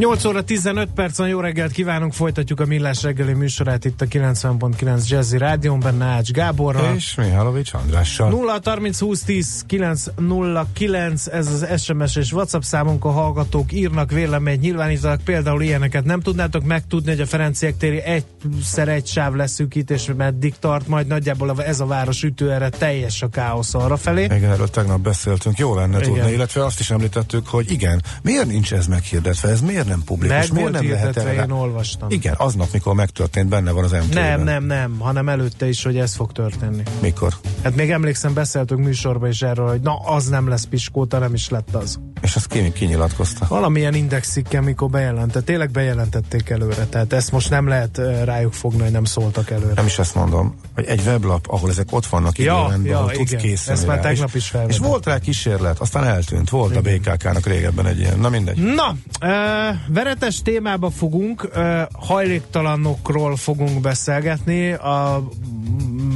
8 0.00 0.24
óra 0.24 0.42
15 0.42 0.88
percen 0.94 1.28
jó 1.28 1.40
reggelt 1.40 1.72
kívánunk, 1.72 2.12
folytatjuk 2.12 2.60
a 2.60 2.66
Millás 2.66 3.02
reggeli 3.02 3.32
műsorát 3.32 3.84
itt 3.84 4.00
a 4.00 4.06
90.9 4.06 5.08
Jazzy 5.08 5.38
Rádion, 5.38 5.80
benne 5.80 6.04
Ács 6.04 6.30
Gáborral. 6.30 6.94
És 6.94 7.14
Mihálovics 7.14 7.72
Andrással. 7.72 8.30
0 8.30 8.60
30 8.64 9.00
20 9.00 9.22
10 9.22 9.64
909, 9.66 11.26
ez 11.26 11.46
az 11.46 11.82
SMS 11.82 12.16
és 12.16 12.32
WhatsApp 12.32 12.62
számunk, 12.62 13.04
a 13.04 13.10
hallgatók 13.10 13.72
írnak 13.72 14.10
véleményt, 14.10 14.60
nyilvánítanak 14.60 15.20
például 15.20 15.62
ilyeneket. 15.62 16.04
Nem 16.04 16.20
tudnátok 16.20 16.64
megtudni, 16.64 17.10
hogy 17.10 17.20
a 17.20 17.26
Ferenciek 17.26 17.76
téri 17.76 18.02
egyszer 18.02 18.88
egy 18.88 19.06
sáv 19.06 19.34
leszűkítés 19.34 20.10
meddig 20.16 20.54
tart, 20.58 20.88
majd 20.88 21.06
nagyjából 21.06 21.62
ez 21.62 21.80
a 21.80 21.86
város 21.86 22.22
ütőere 22.22 22.68
teljes 22.68 23.22
a 23.22 23.28
káosz 23.28 23.74
arra 23.74 23.96
felé. 23.96 24.24
Igen, 24.24 24.50
erről 24.50 24.70
tegnap 24.70 25.00
beszéltünk, 25.00 25.58
jó 25.58 25.74
lenne 25.74 25.98
igen. 25.98 26.12
tudni, 26.12 26.32
illetve 26.32 26.64
azt 26.64 26.80
is 26.80 26.90
említettük, 26.90 27.46
hogy 27.46 27.70
igen, 27.70 28.02
miért 28.22 28.46
nincs 28.46 28.72
ez 28.72 28.86
meghirdetve, 28.86 29.48
ez 29.48 29.60
miért 29.60 29.88
nem 29.90 30.02
publikus. 30.04 30.36
Meg 30.36 30.52
miért 30.52 30.72
nem 30.72 30.90
lehet 30.90 31.16
erre? 31.16 31.42
én 31.42 31.50
olvastam. 31.50 32.10
Igen, 32.10 32.34
aznap, 32.36 32.68
mikor 32.72 32.94
megtörtént, 32.94 33.48
benne 33.48 33.70
van 33.70 33.84
az 33.84 33.92
mtv 33.92 34.14
Nem, 34.14 34.42
nem, 34.42 34.64
nem, 34.64 34.98
hanem 34.98 35.28
előtte 35.28 35.68
is, 35.68 35.82
hogy 35.82 35.98
ez 35.98 36.14
fog 36.14 36.32
történni. 36.32 36.82
Mikor? 37.00 37.34
Hát 37.62 37.76
még 37.76 37.90
emlékszem, 37.90 38.34
beszéltünk 38.34 38.84
műsorban 38.84 39.28
is 39.28 39.42
erről, 39.42 39.68
hogy 39.68 39.80
na, 39.80 39.96
az 39.96 40.28
nem 40.28 40.48
lesz 40.48 40.64
piskóta, 40.64 41.18
nem 41.18 41.34
is 41.34 41.48
lett 41.48 41.74
az. 41.74 42.00
És 42.20 42.36
azt 42.36 42.46
ki, 42.46 42.72
ki 42.72 42.84
nyilatkozta? 42.84 43.46
Valamilyen 43.48 43.94
indexikkel, 43.94 44.62
mikor 44.62 44.90
bejelentett, 44.90 45.44
tényleg 45.44 45.70
bejelentették 45.70 46.50
előre, 46.50 46.84
tehát 46.84 47.12
ezt 47.12 47.32
most 47.32 47.50
nem 47.50 47.68
lehet 47.68 48.00
rájuk 48.24 48.52
fogni, 48.52 48.82
hogy 48.82 48.90
nem 48.90 49.04
szóltak 49.04 49.50
előre. 49.50 49.72
Nem 49.74 49.86
is 49.86 49.98
ezt 49.98 50.14
mondom, 50.14 50.54
hogy 50.74 50.84
egy 50.84 51.00
weblap, 51.06 51.46
ahol 51.48 51.70
ezek 51.70 51.86
ott 51.90 52.06
vannak 52.06 52.38
ja, 52.38 52.58
időrendben, 52.60 52.92
ja, 52.92 52.98
ahol 52.98 53.12
tudsz 53.12 53.30
készülni 53.30 53.78
Ezt 53.78 53.86
már 53.86 54.00
tegnap 54.00 54.34
is 54.34 54.54
És 54.66 54.78
volt 54.78 55.06
rá 55.06 55.18
kísérlet, 55.18 55.78
aztán 55.78 56.04
eltűnt, 56.04 56.50
volt 56.50 56.76
igen. 56.76 56.94
a 56.94 56.98
BKK-nak 56.98 57.46
régebben 57.46 57.86
egy 57.86 57.98
ilyen, 57.98 58.18
na 58.18 58.28
mindegy. 58.28 58.56
Na, 58.56 58.96
uh, 59.22 59.69
veretes 59.88 60.42
témába 60.42 60.90
fogunk, 60.90 61.48
hajléktalanokról 61.92 63.36
fogunk 63.36 63.80
beszélgetni, 63.80 64.72
a, 64.72 65.28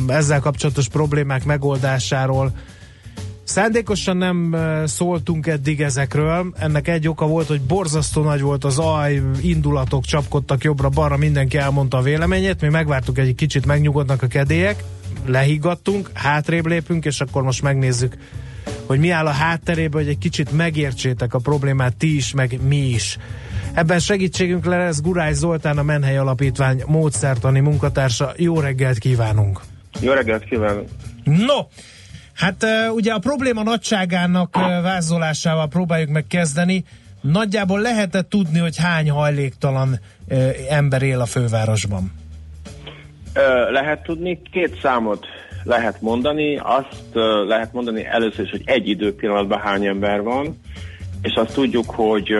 ezzel 0.06 0.40
kapcsolatos 0.40 0.88
problémák 0.88 1.44
megoldásáról, 1.44 2.52
Szándékosan 3.44 4.16
nem 4.16 4.56
szóltunk 4.84 5.46
eddig 5.46 5.80
ezekről. 5.80 6.52
Ennek 6.58 6.88
egy 6.88 7.08
oka 7.08 7.26
volt, 7.26 7.46
hogy 7.46 7.60
borzasztó 7.60 8.22
nagy 8.22 8.40
volt 8.40 8.64
az 8.64 8.78
aj, 8.78 9.22
indulatok 9.40 10.04
csapkodtak 10.04 10.64
jobbra-balra, 10.64 11.16
mindenki 11.16 11.56
elmondta 11.56 11.96
a 11.96 12.02
véleményét. 12.02 12.60
Mi 12.60 12.68
megvártuk 12.68 13.18
egy 13.18 13.34
kicsit 13.34 13.66
megnyugodnak 13.66 14.22
a 14.22 14.26
kedélyek, 14.26 14.84
lehiggadtunk, 15.26 16.10
hátrébb 16.12 16.66
lépünk, 16.66 17.04
és 17.04 17.20
akkor 17.20 17.42
most 17.42 17.62
megnézzük, 17.62 18.16
hogy 18.86 18.98
mi 18.98 19.10
áll 19.10 19.26
a 19.26 19.30
hátterében, 19.30 20.02
hogy 20.02 20.10
egy 20.10 20.18
kicsit 20.18 20.52
megértsétek 20.52 21.34
a 21.34 21.38
problémát 21.38 21.96
ti 21.96 22.16
is, 22.16 22.32
meg 22.32 22.58
mi 22.68 22.76
is. 22.76 23.18
Ebben 23.74 23.98
segítségünk 23.98 24.64
lesz 24.64 25.00
Gurály 25.00 25.32
Zoltán, 25.32 25.78
a 25.78 25.82
Menhely 25.82 26.16
Alapítvány 26.16 26.82
módszertani 26.86 27.60
munkatársa. 27.60 28.32
Jó 28.36 28.60
reggelt 28.60 28.98
kívánunk! 28.98 29.60
Jó 30.00 30.12
reggelt 30.12 30.44
kívánunk! 30.44 30.88
No, 31.24 31.66
Hát 32.34 32.66
ugye 32.94 33.12
a 33.12 33.18
probléma 33.18 33.62
nagyságának 33.62 34.56
vázolásával 34.82 35.68
próbáljuk 35.68 36.10
meg 36.10 36.26
kezdeni. 36.26 36.84
Nagyjából 37.20 37.80
lehetett 37.80 38.28
tudni, 38.28 38.58
hogy 38.58 38.76
hány 38.76 39.10
hajléktalan 39.10 39.98
ember 40.68 41.02
él 41.02 41.20
a 41.20 41.26
fővárosban? 41.26 42.12
Lehet 43.70 44.02
tudni, 44.02 44.40
két 44.50 44.78
számot 44.82 45.26
lehet 45.62 46.00
mondani. 46.00 46.56
Azt 46.56 47.04
lehet 47.46 47.72
mondani 47.72 48.04
először 48.04 48.44
is, 48.44 48.50
hogy 48.50 48.62
egy 48.64 48.88
időpillanatban 48.88 49.60
hány 49.60 49.86
ember 49.86 50.22
van, 50.22 50.60
és 51.22 51.34
azt 51.34 51.54
tudjuk, 51.54 51.90
hogy 51.90 52.30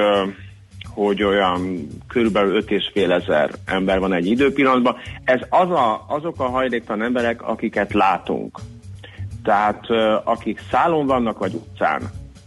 hogy 0.94 1.22
olyan 1.22 1.88
körülbelül 2.08 2.56
5 2.56 2.70
és 2.70 2.90
fél 2.92 3.12
ezer 3.12 3.50
ember 3.66 3.98
van 3.98 4.12
egy 4.12 4.26
időpillanatban. 4.26 4.96
Ez 5.24 5.40
az 5.48 5.70
a, 5.70 6.04
azok 6.08 6.40
a 6.40 6.48
hajléktalan 6.48 7.02
emberek, 7.02 7.42
akiket 7.42 7.92
látunk. 7.92 8.58
Tehát 9.42 9.86
akik 10.24 10.60
szálon 10.70 11.06
vannak, 11.06 11.38
vagy 11.38 11.54
utcán. 11.54 12.02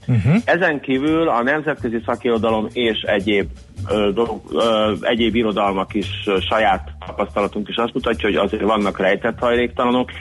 Uh-huh. 0.08 0.36
Ezen 0.46 0.80
kívül 0.80 1.30
a 1.30 1.44
nemzetközi 1.44 2.02
szakirodalom 2.06 2.68
és 2.74 3.02
egyéb, 3.02 3.48
ö, 3.90 4.12
dolog, 4.14 4.42
ö, 4.52 4.94
egyéb 5.02 5.36
irodalmak 5.36 5.94
is 5.94 6.08
ö, 6.26 6.38
saját 6.40 6.92
tapasztalatunk 7.06 7.68
is 7.70 7.76
azt 7.76 7.94
mutatja, 7.94 8.28
hogy 8.28 8.38
azért 8.38 8.64
vannak 8.64 9.00
rejtett 9.00 9.40
hajléktalanok, 9.40 10.12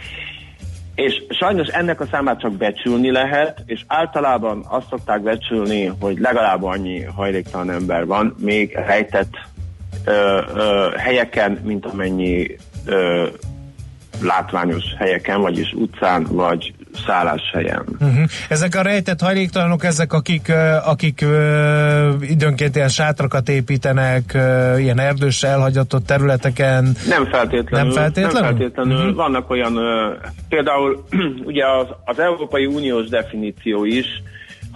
és 0.96 1.22
sajnos 1.28 1.68
ennek 1.68 2.00
a 2.00 2.06
számát 2.10 2.40
csak 2.40 2.52
becsülni 2.52 3.10
lehet, 3.10 3.62
és 3.66 3.84
általában 3.86 4.64
azt 4.68 4.88
szokták 4.88 5.20
becsülni, 5.22 5.84
hogy 6.00 6.18
legalább 6.18 6.62
annyi 6.62 7.02
hajléktalan 7.02 7.70
ember 7.70 8.06
van, 8.06 8.34
még 8.38 8.74
rejtett 8.74 9.34
ö, 10.04 10.40
ö, 10.54 10.88
helyeken, 10.96 11.60
mint 11.64 11.86
amennyi 11.86 12.56
ö, 12.86 13.26
látványos 14.22 14.84
helyeken, 14.98 15.40
vagyis 15.40 15.72
utcán, 15.72 16.26
vagy 16.30 16.74
szálláshelyen. 17.06 17.84
Uh-huh. 18.00 18.24
Ezek 18.48 18.74
a 18.74 18.82
rejtett 18.82 19.20
hajléktalanok, 19.20 19.84
ezek 19.84 20.12
akik, 20.12 20.52
akik 20.84 21.20
uh, 21.22 22.30
időnként 22.30 22.76
ilyen 22.76 22.88
sátrakat 22.88 23.48
építenek, 23.48 24.38
ilyen 24.78 25.00
erdős 25.00 25.42
elhagyatott 25.42 26.06
területeken. 26.06 26.96
Nem 27.08 27.26
feltétlenül. 27.26 27.86
Nem 27.86 28.02
feltétlenül? 28.02 28.40
Nem 28.40 28.56
feltétlenül. 28.56 28.96
Uh-huh. 28.96 29.14
Vannak 29.14 29.50
olyan, 29.50 29.78
például 30.48 31.04
ugye 31.50 31.66
az, 31.66 31.86
az 32.04 32.18
Európai 32.18 32.66
Uniós 32.66 33.06
definíció 33.08 33.84
is 33.84 34.06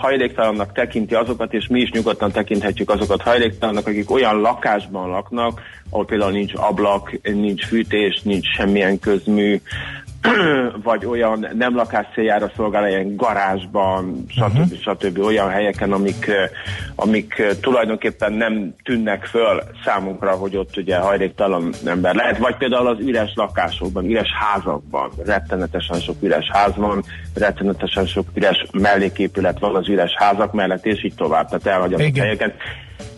hajléktalannak 0.00 0.72
tekinti 0.72 1.14
azokat, 1.14 1.52
és 1.52 1.66
mi 1.66 1.80
is 1.80 1.90
nyugodtan 1.90 2.30
tekinthetjük 2.30 2.90
azokat 2.90 3.22
hajléktalannak, 3.22 3.86
akik 3.86 4.10
olyan 4.10 4.40
lakásban 4.40 5.08
laknak, 5.08 5.60
ahol 5.90 6.04
például 6.04 6.30
nincs 6.32 6.52
ablak, 6.54 7.18
nincs 7.22 7.66
fűtés, 7.66 8.20
nincs 8.22 8.46
semmilyen 8.56 8.98
közmű, 8.98 9.60
vagy 10.82 11.06
olyan 11.06 11.46
nem 11.52 11.74
lakás 11.74 12.06
céljára 12.14 12.50
szolgál, 12.56 12.88
ilyen 12.88 13.16
garázsban, 13.16 14.24
stb. 14.28 14.42
Uh-huh. 14.42 14.78
stb. 14.78 15.18
olyan 15.18 15.48
helyeken, 15.48 15.92
amik, 15.92 16.30
amik 16.94 17.42
tulajdonképpen 17.60 18.32
nem 18.32 18.74
tűnnek 18.82 19.24
föl 19.24 19.62
számunkra, 19.84 20.30
hogy 20.30 20.56
ott 20.56 20.76
ugye 20.76 20.96
hajléktalan 20.96 21.72
ember 21.86 22.14
lehet, 22.14 22.38
vagy 22.38 22.56
például 22.56 22.86
az 22.86 22.98
üres 23.00 23.32
lakásokban, 23.34 24.04
üres 24.04 24.28
házakban, 24.38 25.10
rettenetesen 25.24 26.00
sok 26.00 26.16
üres 26.22 26.50
ház 26.52 26.76
van, 26.76 27.02
rettenetesen 27.34 28.06
sok 28.06 28.26
üres 28.34 28.64
melléképület 28.72 29.58
van 29.58 29.76
az 29.76 29.88
üres 29.88 30.12
házak 30.16 30.52
mellett, 30.52 30.86
és 30.86 31.04
így 31.04 31.14
tovább, 31.14 31.48
tehát 31.48 31.66
elhagyott 31.66 32.16
helyeken. 32.16 32.52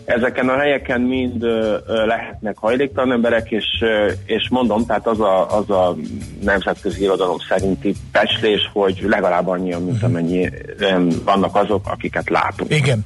Ezeken 0.05 0.49
a 0.49 0.57
helyeken 0.57 1.01
mind 1.01 1.43
lehetnek 1.87 2.57
hajléktalan 2.57 3.11
emberek, 3.11 3.51
és, 3.51 3.65
és 4.25 4.47
mondom, 4.49 4.85
tehát 4.85 5.07
az 5.07 5.19
a, 5.19 5.57
az 5.57 5.69
a 5.69 5.95
nemzetközi 6.41 7.01
irodalom 7.01 7.37
szerinti 7.49 7.95
becslés, 8.11 8.69
hogy 8.73 9.05
legalább 9.07 9.47
annyian, 9.47 9.83
mint 9.83 10.01
mhm. 10.01 10.05
amennyi 10.05 10.49
vannak 11.25 11.55
azok, 11.55 11.87
akiket 11.87 12.29
látunk. 12.29 12.73
Igen. 12.73 13.03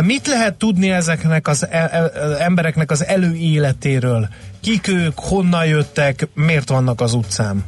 Mit 0.00 0.26
lehet 0.26 0.54
tudni 0.54 0.90
ezeknek 0.90 1.48
az 1.48 1.66
e, 1.70 1.78
e, 1.78 2.10
embereknek 2.38 2.90
az 2.90 3.06
előéletéről? 3.06 4.28
Kik 4.60 4.88
ők, 4.88 5.18
honnan 5.18 5.66
jöttek, 5.66 6.28
miért 6.34 6.68
vannak 6.68 7.00
az 7.00 7.12
utcán? 7.12 7.64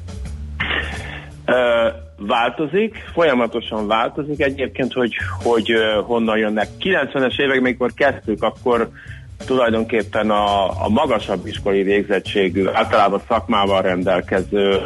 Változik, 2.19 2.95
folyamatosan 3.13 3.87
változik 3.87 4.43
egyébként, 4.43 4.93
hogy, 4.93 5.15
hogy 5.43 5.73
honnan 6.05 6.39
jönnek. 6.39 6.69
90-es 6.81 7.41
évek, 7.41 7.59
amikor 7.59 7.93
kezdtük, 7.95 8.43
akkor 8.43 8.91
tulajdonképpen 9.47 10.31
a, 10.31 10.65
a 10.85 10.89
magasabb 10.89 11.47
iskolai 11.47 11.83
végzettségű, 11.83 12.67
általában 12.73 13.21
szakmával 13.29 13.83
rendelkező, 13.83 14.79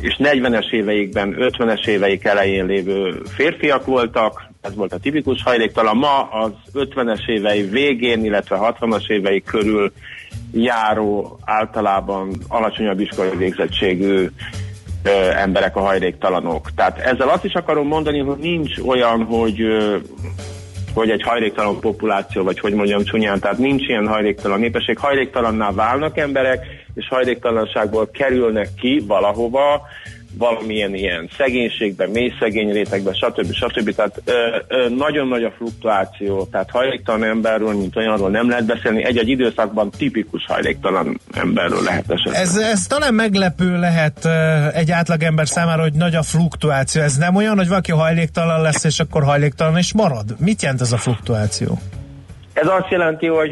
és 0.00 0.16
40-es 0.18 0.70
éveikben, 0.70 1.34
50-es 1.38 1.86
éveik 1.86 2.24
elején 2.24 2.66
lévő 2.66 3.22
férfiak 3.34 3.86
voltak, 3.86 4.50
ez 4.60 4.74
volt 4.74 4.92
a 4.92 4.98
tipikus 4.98 5.42
hajléktalan. 5.42 5.96
Ma 5.96 6.22
az 6.22 6.52
50-es 6.74 7.28
évei 7.28 7.62
végén, 7.62 8.24
illetve 8.24 8.58
60-as 8.60 9.10
évei 9.10 9.42
körül 9.42 9.92
járó 10.52 11.38
általában 11.44 12.32
alacsonyabb 12.48 13.00
iskolai 13.00 13.36
végzettségű 13.36 14.28
ö, 15.02 15.10
emberek 15.30 15.76
a 15.76 15.80
hajléktalanok. 15.80 16.74
Tehát 16.74 16.98
ezzel 16.98 17.28
azt 17.28 17.44
is 17.44 17.54
akarom 17.54 17.86
mondani, 17.86 18.18
hogy 18.18 18.38
nincs 18.38 18.78
olyan, 18.78 19.24
hogy 19.24 19.60
ö, 19.60 19.96
hogy 20.94 21.10
egy 21.10 21.22
hajléktalan 21.22 21.80
populáció, 21.80 22.42
vagy 22.42 22.58
hogy 22.58 22.72
mondjam 22.72 23.04
csúnyán, 23.04 23.40
tehát 23.40 23.58
nincs 23.58 23.88
ilyen 23.88 24.06
hajléktalan 24.06 24.60
népesség, 24.60 24.98
hajléktalanná 24.98 25.70
válnak 25.70 26.18
emberek, 26.18 26.66
és 26.94 27.08
hajléktalanságból 27.08 28.10
kerülnek 28.10 28.68
ki 28.80 29.04
valahova, 29.06 29.82
valamilyen 30.38 30.94
ilyen 30.94 31.28
szegénységben, 31.36 32.10
mély 32.10 32.32
szegény 32.40 32.72
rétegben, 32.72 33.14
stb. 33.14 33.52
stb. 33.52 33.94
Tehát 33.94 34.22
ö, 34.24 34.32
ö, 34.68 34.88
nagyon 34.88 35.28
nagy 35.28 35.44
a 35.44 35.50
fluktuáció, 35.50 36.44
tehát 36.50 36.70
hajléktalan 36.70 37.24
emberről, 37.24 37.74
mint 37.74 37.96
olyanról 37.96 38.30
nem 38.30 38.48
lehet 38.48 38.64
beszélni, 38.64 39.04
egy-egy 39.04 39.28
időszakban 39.28 39.90
tipikus 39.90 40.44
hajléktalan 40.46 41.20
emberről 41.34 41.82
lehet 41.82 42.10
esetleg. 42.10 42.40
Ez, 42.40 42.56
ez 42.56 42.86
talán 42.86 43.14
meglepő 43.14 43.78
lehet 43.78 44.28
egy 44.74 44.90
átlagember 44.90 45.48
számára, 45.48 45.82
hogy 45.82 45.92
nagy 45.92 46.14
a 46.14 46.22
fluktuáció. 46.22 47.02
Ez 47.02 47.16
nem 47.16 47.36
olyan, 47.36 47.56
hogy 47.56 47.68
valaki 47.68 47.92
hajléktalan 47.92 48.60
lesz, 48.62 48.84
és 48.84 49.00
akkor 49.00 49.22
hajléktalan 49.22 49.78
is 49.78 49.92
marad? 49.92 50.24
Mit 50.38 50.62
jelent 50.62 50.80
ez 50.80 50.92
a 50.92 50.96
fluktuáció? 50.96 51.78
Ez 52.52 52.66
azt 52.66 52.90
jelenti, 52.90 53.26
hogy 53.26 53.50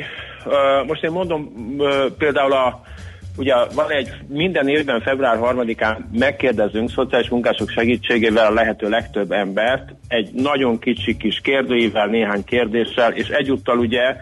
most 0.86 1.02
én 1.02 1.10
mondom 1.10 1.52
például 2.18 2.52
a 2.52 2.80
ugye 3.36 3.54
van 3.74 3.90
egy, 3.90 4.08
minden 4.28 4.68
évben 4.68 5.00
február 5.00 5.38
3-án 5.40 5.96
megkérdezünk 6.12 6.90
szociális 6.90 7.28
munkások 7.28 7.70
segítségével 7.70 8.46
a 8.46 8.54
lehető 8.54 8.88
legtöbb 8.88 9.32
embert, 9.32 9.94
egy 10.08 10.30
nagyon 10.32 10.78
kicsi 10.78 11.16
kis 11.16 11.40
kérdőivel, 11.40 12.06
néhány 12.06 12.44
kérdéssel, 12.44 13.12
és 13.12 13.28
egyúttal 13.28 13.78
ugye 13.78 14.16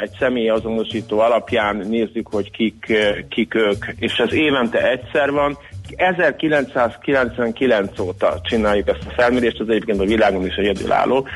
egy 0.00 0.10
személyi 0.18 0.48
azonosító 0.48 1.18
alapján 1.18 1.76
nézzük, 1.76 2.28
hogy 2.28 2.50
kik, 2.50 2.92
kik 3.28 3.54
ők, 3.54 3.84
és 3.98 4.12
ez 4.12 4.32
évente 4.32 4.90
egyszer 4.90 5.30
van, 5.30 5.58
1999 5.96 7.98
óta 7.98 8.40
csináljuk 8.42 8.88
ezt 8.88 9.06
a 9.08 9.12
felmérést, 9.16 9.60
az 9.60 9.68
egyébként 9.68 10.00
a 10.00 10.04
világon 10.04 10.46
is 10.46 10.54
egyedülálló, 10.54 11.26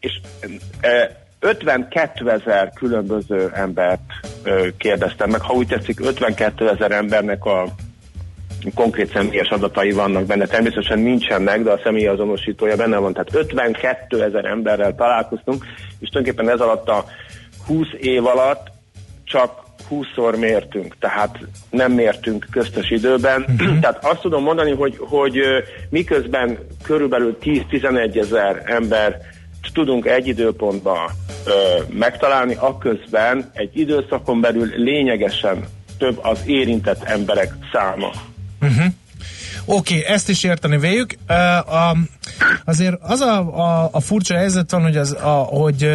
és 0.00 0.20
52 1.40 2.30
ezer 2.30 2.70
különböző 2.74 3.50
embert 3.54 4.00
ö, 4.42 4.66
kérdeztem 4.76 5.30
meg. 5.30 5.40
Ha 5.40 5.52
úgy 5.52 5.66
tetszik, 5.66 6.00
52 6.00 6.68
ezer 6.68 6.92
embernek 6.92 7.44
a 7.44 7.64
konkrét 8.74 9.12
személyes 9.12 9.48
adatai 9.48 9.92
vannak 9.92 10.24
benne. 10.24 10.46
Természetesen 10.46 10.98
nincsenek, 10.98 11.62
de 11.62 11.70
a 11.70 11.80
személyi 11.82 12.06
azonosítója 12.06 12.76
benne 12.76 12.96
van. 12.96 13.12
Tehát 13.12 13.34
52 13.34 14.22
ezer 14.22 14.44
emberrel 14.44 14.94
találkoztunk, 14.94 15.64
és 15.98 16.08
tulajdonképpen 16.08 16.54
ez 16.54 16.60
alatt 16.60 16.88
a 16.88 17.04
20 17.66 17.86
év 18.00 18.26
alatt 18.26 18.70
csak 19.24 19.66
20-szor 19.90 20.38
mértünk, 20.38 20.96
tehát 20.98 21.38
nem 21.70 21.92
mértünk 21.92 22.46
köztes 22.50 22.90
időben. 22.90 23.40
Uh-huh. 23.40 23.78
tehát 23.80 24.04
azt 24.04 24.20
tudom 24.20 24.42
mondani, 24.42 24.70
hogy, 24.70 24.96
hogy 24.98 25.40
miközben 25.90 26.58
körülbelül 26.82 27.38
10-11 27.42 28.20
ezer 28.20 28.62
ember 28.64 29.20
tudunk 29.72 30.06
egy 30.06 30.26
időpontban 30.26 31.10
megtalálni, 31.90 32.54
akközben 32.54 33.50
egy 33.52 33.70
időszakon 33.72 34.40
belül 34.40 34.72
lényegesen 34.76 35.64
több 35.98 36.18
az 36.22 36.38
érintett 36.44 37.02
emberek 37.02 37.52
száma. 37.72 38.10
Uh-huh. 38.60 38.84
Oké, 39.64 39.98
okay, 39.98 40.12
ezt 40.14 40.28
is 40.28 40.44
érteni 40.44 40.78
véljük. 40.78 41.14
Uh, 41.28 41.36
a, 41.74 41.96
azért 42.64 42.96
az 43.00 43.20
a, 43.20 43.38
a, 43.38 43.88
a 43.92 44.00
furcsa 44.00 44.36
helyzet 44.36 44.70
van, 44.70 44.82
hogy, 44.82 44.96
az, 44.96 45.12
a, 45.12 45.28
hogy 45.28 45.90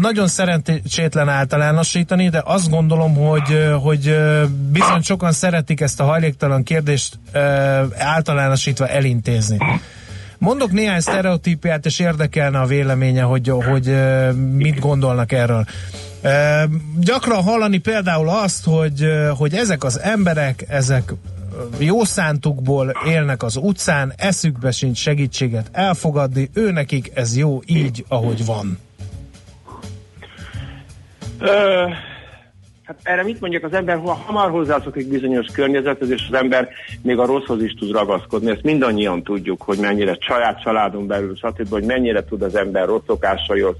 nagyon 0.00 0.28
szerencsétlen 0.28 1.28
általánosítani, 1.28 2.28
de 2.28 2.42
azt 2.44 2.70
gondolom, 2.70 3.14
hogy, 3.14 3.68
hogy 3.82 4.16
bizony 4.70 5.02
sokan 5.02 5.32
szeretik 5.32 5.80
ezt 5.80 6.00
a 6.00 6.04
hajléktalan 6.04 6.62
kérdést 6.62 7.18
általánosítva 7.98 8.88
elintézni. 8.88 9.58
Mondok 10.38 10.72
néhány 10.72 11.00
sztereotípiát, 11.00 11.86
és 11.86 11.98
érdekelne 11.98 12.60
a 12.60 12.66
véleménye, 12.66 13.22
hogy, 13.22 13.48
hogy 13.48 13.96
mit 14.52 14.78
gondolnak 14.78 15.32
erről. 15.32 15.64
Gyakran 17.00 17.42
hallani 17.42 17.78
például 17.78 18.28
azt, 18.28 18.64
hogy, 18.64 19.06
hogy 19.36 19.54
ezek 19.54 19.84
az 19.84 20.00
emberek, 20.00 20.64
ezek 20.68 21.12
jó 21.78 22.04
szántukból 22.04 22.92
élnek 23.06 23.42
az 23.42 23.56
utcán, 23.56 24.12
eszükbe 24.16 24.70
sincs 24.70 24.98
segítséget 24.98 25.68
elfogadni, 25.72 26.50
ő 26.54 26.70
nekik 26.70 27.10
ez 27.14 27.36
jó 27.36 27.60
így, 27.66 28.04
ahogy 28.08 28.44
van. 28.44 28.78
Hát 32.88 32.98
erre 33.02 33.22
mit 33.22 33.40
mondjak, 33.40 33.64
az 33.64 33.72
ember 33.72 34.00
hamar 34.26 34.50
hozzászokik 34.50 35.08
bizonyos 35.08 35.46
környezethez, 35.46 36.10
és 36.10 36.26
az 36.30 36.38
ember 36.38 36.68
még 37.02 37.18
a 37.18 37.26
rosszhoz 37.26 37.62
is 37.62 37.74
tud 37.74 37.92
ragaszkodni. 37.92 38.50
Ezt 38.50 38.62
mindannyian 38.62 39.22
tudjuk, 39.22 39.62
hogy 39.62 39.78
mennyire 39.78 40.16
saját 40.20 40.62
családon 40.62 41.06
belül, 41.06 41.36
stb., 41.36 41.68
hogy 41.70 41.84
mennyire 41.84 42.24
tud 42.24 42.42
az 42.42 42.56
ember 42.56 42.86
rossz 42.86 43.02
szokásaihoz 43.06 43.76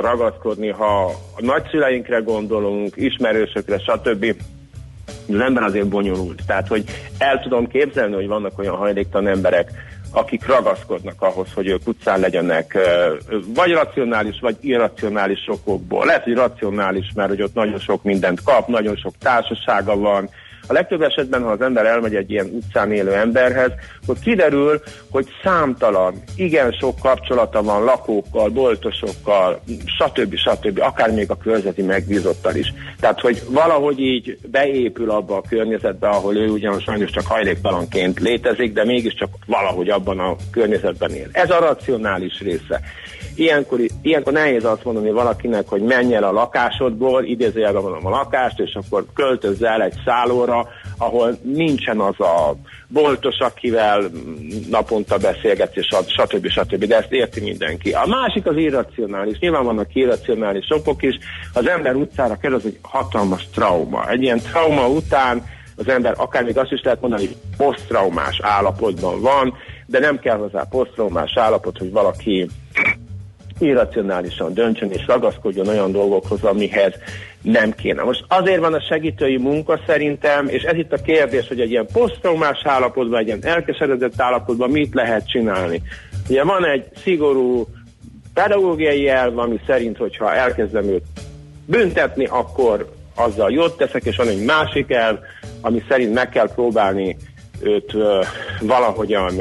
ragaszkodni, 0.00 0.68
ha 0.68 1.04
a 1.36 1.42
nagyszüleinkre 1.42 2.18
gondolunk, 2.18 2.96
ismerősökre, 2.96 3.78
stb. 3.78 4.34
Az 5.28 5.40
ember 5.40 5.62
azért 5.62 5.88
bonyolult. 5.88 6.42
Tehát, 6.46 6.68
hogy 6.68 6.84
el 7.18 7.40
tudom 7.40 7.68
képzelni, 7.68 8.14
hogy 8.14 8.26
vannak 8.26 8.58
olyan 8.58 8.76
hajléktalan 8.76 9.28
emberek, 9.28 9.70
akik 10.10 10.46
ragaszkodnak 10.46 11.22
ahhoz, 11.22 11.52
hogy 11.54 11.66
ők 11.66 11.86
utcán 11.86 12.20
legyenek, 12.20 12.78
vagy 13.54 13.72
racionális, 13.72 14.38
vagy 14.40 14.56
irracionális 14.60 15.48
okokból. 15.48 16.06
Lehet, 16.06 16.24
hogy 16.24 16.34
racionális, 16.34 17.12
mert 17.14 17.28
hogy 17.28 17.42
ott 17.42 17.54
nagyon 17.54 17.78
sok 17.78 18.02
mindent 18.02 18.42
kap, 18.42 18.68
nagyon 18.68 18.96
sok 18.96 19.14
társasága 19.18 19.96
van, 19.96 20.30
a 20.68 20.72
legtöbb 20.72 21.02
esetben, 21.02 21.42
ha 21.42 21.50
az 21.50 21.60
ember 21.60 21.86
elmegy 21.86 22.14
egy 22.14 22.30
ilyen 22.30 22.46
utcán 22.52 22.92
élő 22.92 23.14
emberhez, 23.14 23.70
akkor 24.02 24.16
kiderül, 24.18 24.80
hogy 25.10 25.26
számtalan, 25.42 26.22
igen 26.36 26.72
sok 26.72 26.98
kapcsolata 26.98 27.62
van 27.62 27.84
lakókkal, 27.84 28.48
boltosokkal, 28.48 29.60
stb. 29.84 30.34
stb. 30.34 30.80
akár 30.80 31.10
még 31.10 31.30
a 31.30 31.36
körzeti 31.36 31.82
megbízottal 31.82 32.54
is. 32.54 32.72
Tehát, 33.00 33.20
hogy 33.20 33.42
valahogy 33.48 34.00
így 34.00 34.38
beépül 34.50 35.10
abba 35.10 35.36
a 35.36 35.42
környezetbe, 35.48 36.08
ahol 36.08 36.36
ő 36.36 36.48
ugyan 36.48 36.80
sajnos 36.80 37.10
csak 37.10 37.26
hajléktalanként 37.26 38.20
létezik, 38.20 38.72
de 38.72 38.84
mégiscsak 38.84 39.28
valahogy 39.46 39.88
abban 39.88 40.18
a 40.18 40.36
környezetben 40.50 41.10
él. 41.10 41.28
Ez 41.32 41.50
a 41.50 41.58
racionális 41.58 42.40
része. 42.40 42.80
Ilyenkor, 43.38 43.80
ilyenkor 44.02 44.32
nehéz 44.32 44.64
azt 44.64 44.84
mondani 44.84 45.10
valakinek, 45.10 45.68
hogy 45.68 45.82
menj 45.82 46.14
el 46.14 46.24
a 46.24 46.32
lakásodból, 46.32 47.24
idézőjelben 47.24 47.82
mondom 47.82 48.06
a 48.06 48.10
lakást, 48.10 48.60
és 48.60 48.74
akkor 48.74 49.04
költözz 49.14 49.62
el 49.62 49.82
egy 49.82 49.94
szállóra, 50.04 50.68
ahol 50.98 51.38
nincsen 51.42 52.00
az 52.00 52.20
a 52.20 52.54
boltos, 52.88 53.38
akivel 53.38 54.10
naponta 54.70 55.16
beszélgetsz, 55.16 55.76
és 55.76 55.86
stb. 56.06 56.48
stb. 56.48 56.84
De 56.84 56.96
ezt 56.96 57.12
érti 57.12 57.40
mindenki. 57.40 57.90
A 57.92 58.06
másik 58.06 58.46
az 58.46 58.56
irracionális. 58.56 59.38
Nyilván 59.38 59.64
vannak 59.64 59.94
irracionális 59.94 60.70
okok 60.70 61.02
is. 61.02 61.18
Az 61.52 61.68
ember 61.68 61.94
utcára 61.94 62.36
kerül, 62.36 62.56
az 62.56 62.66
egy 62.66 62.78
hatalmas 62.82 63.48
trauma. 63.54 64.10
Egy 64.10 64.22
ilyen 64.22 64.40
trauma 64.40 64.88
után 64.88 65.44
az 65.76 65.88
ember 65.88 66.14
akár 66.16 66.44
még 66.44 66.58
azt 66.58 66.72
is 66.72 66.82
lehet 66.82 67.00
mondani, 67.00 67.26
hogy 67.26 67.36
posztraumás 67.56 68.40
állapotban 68.42 69.20
van, 69.20 69.54
de 69.86 69.98
nem 69.98 70.18
kell 70.18 70.36
hozzá 70.36 70.66
posztraumás 70.70 71.36
állapot, 71.36 71.78
hogy 71.78 71.90
valaki 71.90 72.48
irracionálisan 73.58 74.54
döntsön 74.54 74.90
és 74.90 75.06
ragaszkodjon 75.06 75.68
olyan 75.68 75.92
dolgokhoz, 75.92 76.42
amihez 76.42 76.94
nem 77.42 77.72
kéne. 77.72 78.02
Most 78.02 78.24
azért 78.28 78.60
van 78.60 78.74
a 78.74 78.80
segítői 78.80 79.36
munka 79.36 79.80
szerintem, 79.86 80.48
és 80.48 80.62
ez 80.62 80.76
itt 80.76 80.92
a 80.92 81.02
kérdés, 81.02 81.48
hogy 81.48 81.60
egy 81.60 81.70
ilyen 81.70 81.86
posztraumás 81.92 82.60
állapotban, 82.64 83.18
egy 83.18 83.26
ilyen 83.26 83.44
elkeseredett 83.44 84.20
állapotban 84.20 84.70
mit 84.70 84.94
lehet 84.94 85.28
csinálni. 85.28 85.82
Ugye 86.28 86.44
van 86.44 86.66
egy 86.66 86.84
szigorú 87.02 87.66
pedagógiai 88.34 89.08
elv, 89.08 89.38
ami 89.38 89.60
szerint, 89.66 89.96
hogyha 89.96 90.34
elkezdem 90.34 90.84
őt 90.84 91.04
büntetni, 91.66 92.24
akkor 92.24 92.92
azzal 93.14 93.50
jót 93.50 93.76
teszek, 93.76 94.04
és 94.04 94.16
van 94.16 94.28
egy 94.28 94.44
másik 94.44 94.90
elv, 94.90 95.18
ami 95.60 95.82
szerint 95.88 96.14
meg 96.14 96.28
kell 96.28 96.48
próbálni 96.54 97.16
őt 97.60 97.94
ö, 97.94 98.22
valahogyan 98.60 99.34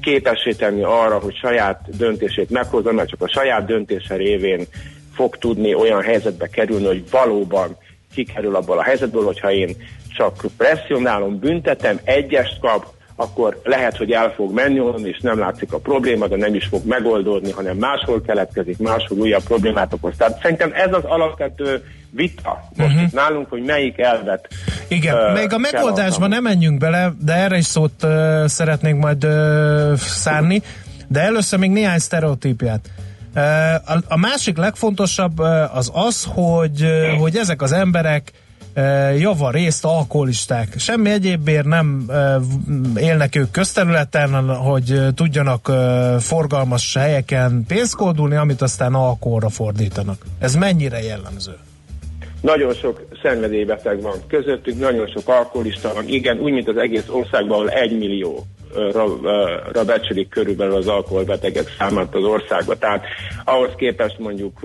képessé 0.00 0.52
tenni 0.52 0.82
arra, 0.82 1.18
hogy 1.18 1.34
saját 1.34 1.96
döntését 1.96 2.50
meghozza, 2.50 2.92
mert 2.92 3.08
csak 3.08 3.22
a 3.22 3.28
saját 3.28 3.66
döntése 3.66 4.14
révén 4.14 4.66
fog 5.14 5.36
tudni 5.36 5.74
olyan 5.74 6.02
helyzetbe 6.02 6.48
kerülni, 6.48 6.86
hogy 6.86 7.10
valóban 7.10 7.76
kikerül 8.14 8.56
abból 8.56 8.78
a 8.78 8.82
helyzetből, 8.82 9.24
hogyha 9.24 9.52
én 9.52 9.76
csak 10.16 10.44
presszionálom, 10.56 11.38
büntetem, 11.38 12.00
egyest 12.04 12.60
kap, 12.60 12.86
akkor 13.22 13.60
lehet, 13.64 13.96
hogy 13.96 14.10
el 14.10 14.32
fog 14.36 14.54
menni 14.54 14.80
onnan, 14.80 15.06
és 15.06 15.18
nem 15.20 15.38
látszik 15.38 15.72
a 15.72 15.78
probléma, 15.78 16.26
de 16.26 16.36
nem 16.36 16.54
is 16.54 16.66
fog 16.66 16.86
megoldódni, 16.86 17.50
hanem 17.50 17.76
máshol 17.76 18.22
keletkezik, 18.22 18.78
máshol 18.78 19.18
újabb 19.18 19.42
problémát 19.42 19.92
okoz. 19.92 20.14
Tehát 20.16 20.40
szerintem 20.42 20.70
ez 20.74 20.92
az 20.92 21.04
alapvető 21.04 21.84
vita 22.10 22.68
most 22.76 22.90
uh-huh. 22.90 23.02
itt 23.02 23.12
nálunk, 23.12 23.48
hogy 23.48 23.62
melyik 23.62 23.98
elvet 23.98 24.48
Igen, 24.88 25.14
uh, 25.14 25.34
még 25.34 25.52
a 25.52 25.58
megoldásban 25.58 26.28
nem 26.28 26.42
menjünk 26.42 26.78
bele, 26.78 27.12
de 27.24 27.32
erre 27.32 27.56
is 27.56 27.64
szót 27.64 27.92
uh, 28.02 28.46
szeretnénk 28.46 29.00
majd 29.02 29.24
uh, 29.24 29.94
szárni, 29.96 30.62
de 31.08 31.20
először 31.20 31.58
még 31.58 31.70
néhány 31.70 31.98
sztereotípiát. 31.98 32.90
Uh, 33.34 33.42
a, 33.74 33.98
a 34.08 34.16
másik 34.16 34.56
legfontosabb 34.56 35.40
uh, 35.40 35.76
az 35.76 35.90
az, 35.94 36.28
hogy, 36.34 36.82
uh, 36.82 37.18
hogy 37.18 37.36
ezek 37.36 37.62
az 37.62 37.72
emberek 37.72 38.32
java 39.18 39.50
részt 39.50 39.84
alkoholisták. 39.84 40.78
Semmi 40.78 41.10
egyébért 41.10 41.66
nem 41.66 42.10
élnek 42.96 43.36
ők 43.36 43.50
közterületen, 43.50 44.56
hogy 44.56 45.00
tudjanak 45.14 45.72
forgalmas 46.20 46.94
helyeken 46.94 47.64
pénzkódulni, 47.68 48.36
amit 48.36 48.62
aztán 48.62 48.94
alkoholra 48.94 49.48
fordítanak. 49.48 50.26
Ez 50.38 50.54
mennyire 50.54 51.02
jellemző? 51.02 51.52
Nagyon 52.40 52.74
sok 52.74 53.06
szenvedélybeteg 53.22 54.02
van 54.02 54.16
közöttük, 54.28 54.78
nagyon 54.78 55.06
sok 55.06 55.28
alkoholista 55.28 55.92
van, 55.94 56.08
igen, 56.08 56.38
úgy, 56.38 56.52
mint 56.52 56.68
az 56.68 56.76
egész 56.76 57.08
országban, 57.08 57.58
ahol 57.58 57.70
egy 57.70 57.98
millió 57.98 58.46
ra 59.72 59.84
becsülik 59.84 60.28
körülbelül 60.28 60.74
az 60.74 60.88
alkoholbetegek 60.88 61.74
számát 61.78 62.14
az 62.14 62.24
országban. 62.24 62.78
Tehát 62.78 63.04
ahhoz 63.44 63.70
képest 63.76 64.18
mondjuk 64.18 64.60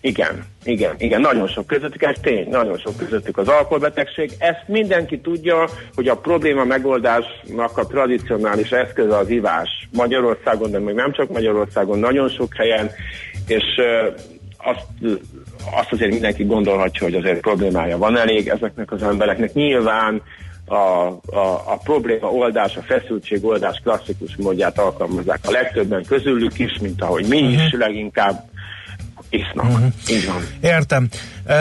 igen, 0.00 0.44
igen, 0.64 0.94
igen, 0.98 1.20
nagyon 1.20 1.48
sok 1.48 1.66
közöttük, 1.66 2.02
ez 2.02 2.16
tény, 2.22 2.48
nagyon 2.48 2.78
sok 2.78 2.96
közöttük 2.96 3.38
az 3.38 3.48
alkoholbetegség. 3.48 4.30
Ezt 4.38 4.62
mindenki 4.66 5.20
tudja, 5.20 5.68
hogy 5.94 6.08
a 6.08 6.16
probléma 6.16 6.64
megoldásnak 6.64 7.78
a 7.78 7.86
tradicionális 7.86 8.70
eszköze 8.70 9.16
az 9.16 9.28
ivás 9.28 9.88
Magyarországon, 9.92 10.70
de 10.70 10.78
még 10.78 10.94
nem 10.94 11.12
csak 11.12 11.28
Magyarországon, 11.28 11.98
nagyon 11.98 12.28
sok 12.28 12.54
helyen, 12.54 12.90
és 13.46 13.64
azt, 14.56 14.86
azt 15.78 15.92
azért 15.92 16.10
mindenki 16.10 16.44
gondolhatja, 16.44 17.02
hogy 17.06 17.14
azért 17.14 17.40
problémája 17.40 17.98
van 17.98 18.18
elég 18.18 18.48
ezeknek 18.48 18.92
az 18.92 19.02
embereknek. 19.02 19.52
Nyilván 19.52 20.22
a, 20.66 20.74
a, 20.74 21.62
a 21.66 21.80
probléma 21.84 22.30
oldás, 22.30 22.76
a 22.76 22.82
feszültség 22.82 23.44
oldás 23.44 23.80
klasszikus 23.82 24.36
módját 24.36 24.78
alkalmazzák 24.78 25.40
a 25.42 25.50
legtöbben 25.50 26.04
közülük 26.04 26.58
is, 26.58 26.78
mint 26.80 27.02
ahogy 27.02 27.26
mi 27.28 27.38
is 27.38 27.64
uh-huh. 27.64 27.80
leginkább 27.80 28.48
isznak. 29.28 29.64
Uh-huh. 29.64 29.92
Így 30.10 30.26
van. 30.26 30.46
Értem. 30.60 31.08
Uh, 31.46 31.52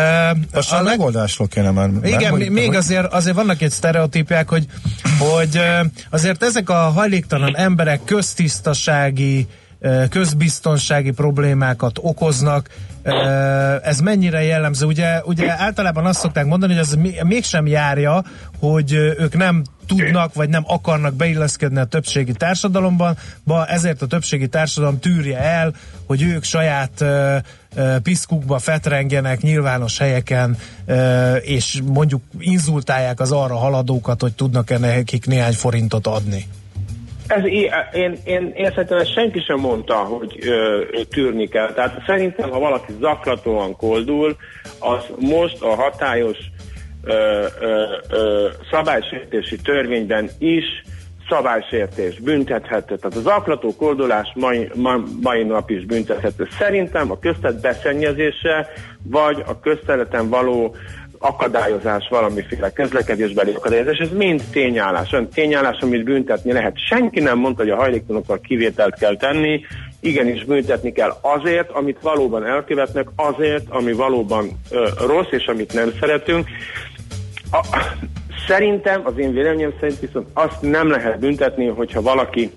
a, 0.52 0.76
a 0.76 0.82
megoldásról 0.84 1.48
kéne 1.48 1.72
már. 1.72 1.90
Igen, 2.04 2.34
még, 2.34 2.50
még 2.50 2.74
azért, 2.74 3.14
azért 3.14 3.36
vannak 3.36 3.62
egy 3.62 3.72
sztereotípiák, 3.72 4.50
hogy, 4.50 4.66
hogy 5.20 5.62
azért 6.10 6.44
ezek 6.44 6.70
a 6.70 6.74
hajléktalan 6.74 7.58
emberek 7.58 8.04
köztisztasági 8.06 9.48
közbiztonsági 10.10 11.12
problémákat 11.12 11.98
okoznak. 12.02 12.70
Ez 13.84 14.00
mennyire 14.00 14.44
jellemző? 14.44 14.86
Ugye, 14.86 15.22
ugye 15.24 15.54
általában 15.58 16.06
azt 16.06 16.20
szokták 16.20 16.46
mondani, 16.46 16.74
hogy 16.74 16.82
ez 16.82 16.96
mégsem 17.24 17.68
járja, 17.68 18.24
hogy 18.60 18.94
ők 18.94 19.38
nem 19.38 19.64
tudnak, 19.88 20.34
vagy 20.34 20.50
nem 20.50 20.64
akarnak 20.68 21.14
beilleszkedni 21.14 21.80
a 21.80 21.86
többségi 21.86 22.34
társadalomban, 22.34 23.18
ba 23.44 23.66
ezért 23.66 24.02
a 24.02 24.08
többségi 24.08 24.48
társadalom 24.48 25.00
tűrje 25.00 25.40
el, 25.40 25.74
hogy 26.06 26.22
ők 26.22 26.44
saját 26.44 27.02
uh, 27.02 27.38
piszkukba 28.04 28.60
fetrengenek 28.60 29.42
nyilvános 29.42 29.98
helyeken, 29.98 30.58
és 31.42 31.82
mondjuk 31.86 32.22
inzultálják 32.40 33.20
az 33.20 33.32
arra 33.32 33.56
haladókat, 33.56 34.22
hogy 34.22 34.34
tudnak-e 34.34 34.78
nekik 34.78 35.26
néhány 35.26 35.54
forintot 35.54 36.08
adni. 36.08 36.48
Ez, 37.28 37.46
én, 37.46 38.18
én, 38.24 38.52
én 38.56 38.70
szerintem 38.70 38.98
ezt 38.98 39.14
senki 39.14 39.40
sem 39.40 39.60
mondta, 39.60 39.96
hogy 39.96 40.38
ö, 40.48 40.82
tűrni 41.10 41.48
kell. 41.48 41.74
Tehát 41.74 42.04
szerintem, 42.06 42.50
ha 42.50 42.60
valaki 42.60 42.94
zaklatóan 43.00 43.76
koldul, 43.76 44.36
az 44.80 45.04
most 45.20 45.62
a 45.62 45.76
hatályos 45.76 46.38
ö, 47.04 47.46
ö, 47.60 47.84
ö, 48.10 48.48
szabálysértési 48.72 49.56
törvényben 49.56 50.30
is 50.40 50.66
szabálysértés, 51.30 52.20
büntethető. 52.20 52.96
Tehát 52.96 53.18
az 53.18 53.22
zaklató 53.22 53.76
koldulás 53.76 54.32
mai, 54.36 54.70
mai, 54.76 55.02
mai 55.22 55.44
nap 55.44 55.70
is 55.70 55.86
büntethető. 55.86 56.48
Szerintem 56.58 57.12
a 57.12 57.20
köztet 57.20 57.62
beszennyezése, 57.62 58.68
vagy 59.04 59.44
a 59.48 59.60
közterületen 59.60 60.30
való 60.30 60.76
akadályozás, 61.26 62.08
valamiféle 62.10 62.72
közlekedésbeli 62.72 63.52
akadályozás, 63.52 63.98
ez 63.98 64.12
mind 64.12 64.44
tényállás. 64.52 65.12
Olyan 65.12 65.30
tényállás, 65.30 65.80
amit 65.80 66.04
büntetni 66.04 66.52
lehet. 66.52 66.88
Senki 66.88 67.20
nem 67.20 67.38
mondta, 67.38 67.62
hogy 67.62 67.72
a 67.72 67.76
hajléktalanokkal 67.76 68.40
kivételt 68.40 68.96
kell 69.00 69.18
tenni, 69.18 69.62
igenis 70.00 70.44
büntetni 70.44 70.92
kell 70.92 71.18
azért, 71.22 71.70
amit 71.70 71.98
valóban 72.02 72.46
elkövetnek, 72.46 73.08
azért, 73.16 73.70
ami 73.70 73.94
valóban 73.94 74.50
ö, 74.70 74.88
rossz, 75.08 75.32
és 75.32 75.46
amit 75.46 75.74
nem 75.74 75.92
szeretünk. 76.00 76.48
A, 77.52 77.78
szerintem, 78.48 79.02
az 79.04 79.18
én 79.18 79.34
véleményem 79.34 79.74
szerint 79.80 80.00
viszont 80.00 80.28
azt 80.34 80.62
nem 80.62 80.90
lehet 80.90 81.20
büntetni, 81.20 81.68
hogyha 81.68 82.02
valaki 82.02 82.52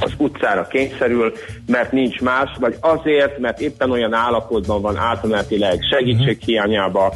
az 0.00 0.12
utcára 0.16 0.66
kényszerül, 0.66 1.32
mert 1.66 1.92
nincs 1.92 2.20
más, 2.20 2.50
vagy 2.60 2.76
azért, 2.80 3.38
mert 3.38 3.60
éppen 3.60 3.90
olyan 3.90 4.12
állapotban 4.12 4.82
van 4.82 4.96
átmenetileg 4.96 5.78
segítség 5.90 6.38
hiányába, 6.44 7.12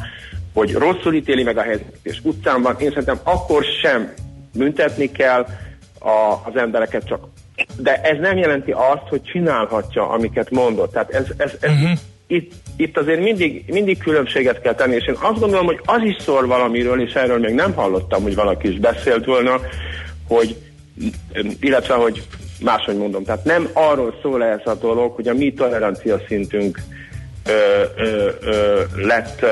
hogy 0.55 0.73
rosszul 0.73 1.15
ítéli 1.15 1.43
meg 1.43 1.57
a 1.59 1.63
helyzetet, 1.63 1.99
és 2.03 2.21
utcán 2.23 2.63
van, 2.63 2.77
én 2.79 2.89
szerintem 2.89 3.21
akkor 3.23 3.65
sem 3.83 4.13
büntetni 4.53 5.11
kell 5.11 5.47
a, 5.99 6.41
az 6.45 6.57
embereket 6.57 7.07
csak. 7.07 7.29
De 7.77 8.01
ez 8.01 8.19
nem 8.21 8.37
jelenti 8.37 8.71
azt, 8.71 9.09
hogy 9.09 9.23
csinálhatja, 9.23 10.09
amiket 10.09 10.51
mondott. 10.51 10.93
Tehát 10.93 11.11
ez, 11.11 11.27
ez, 11.37 11.53
ez 11.61 11.71
uh-huh. 11.71 11.99
itt, 12.27 12.53
itt 12.77 12.97
azért 12.97 13.21
mindig, 13.21 13.65
mindig 13.67 13.99
különbséget 13.99 14.61
kell 14.61 14.75
tenni, 14.75 14.95
és 14.95 15.07
én 15.07 15.17
azt 15.21 15.41
gondolom, 15.41 15.67
hogy 15.67 15.81
az 15.85 16.03
is 16.03 16.17
szól 16.23 16.47
valamiről, 16.47 17.01
és 17.01 17.13
erről 17.13 17.39
még 17.39 17.55
nem 17.55 17.73
hallottam, 17.75 18.23
hogy 18.23 18.35
valaki 18.35 18.69
is 18.69 18.79
beszélt 18.79 19.25
volna, 19.25 19.61
hogy 20.29 20.57
illetve, 21.61 21.95
hogy 21.95 22.23
máshogy 22.61 22.97
mondom, 22.97 23.25
tehát 23.25 23.45
nem 23.45 23.69
arról 23.73 24.19
szól 24.23 24.45
ez 24.45 24.61
a 24.65 24.75
dolog, 24.75 25.15
hogy 25.15 25.29
a 25.29 25.35
mi 25.35 25.53
tolerancia 25.53 26.21
szintünk 26.29 26.81
ö, 27.47 27.83
ö, 27.97 28.29
ö, 28.41 28.83
lett 28.97 29.47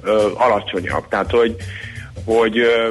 ö, 0.00 0.28
alacsonyabb. 0.34 1.08
Tehát, 1.08 1.30
hogy, 1.30 1.56
hogy 2.24 2.58
ö, 2.58 2.88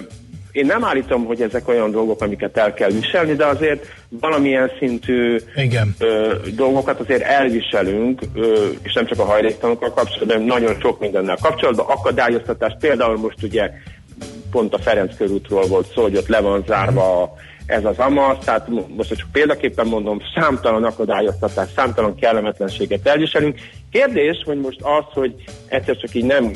én 0.52 0.66
nem 0.66 0.84
állítom, 0.84 1.26
hogy 1.26 1.42
ezek 1.42 1.68
olyan 1.68 1.92
dolgok, 1.92 2.22
amiket 2.22 2.58
el 2.58 2.74
kell 2.74 2.90
viselni, 2.90 3.34
de 3.34 3.46
azért 3.46 3.86
valamilyen 4.10 4.72
szintű 4.80 5.38
Igen. 5.56 5.96
Ö, 6.00 6.36
dolgokat 6.56 7.00
azért 7.00 7.22
elviselünk, 7.22 8.22
ö, 8.34 8.68
és 8.82 8.94
nem 8.94 9.06
csak 9.06 9.20
a 9.20 9.26
hajléktalanokkal 9.26 9.94
kapcsolatban, 9.94 10.38
hanem 10.38 10.46
nagyon 10.46 10.76
sok 10.82 11.00
mindennel 11.00 11.38
kapcsolatban. 11.42 11.86
Akadályoztatás 11.86 12.76
például 12.80 13.18
most 13.18 13.44
ugye 13.44 13.72
pont 14.52 14.74
a 14.74 14.80
Ferenc 14.80 15.18
körútról 15.18 15.68
volt 15.68 15.92
szó, 15.94 16.02
hogy 16.02 16.16
ott 16.16 16.28
le 16.28 16.40
van 16.40 16.64
zárva 16.68 17.36
ez 17.68 17.86
az 17.86 17.98
AMASZ, 17.98 18.46
tehát 18.46 18.68
most 18.96 19.16
csak 19.16 19.28
példaképpen 19.32 19.88
mondom, 19.88 20.20
számtalan 20.36 20.84
akadályoztatás, 20.84 21.70
számtalan 21.76 22.16
kellemetlenséget 22.16 23.08
elviselünk. 23.08 23.60
Kérdés, 23.92 24.42
hogy 24.46 24.60
most 24.60 24.80
az, 24.82 25.04
hogy 25.14 25.34
egyszer 25.68 25.98
csak 25.98 26.14
így 26.14 26.26
nem 26.26 26.52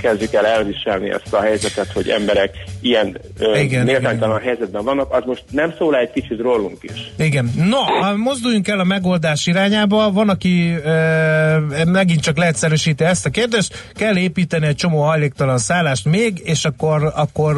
kezdjük 0.00 0.32
el 0.32 0.46
elviselni 0.46 1.10
ezt 1.10 1.34
a 1.34 1.40
helyzetet, 1.40 1.92
hogy 1.92 2.08
emberek 2.08 2.54
ilyen 2.80 3.20
igen, 3.54 3.84
méltánytalan 3.84 4.36
igen. 4.36 4.48
helyzetben 4.48 4.84
vannak, 4.84 5.12
az 5.12 5.22
most 5.26 5.44
nem 5.50 5.74
szól 5.78 5.96
egy 5.96 6.10
kicsit 6.10 6.40
rólunk 6.40 6.78
is. 6.80 7.12
Igen. 7.18 7.52
No, 7.56 8.16
mozduljunk 8.16 8.68
el 8.68 8.80
a 8.80 8.84
megoldás 8.84 9.46
irányába. 9.46 10.10
Van, 10.12 10.28
aki 10.28 10.74
e, 10.84 11.84
megint 11.84 12.20
csak 12.20 12.36
leegyszerűsíti 12.36 13.04
ezt 13.04 13.26
a 13.26 13.30
kérdést. 13.30 13.90
Kell 13.94 14.16
építeni 14.16 14.66
egy 14.66 14.76
csomó 14.76 15.02
hajléktalan 15.02 15.58
szállást 15.58 16.04
még, 16.04 16.40
és 16.44 16.64
akkor, 16.64 17.12
akkor 17.16 17.56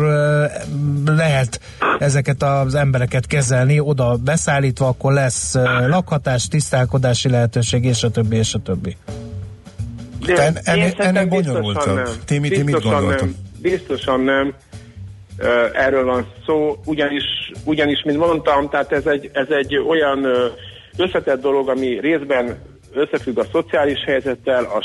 lehet 1.06 1.60
ezeket 1.98 2.42
az 2.42 2.74
embereket 2.74 3.26
kezelni, 3.26 3.80
oda 3.80 4.16
beszállítva, 4.24 4.86
akkor 4.86 5.12
lesz 5.12 5.54
lakhatás, 5.86 6.48
tisztálkodási 6.48 7.28
lehetőség, 7.28 7.84
és 7.84 8.02
a 8.02 8.10
többi, 8.10 8.36
és 8.36 8.54
a 8.54 8.58
többi. 8.58 8.96
De 10.26 10.42
en, 10.42 10.58
ennél, 10.64 10.94
ennél 10.96 11.26
bonyolultabb. 11.26 12.08
Timi, 12.24 12.48
ti 12.48 12.62
mit 12.62 12.84
Nem, 12.84 13.34
biztosan 13.62 14.20
nem. 14.20 14.54
Erről 15.72 16.04
van 16.04 16.26
szó, 16.46 16.76
ugyanis, 16.84 17.24
ugyanis, 17.64 18.02
mint 18.02 18.18
mondtam, 18.18 18.68
tehát 18.68 18.92
ez 18.92 19.06
egy, 19.06 19.30
ez 19.32 19.48
egy 19.48 19.76
olyan 19.76 20.26
összetett 20.96 21.40
dolog, 21.40 21.68
ami 21.68 22.00
részben 22.00 22.58
összefügg 22.92 23.38
a 23.38 23.46
szociális 23.52 24.04
helyzettel, 24.04 24.64
a 24.64 24.84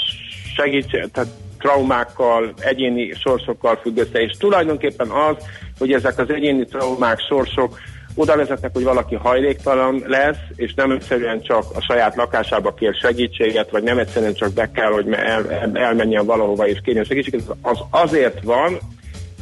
segítség, 0.55 1.11
tehát 1.11 1.29
traumákkal, 1.59 2.53
egyéni 2.59 3.13
sorsokkal 3.13 3.75
függ 3.75 3.97
össze, 3.97 4.19
és 4.19 4.37
tulajdonképpen 4.37 5.09
az, 5.09 5.35
hogy 5.79 5.91
ezek 5.91 6.17
az 6.19 6.29
egyéni 6.29 6.65
traumák, 6.65 7.19
sorsok 7.19 7.79
oda 8.17 8.35
vezetnek, 8.35 8.73
hogy 8.73 8.83
valaki 8.83 9.15
hajléktalan 9.15 10.03
lesz, 10.07 10.37
és 10.55 10.73
nem 10.73 10.91
egyszerűen 10.91 11.41
csak 11.41 11.63
a 11.73 11.81
saját 11.81 12.15
lakásába 12.15 12.73
kér 12.73 12.93
segítséget, 12.93 13.71
vagy 13.71 13.83
nem 13.83 13.97
egyszerűen 13.97 14.33
csak 14.33 14.53
be 14.53 14.71
kell, 14.71 14.91
hogy 14.91 15.11
el, 15.11 15.51
el, 15.51 15.71
elmenjen 15.73 16.25
valahova 16.25 16.67
és 16.67 16.79
kérjen 16.83 17.03
segítséget, 17.03 17.41
az 17.61 17.79
azért 17.89 18.43
van, 18.43 18.77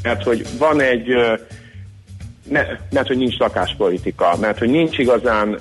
mert 0.03 0.23
hogy 0.23 0.45
van 0.57 0.81
egy 0.81 1.07
ne, 2.49 2.65
mert 2.91 3.07
hogy 3.07 3.17
nincs 3.17 3.37
lakáspolitika, 3.37 4.35
mert 4.39 4.59
hogy 4.59 4.69
nincs 4.69 4.97
igazán, 4.97 5.59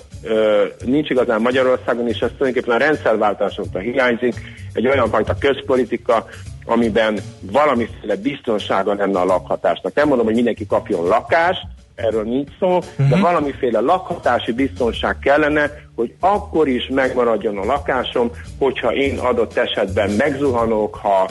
nincs 0.85 1.11
igazán 1.11 1.41
Magyarországon, 1.41 2.09
és 2.09 2.19
ez 2.19 2.31
tulajdonképpen 2.37 2.81
a 2.81 2.85
rendszerváltásokra 2.85 3.81
hiányzik, 3.81 4.35
egy 4.73 4.87
olyan 4.87 5.09
fajta 5.09 5.37
közpolitika, 5.39 6.27
amiben 6.65 7.19
valamiféle 7.41 8.17
biztonsága 8.17 8.95
lenne 8.95 9.19
a 9.19 9.25
lakhatásnak. 9.25 9.95
Nem 9.95 10.09
mondom, 10.09 10.27
hogy 10.27 10.35
mindenki 10.35 10.67
kapjon 10.67 11.07
lakást, 11.07 11.63
erről 11.95 12.23
nincs 12.23 12.49
szó, 12.59 12.77
uh-huh. 12.77 13.09
de 13.09 13.15
mhm. 13.15 13.21
valamiféle 13.21 13.81
lakhatási 13.81 14.53
biztonság 14.53 15.19
kellene, 15.19 15.71
hogy 15.95 16.15
akkor 16.21 16.69
is 16.69 16.89
megmaradjon 16.91 17.59
a 17.59 17.65
lakásom, 17.65 18.31
hogyha 18.59 18.95
én 18.95 19.19
adott 19.19 19.57
esetben 19.57 20.11
megzuhanok, 20.11 20.95
ha 20.95 21.29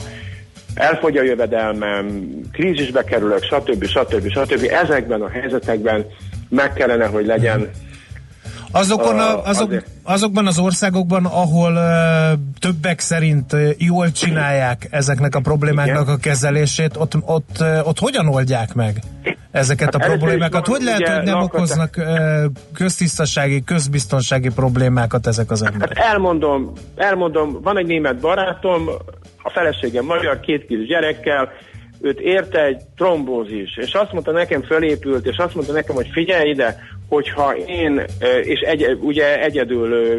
elfogy 0.73 1.17
a 1.17 1.23
jövedelmem, 1.23 2.29
krízisbe 2.51 3.03
kerülök, 3.03 3.43
stb. 3.43 3.85
stb. 3.85 4.29
stb. 4.29 4.69
Ezekben 4.83 5.21
a 5.21 5.29
helyzetekben 5.29 6.05
meg 6.49 6.73
kellene, 6.73 7.05
hogy 7.05 7.25
legyen 7.25 7.69
Azokon 8.75 9.19
a, 9.19 9.43
azok, 9.45 9.83
azokban 10.03 10.47
az 10.47 10.59
országokban, 10.59 11.25
ahol 11.25 11.79
többek 12.59 12.99
szerint 12.99 13.55
jól 13.77 14.11
csinálják 14.11 14.87
ezeknek 14.89 15.35
a 15.35 15.39
problémáknak 15.39 16.01
Igen. 16.01 16.13
a 16.13 16.17
kezelését, 16.17 16.97
ott, 16.97 17.15
ott, 17.25 17.63
ott 17.83 17.99
hogyan 17.99 18.27
oldják 18.27 18.73
meg 18.73 19.03
ezeket 19.53 19.93
hát 19.93 20.03
a 20.03 20.07
problémákat? 20.07 20.67
Hogy 20.67 20.81
lehet, 20.81 21.07
hogy 21.07 21.23
nem 21.23 21.41
okoznak 21.41 21.93
uh, 21.97 22.05
köztisztasági, 22.73 23.63
közbiztonsági 23.63 24.49
problémákat 24.49 25.27
ezek 25.27 25.51
az 25.51 25.63
emberek? 25.63 25.97
Hát 25.97 26.07
elmondom, 26.07 26.71
elmondom, 26.95 27.61
van 27.61 27.77
egy 27.77 27.85
német 27.85 28.19
barátom, 28.19 28.89
a 29.43 29.49
feleségem 29.49 30.05
magyar, 30.05 30.39
két 30.39 30.65
kis 30.65 30.87
gyerekkel, 30.87 31.51
őt 32.01 32.19
érte 32.19 32.63
egy 32.63 32.81
trombózis, 32.95 33.77
és 33.77 33.93
azt 33.93 34.11
mondta 34.11 34.31
nekem 34.31 34.61
fölépült, 34.61 35.25
és 35.25 35.37
azt 35.37 35.55
mondta 35.55 35.73
nekem, 35.73 35.95
hogy 35.95 36.09
figyelj 36.11 36.49
ide, 36.49 36.77
hogyha 37.09 37.55
én, 37.55 38.01
és 38.43 38.59
egy, 38.59 38.97
ugye 39.01 39.43
egyedül 39.43 40.17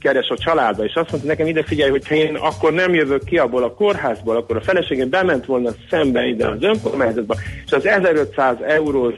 keres 0.00 0.28
a 0.28 0.36
családba, 0.36 0.84
és 0.84 0.94
azt 0.94 1.10
mondta 1.10 1.28
nekem 1.28 1.46
ide 1.46 1.62
figyelj, 1.62 1.90
hogyha 1.90 2.14
én 2.14 2.34
akkor 2.34 2.72
nem 2.72 2.94
jövök 2.94 3.24
ki 3.24 3.38
abból 3.38 3.62
a 3.62 3.74
kórházból, 3.74 4.36
akkor 4.36 4.56
a 4.56 4.60
feleségem 4.60 5.10
bement 5.10 5.46
volna 5.46 5.70
szembe 5.90 6.24
ide 6.26 6.48
az 6.48 6.62
önkormányzatba, 6.62 7.36
és 7.64 7.72
az 7.72 7.86
1500 7.86 8.56
eurós 8.66 9.14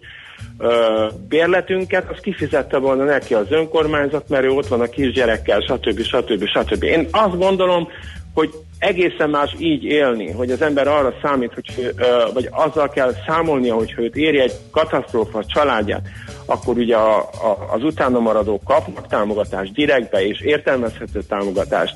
bérletünket, 1.29 2.11
az 2.11 2.21
kifizette 2.21 2.79
volna 2.79 3.05
neki 3.05 3.35
az 3.35 3.51
önkormányzat, 3.51 4.29
mert 4.29 4.45
ő 4.45 4.51
ott 4.51 4.67
van 4.67 4.81
a 4.81 4.87
kisgyerekkel, 4.87 5.61
stb. 5.61 6.01
stb. 6.01 6.45
stb. 6.45 6.83
Én 6.83 7.09
azt 7.11 7.39
gondolom, 7.39 7.89
hogy 8.35 8.51
egészen 8.79 9.31
más 9.31 9.55
így 9.59 9.85
élni, 9.85 10.33
hogy 10.33 10.51
az 10.51 10.63
ember 10.63 10.89
arra 10.89 11.15
számít, 11.23 11.53
hogy, 11.55 11.95
vagy 12.33 12.49
azzal 12.51 12.89
kell 12.89 13.13
számolnia, 13.27 13.75
hogy 13.75 13.95
őt 13.97 14.17
éri 14.17 14.41
egy 14.41 14.53
katasztrófa 14.71 15.39
a 15.39 15.45
családját, 15.45 16.09
akkor 16.47 16.79
ugye 16.79 16.97
a, 16.97 17.19
a, 17.19 17.69
az 17.73 17.83
utána 17.83 18.19
maradók 18.19 18.65
kapnak 18.65 19.07
támogatást 19.07 19.73
direktbe 19.73 20.27
és 20.27 20.41
értelmezhető 20.41 21.23
támogatást. 21.29 21.95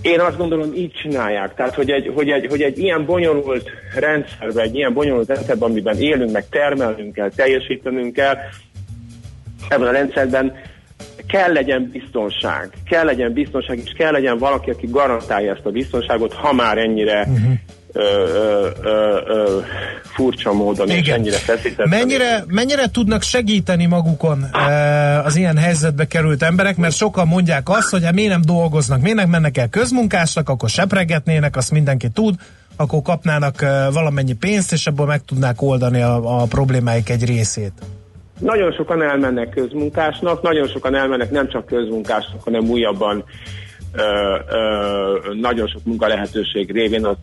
Én 0.00 0.20
azt 0.20 0.36
gondolom, 0.36 0.72
így 0.74 0.92
csinálják. 0.92 1.54
Tehát, 1.54 1.74
hogy 1.74 1.90
egy, 1.90 2.12
hogy 2.14 2.28
egy, 2.30 2.46
hogy 2.46 2.62
egy 2.62 2.78
ilyen 2.78 3.04
bonyolult 3.04 3.70
rendszerben, 3.94 4.64
egy 4.64 4.74
ilyen 4.74 4.92
bonyolult 4.92 5.28
rendszerben, 5.28 5.70
amiben 5.70 5.98
élünk, 5.98 6.32
meg 6.32 6.48
termelnünk 6.48 7.14
kell, 7.14 7.30
teljesítenünk 7.30 8.12
kell, 8.12 8.36
ebben 9.68 9.88
a 9.88 9.92
rendszerben 9.92 10.52
kell 11.26 11.52
legyen 11.52 11.88
biztonság, 11.92 12.70
kell 12.84 13.04
legyen 13.04 13.32
biztonság, 13.32 13.78
és 13.84 13.92
kell 13.96 14.12
legyen 14.12 14.38
valaki, 14.38 14.70
aki 14.70 14.86
garantálja 14.90 15.54
ezt 15.54 15.66
a 15.66 15.70
biztonságot, 15.70 16.32
ha 16.32 16.52
már 16.52 16.78
ennyire 16.78 17.20
uh-huh. 17.20 17.52
Ö, 17.92 18.00
ö, 18.02 18.68
ö, 18.82 19.20
ö, 19.26 19.60
furcsa 20.02 20.52
módon 20.52 20.88
Igen. 20.88 20.98
és 20.98 21.08
ennyire 21.08 21.36
feszített. 21.36 21.86
Mennyire, 21.86 22.44
mennyire 22.46 22.90
tudnak 22.90 23.22
segíteni 23.22 23.86
magukon 23.86 24.44
e, 24.52 25.22
az 25.22 25.36
ilyen 25.36 25.56
helyzetbe 25.56 26.06
került 26.06 26.42
emberek, 26.42 26.76
mert 26.76 26.94
sokan 26.94 27.26
mondják 27.26 27.68
azt, 27.68 27.90
hogy 27.90 28.04
hát 28.04 28.14
miért 28.14 28.30
nem 28.30 28.40
dolgoznak, 28.40 29.00
miért 29.00 29.16
nem 29.16 29.28
mennek 29.28 29.58
el 29.58 29.68
közmunkásnak, 29.68 30.48
akkor 30.48 30.68
sepregetnének, 30.68 31.56
azt 31.56 31.70
mindenki 31.70 32.08
tud, 32.08 32.34
akkor 32.76 33.02
kapnának 33.02 33.60
valamennyi 33.92 34.34
pénzt, 34.34 34.72
és 34.72 34.86
ebből 34.86 35.06
meg 35.06 35.24
tudnák 35.24 35.62
oldani 35.62 36.02
a, 36.02 36.40
a 36.40 36.44
problémáik 36.44 37.08
egy 37.08 37.24
részét. 37.24 37.72
Nagyon 38.38 38.72
sokan 38.72 39.02
elmennek 39.02 39.48
közmunkásnak, 39.48 40.42
nagyon 40.42 40.68
sokan 40.68 40.94
elmennek 40.94 41.30
nem 41.30 41.48
csak 41.48 41.66
közmunkásnak, 41.66 42.42
hanem 42.42 42.68
újabban 42.70 43.24
ö, 43.92 44.02
ö, 44.48 45.34
nagyon 45.40 45.66
sok 45.66 45.84
munkalehetőség 45.84 46.70
révén 46.72 47.04
az, 47.04 47.16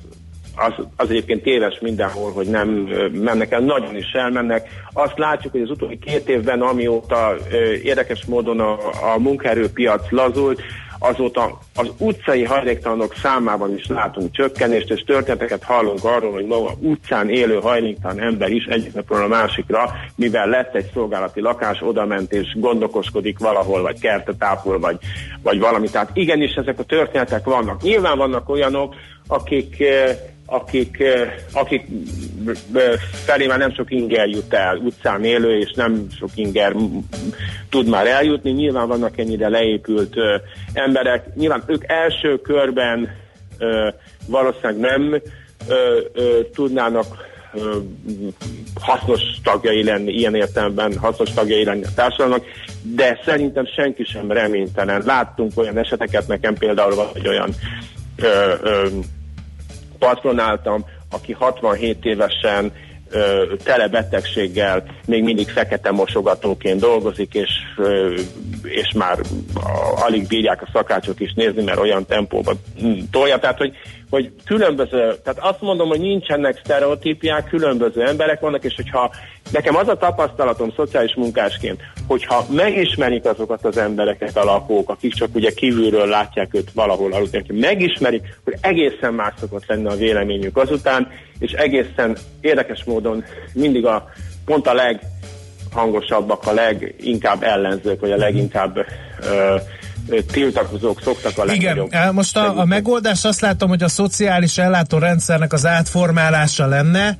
az, 0.55 0.85
az 0.95 1.09
egyébként 1.09 1.43
téves 1.43 1.79
mindenhol, 1.79 2.31
hogy 2.31 2.47
nem 2.47 2.69
mennek 3.11 3.51
el, 3.51 3.59
nagyon 3.59 3.95
is 3.95 4.11
elmennek. 4.11 4.69
Azt 4.93 5.17
látjuk, 5.17 5.51
hogy 5.51 5.61
az 5.61 5.69
utóbbi 5.69 5.99
két 5.99 6.29
évben, 6.29 6.61
amióta 6.61 7.35
érdekes 7.83 8.25
módon 8.25 8.59
a, 8.59 8.71
a 9.13 9.19
munkaerőpiac 9.19 10.11
lazult, 10.11 10.61
azóta 10.99 11.59
az 11.75 11.91
utcai 11.97 12.43
hajléktalanok 12.43 13.13
számában 13.15 13.75
is 13.75 13.87
látunk 13.87 14.31
csökkenést, 14.31 14.89
és 14.89 15.01
történeteket 15.01 15.63
hallunk 15.63 16.03
arról, 16.03 16.31
hogy 16.31 16.45
maga 16.45 16.71
utcán 16.79 17.29
élő 17.29 17.59
hajléktalan 17.59 18.19
ember 18.19 18.51
is 18.51 18.65
egyik 18.65 18.93
napról 18.93 19.21
a 19.23 19.27
másikra, 19.27 19.91
mivel 20.15 20.47
lett 20.47 20.75
egy 20.75 20.89
szolgálati 20.93 21.41
lakás, 21.41 21.81
odament 21.81 22.33
és 22.33 22.55
gondokoskodik 22.59 23.39
valahol, 23.39 23.81
vagy 23.81 23.99
kertet 23.99 24.43
ápol, 24.43 24.79
vagy, 24.79 24.97
vagy 25.43 25.59
valami. 25.59 25.89
Tehát 25.89 26.09
igenis 26.13 26.53
ezek 26.53 26.79
a 26.79 26.83
történetek 26.83 27.45
vannak. 27.45 27.81
Nyilván 27.81 28.17
vannak 28.17 28.49
olyanok, 28.49 28.95
akik 29.27 29.83
akik, 30.45 30.99
eh, 30.99 31.33
akik 31.53 31.87
eh, 32.73 32.93
felé 33.25 33.47
már 33.47 33.57
nem 33.57 33.73
sok 33.73 33.91
inger 33.91 34.27
jut 34.27 34.53
el, 34.53 34.77
utcán 34.77 35.23
élő, 35.23 35.57
és 35.57 35.73
nem 35.73 36.07
sok 36.17 36.29
inger 36.35 36.75
tud 37.69 37.87
már 37.87 38.07
eljutni. 38.07 38.51
Nyilván 38.51 38.87
vannak 38.87 39.17
ennyire 39.17 39.49
leépült 39.49 40.17
ö, 40.17 40.35
emberek. 40.73 41.35
Nyilván 41.35 41.63
ők 41.67 41.83
első 41.87 42.41
körben 42.41 43.23
valószínűleg 44.27 44.77
nem 44.77 45.21
tudnának 46.53 47.05
hasznos 48.81 49.21
tagjai 49.43 49.83
lenni, 49.83 50.11
ilyen 50.11 50.35
értelemben 50.35 50.97
hasznos 50.97 51.29
tagjai 51.29 51.63
lenni 51.63 51.83
a 51.83 51.93
társadalomnak, 51.95 52.45
de 52.81 53.19
szerintem 53.25 53.65
senki 53.65 54.03
sem 54.03 54.31
reménytelen. 54.31 55.01
Láttunk 55.05 55.51
olyan 55.55 55.77
eseteket, 55.77 56.27
nekem 56.27 56.55
például 56.55 56.95
van 56.95 57.07
egy 57.13 57.27
olyan 57.27 57.49
ö, 58.15 58.53
ö, 58.61 58.87
patronáltam, 60.05 60.85
aki 61.11 61.31
67 61.33 62.05
évesen 62.05 62.71
ö, 63.09 63.53
tele 63.63 63.87
betegséggel 63.87 64.83
még 65.05 65.23
mindig 65.23 65.49
fekete 65.49 65.91
mosogatóként 65.91 66.79
dolgozik, 66.79 67.33
és, 67.33 67.49
ö, 67.77 68.15
és 68.63 68.91
már 68.95 69.19
alig 69.95 70.27
bírják 70.27 70.61
a 70.61 70.69
szakácsok 70.73 71.19
is 71.19 71.33
nézni, 71.33 71.63
mert 71.63 71.79
olyan 71.79 72.05
tempóban 72.05 72.59
tolja. 73.11 73.39
Tehát, 73.39 73.57
hogy, 73.57 73.73
hogy 74.09 74.31
különböző, 74.45 75.15
tehát 75.23 75.39
azt 75.39 75.61
mondom, 75.61 75.87
hogy 75.87 75.99
nincsenek 75.99 76.61
sztereotípiák, 76.63 77.47
különböző 77.47 78.07
emberek 78.07 78.39
vannak, 78.39 78.63
és 78.63 78.75
hogyha 78.75 79.11
nekem 79.51 79.75
az 79.75 79.87
a 79.87 79.97
tapasztalatom 79.97 80.71
szociális 80.75 81.15
munkásként, 81.15 81.81
hogyha 82.07 82.45
megismerik 82.49 83.25
azokat 83.25 83.65
az 83.65 83.77
embereket, 83.77 84.37
a 84.37 84.43
lakók, 84.43 84.89
akik 84.89 85.13
csak 85.13 85.35
ugye 85.35 85.51
kívülről 85.51 86.07
látják 86.07 86.53
őt 86.53 86.71
valahol 86.71 87.13
aludni, 87.13 87.43
hogy 87.47 87.59
megismerik, 87.59 88.39
hogy 88.43 88.55
egészen 88.61 89.13
más 89.13 89.33
szokott 89.39 89.65
lenni 89.65 89.87
a 89.87 89.95
véleményük 89.95 90.57
azután, 90.57 91.11
és 91.39 91.51
egészen 91.51 92.17
érdekes 92.41 92.83
módon 92.83 93.23
mindig 93.53 93.85
a 93.85 94.09
pont 94.45 94.67
a 94.67 94.73
leghangosabbak, 94.73 96.47
a 96.47 96.53
leginkább 96.53 97.43
ellenzők, 97.43 97.99
vagy 97.99 98.11
a 98.11 98.17
leginkább 98.17 98.85
ö, 99.21 99.55
tiltakozók 100.31 101.01
szoktak 101.01 101.37
a 101.37 101.45
legnagyobb. 101.45 101.87
Igen, 101.87 102.13
most 102.13 102.37
a, 102.37 102.59
a 102.59 102.65
megoldás 102.65 103.23
azt 103.23 103.41
látom, 103.41 103.69
hogy 103.69 103.83
a 103.83 103.87
szociális 103.87 104.57
ellátórendszernek 104.57 105.53
az 105.53 105.65
átformálása 105.65 106.65
lenne, 106.65 107.17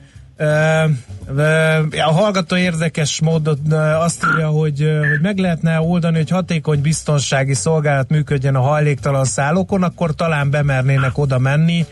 a 2.06 2.12
hallgató 2.12 2.56
érdekes 2.56 3.22
módon 3.22 3.72
azt 4.00 4.26
írja, 4.32 4.48
hogy, 4.48 4.80
hogy 4.80 5.22
meg 5.22 5.38
lehetne 5.38 5.82
oldani, 5.82 6.18
hogy 6.18 6.30
hatékony 6.30 6.82
biztonsági 6.82 7.54
szolgálat 7.54 8.10
működjen 8.10 8.56
a 8.56 8.62
hajléktalan 8.62 9.26
szállókon, 9.26 9.84
akkor 9.84 10.16
talán 10.16 10.50
bemernének 10.50 11.18
oda 11.18 11.40
menni, 11.40 11.86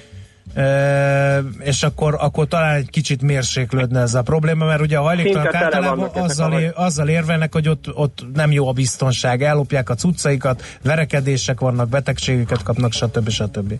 és 1.59 1.83
akkor, 1.83 2.15
akkor 2.19 2.47
talán 2.47 2.75
egy 2.75 2.89
kicsit 2.89 3.21
mérséklődne 3.21 4.01
ez 4.01 4.13
a 4.13 4.21
probléma, 4.21 4.65
mert 4.65 4.81
ugye 4.81 4.97
a 4.97 5.01
hajléktalanok 5.01 5.53
általában 5.53 6.09
azzal, 6.13 6.59
ér, 6.59 6.71
azzal 6.75 7.07
érvelnek, 7.07 7.53
hogy 7.53 7.69
ott, 7.69 7.85
ott 7.93 8.25
nem 8.33 8.51
jó 8.51 8.67
a 8.67 8.71
biztonság, 8.71 9.43
ellopják 9.43 9.89
a 9.89 9.95
cuccaikat, 9.95 10.63
verekedések 10.83 11.59
vannak, 11.59 11.89
betegségeket 11.89 12.63
kapnak, 12.63 12.91
stb. 12.91 13.29
stb. 13.29 13.73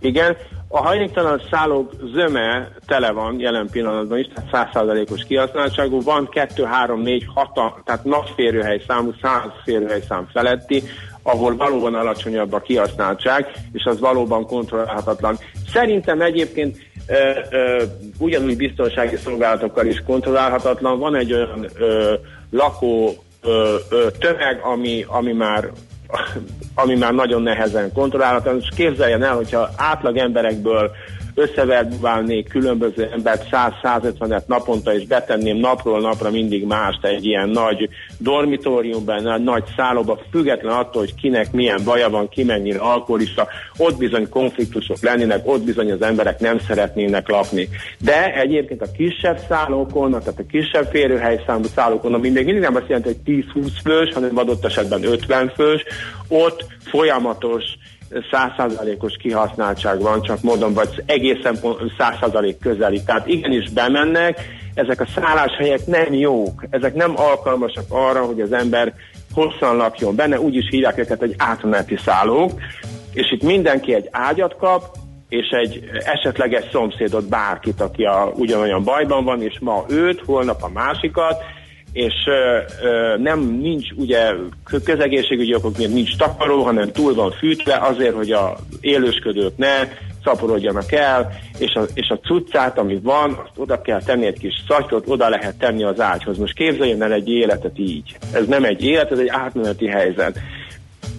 Igen, 0.00 0.36
a 0.68 0.78
hajléktalan 0.78 1.42
szállók 1.50 1.92
zöme 2.14 2.70
tele 2.86 3.10
van 3.10 3.40
jelen 3.40 3.68
pillanatban 3.70 4.18
is, 4.18 4.26
tehát 4.34 4.50
százszázalékos 4.50 5.24
kihasználtságú, 5.24 6.02
van 6.02 6.28
2, 6.28 6.64
3, 6.64 7.00
4, 7.00 7.26
6, 7.34 7.50
tehát 7.84 8.04
nagy 8.04 8.32
férőhely 8.34 8.82
számú, 8.86 9.12
100 9.22 9.40
férőhely 9.64 10.02
szám 10.08 10.28
feletti, 10.32 10.82
ahol 11.22 11.56
valóban 11.56 11.94
alacsonyabb 11.94 12.52
a 12.52 12.60
kihasználtság, 12.60 13.52
és 13.72 13.84
az 13.84 14.00
valóban 14.00 14.46
kontrollálhatatlan. 14.46 15.38
Szerintem 15.72 16.20
egyébként 16.20 16.76
ö, 17.06 17.14
ö, 17.50 17.82
ugyanúgy 18.18 18.56
biztonsági 18.56 19.16
szolgálatokkal 19.16 19.86
is 19.86 20.02
kontrollálhatatlan. 20.06 20.98
Van 20.98 21.16
egy 21.16 21.32
olyan 21.32 21.66
ö, 21.74 22.14
lakó 22.50 23.14
ö, 23.42 23.76
ö, 23.90 24.06
tömeg, 24.18 24.60
ami, 24.62 25.04
ami 25.08 25.32
már 25.32 25.70
ami 26.74 26.94
már 26.94 27.14
nagyon 27.14 27.42
nehezen 27.42 27.92
kontrollálható. 27.92 28.56
És 28.56 28.68
képzeljen 28.76 29.22
el, 29.22 29.34
hogyha 29.34 29.70
átlag 29.76 30.16
emberekből 30.16 30.90
összeverbálnék 31.38 32.48
különböző 32.48 33.08
embert 33.12 33.48
100-150-et 33.50 34.46
naponta, 34.46 34.94
és 34.94 35.06
betenném 35.06 35.56
napról 35.56 36.00
napra 36.00 36.30
mindig 36.30 36.66
mást 36.66 37.04
egy 37.04 37.26
ilyen 37.26 37.48
nagy 37.48 37.88
dormitóriumban, 38.18 39.32
egy 39.32 39.42
nagy 39.42 39.64
szállóba, 39.76 40.18
független 40.30 40.72
attól, 40.72 41.02
hogy 41.02 41.14
kinek 41.14 41.52
milyen 41.52 41.80
baja 41.84 42.10
van, 42.10 42.28
ki 42.28 42.44
mennyire 42.44 42.78
alkoholista, 42.78 43.48
ott 43.76 43.98
bizony 43.98 44.28
konfliktusok 44.28 44.96
lennének, 45.00 45.40
ott 45.44 45.62
bizony 45.62 45.92
az 45.92 46.02
emberek 46.02 46.40
nem 46.40 46.58
szeretnének 46.58 47.28
lakni. 47.28 47.68
De 47.98 48.34
egyébként 48.34 48.82
a 48.82 48.92
kisebb 48.96 49.38
szállókon, 49.48 50.10
tehát 50.10 50.38
a 50.38 50.46
kisebb 50.48 50.88
férőhelyszámú 50.90 51.64
szállókon, 51.74 52.14
ami 52.14 52.22
mindig, 52.22 52.44
mindig 52.44 52.62
nem 52.62 52.74
azt 52.74 52.88
jelenti, 52.88 53.08
hogy 53.08 53.44
10-20 53.54 53.70
fős, 53.84 54.12
hanem 54.12 54.38
adott 54.38 54.64
esetben 54.64 55.04
50 55.04 55.52
fős, 55.56 55.84
ott 56.28 56.66
folyamatos 56.84 57.64
százszázalékos 58.30 59.16
kihasználtság 59.16 60.00
van, 60.00 60.22
csak 60.22 60.42
mondom, 60.42 60.72
vagy 60.72 61.02
egészen 61.06 61.58
százszázalék 61.98 62.58
közeli. 62.58 63.02
Tehát 63.02 63.26
igenis 63.26 63.70
bemennek, 63.70 64.40
ezek 64.74 65.00
a 65.00 65.06
szálláshelyek 65.14 65.86
nem 65.86 66.12
jók, 66.12 66.64
ezek 66.70 66.94
nem 66.94 67.12
alkalmasak 67.16 67.84
arra, 67.88 68.24
hogy 68.24 68.40
az 68.40 68.52
ember 68.52 68.94
hosszan 69.34 69.76
lakjon 69.76 70.14
benne, 70.14 70.40
úgy 70.40 70.54
is 70.54 70.68
hívják 70.70 70.98
őket, 70.98 71.18
hogy 71.18 71.34
átmeneti 71.36 71.96
szállók, 72.04 72.52
és 73.12 73.32
itt 73.32 73.42
mindenki 73.42 73.94
egy 73.94 74.08
ágyat 74.10 74.56
kap, 74.56 74.96
és 75.28 75.48
egy 75.48 75.90
esetleges 76.04 76.64
szomszédot, 76.72 77.28
bárkit, 77.28 77.80
aki 77.80 78.04
a, 78.04 78.32
ugyanolyan 78.34 78.84
bajban 78.84 79.24
van, 79.24 79.42
és 79.42 79.58
ma 79.60 79.84
őt, 79.88 80.22
holnap 80.24 80.62
a 80.62 80.68
másikat, 80.68 81.42
és 81.92 82.14
ö, 82.82 83.16
nem 83.18 83.40
nincs 83.40 83.90
ugye 83.96 84.32
közegészségügyi 84.84 85.54
okok 85.54 85.78
miatt 85.78 85.92
nincs 85.92 86.16
takaró, 86.16 86.62
hanem 86.62 86.92
túl 86.92 87.14
van 87.14 87.30
fűtve 87.30 87.76
azért, 87.76 88.14
hogy 88.14 88.30
a 88.30 88.56
élősködők 88.80 89.56
ne 89.56 89.88
szaporodjanak 90.24 90.92
el, 90.92 91.32
és 91.58 91.74
a, 91.74 91.82
és 91.94 92.08
a 92.08 92.18
cuccát, 92.18 92.78
ami 92.78 93.00
van, 93.02 93.30
azt 93.30 93.58
oda 93.58 93.80
kell 93.80 94.02
tenni 94.02 94.26
egy 94.26 94.38
kis 94.38 94.54
szatyrot, 94.68 95.08
oda 95.08 95.28
lehet 95.28 95.58
tenni 95.58 95.84
az 95.84 96.00
ágyhoz. 96.00 96.38
Most 96.38 96.54
képzeljen 96.54 97.02
el 97.02 97.12
egy 97.12 97.28
életet 97.28 97.78
így. 97.78 98.16
Ez 98.32 98.46
nem 98.46 98.64
egy 98.64 98.84
élet, 98.84 99.12
ez 99.12 99.18
egy 99.18 99.28
átmeneti 99.28 99.86
helyzet. 99.86 100.38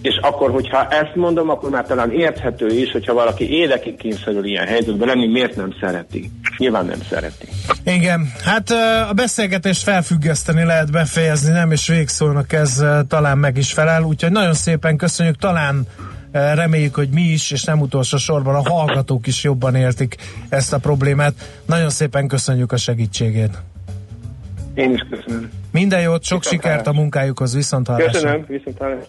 És 0.02 0.18
akkor, 0.22 0.50
hogyha 0.50 0.88
ezt 0.88 1.14
mondom, 1.14 1.48
akkor 1.48 1.70
már 1.70 1.86
talán 1.86 2.12
érthető 2.12 2.66
is, 2.66 2.92
hogyha 2.92 3.14
valaki 3.14 3.50
évekig 3.50 3.96
kényszerül 3.96 4.44
ilyen 4.44 4.66
helyzetben 4.66 5.08
lenni, 5.08 5.26
miért 5.26 5.56
nem 5.56 5.74
szereti? 5.80 6.30
Nyilván 6.58 6.86
nem 6.86 6.98
szereti. 7.10 7.48
Igen, 7.84 8.32
hát 8.44 8.70
a 9.10 9.12
beszélgetést 9.12 9.82
felfüggeszteni 9.82 10.64
lehet 10.64 10.90
befejezni, 10.90 11.52
nem 11.52 11.70
és 11.70 11.88
végszónak 11.88 12.52
ez 12.52 12.84
talán 13.08 13.38
meg 13.38 13.56
is 13.56 13.72
felel, 13.72 14.02
úgyhogy 14.02 14.32
nagyon 14.32 14.54
szépen 14.54 14.96
köszönjük, 14.96 15.36
talán 15.36 15.86
reméljük, 16.32 16.94
hogy 16.94 17.08
mi 17.08 17.22
is, 17.22 17.50
és 17.50 17.64
nem 17.64 17.80
utolsó 17.80 18.16
sorban 18.16 18.54
a 18.54 18.70
hallgatók 18.70 19.26
is 19.26 19.44
jobban 19.44 19.74
értik 19.74 20.16
ezt 20.48 20.72
a 20.72 20.78
problémát. 20.78 21.32
Nagyon 21.66 21.90
szépen 21.90 22.28
köszönjük 22.28 22.72
a 22.72 22.76
segítségét. 22.76 23.58
Én 24.74 24.92
is 24.92 25.06
köszönöm. 25.10 25.50
Minden 25.72 26.00
jót, 26.00 26.24
sok 26.24 26.42
viszont 26.42 26.62
sikert 26.62 26.86
a 26.86 26.92
munkájukhoz, 26.92 27.54
viszont 27.54 27.86
hallásra. 27.86 28.12
Köszönöm, 28.12 28.44
viszont 28.48 28.78
hallásra. 28.78 29.06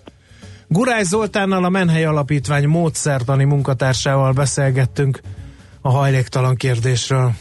Gurály 0.71 1.03
Zoltánnal 1.03 1.63
a 1.63 1.69
Menhely 1.69 2.05
Alapítvány 2.05 2.67
módszertani 2.67 3.43
munkatársával 3.43 4.31
beszélgettünk 4.31 5.21
a 5.81 5.89
hajléktalan 5.89 6.55
kérdésről. 6.55 7.31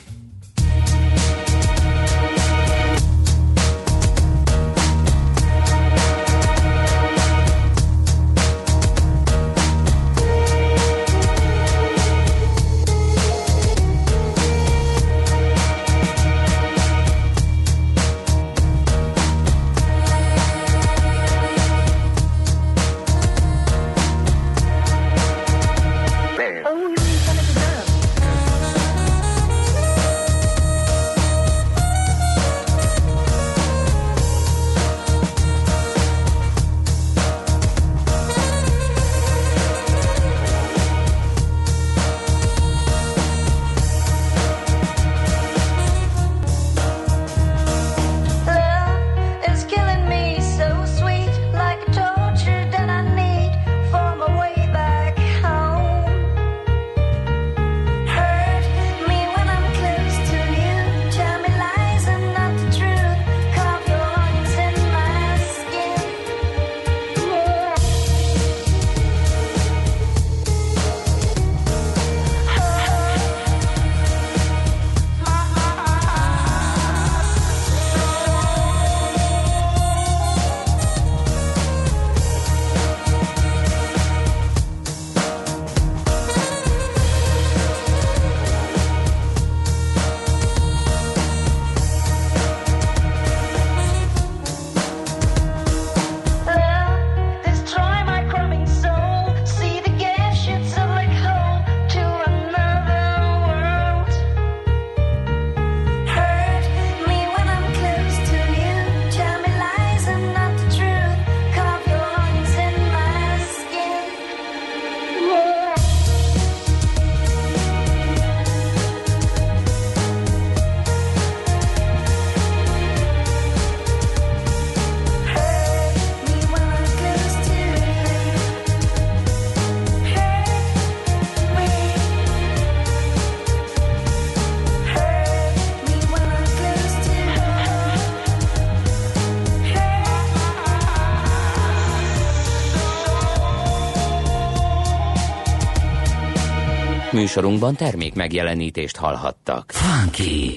Műsorunkban 147.13 147.75
termék 147.75 148.15
megjelenítést 148.15 148.97
hallhattak. 148.97 149.73
Funky! 149.73 150.55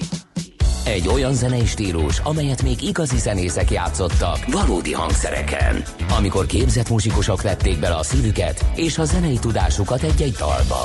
Egy 0.84 1.08
olyan 1.08 1.34
zenei 1.34 1.66
stílus, 1.66 2.18
amelyet 2.18 2.62
még 2.62 2.82
igazi 2.82 3.18
zenészek 3.18 3.70
játszottak 3.70 4.38
valódi 4.46 4.92
hangszereken. 4.92 5.82
Amikor 6.18 6.46
képzett 6.46 6.88
muzsikusok 6.88 7.42
vették 7.42 7.78
bele 7.78 7.94
a 7.94 8.02
szívüket 8.02 8.64
és 8.76 8.98
a 8.98 9.04
zenei 9.04 9.38
tudásukat 9.38 10.02
egy-egy 10.02 10.32
dalba. 10.32 10.84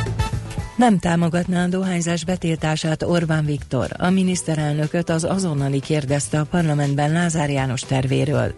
Nem 0.75 0.99
támogatná 0.99 1.63
a 1.63 1.67
dohányzás 1.67 2.25
betiltását 2.25 3.03
Orbán 3.03 3.45
Viktor. 3.45 3.87
A 3.97 4.09
miniszterelnököt 4.09 5.09
az 5.09 5.23
azonnali 5.23 5.79
kérdezte 5.79 6.39
a 6.39 6.43
parlamentben 6.43 7.11
Lázár 7.11 7.49
János 7.49 7.81
tervéről. 7.81 8.53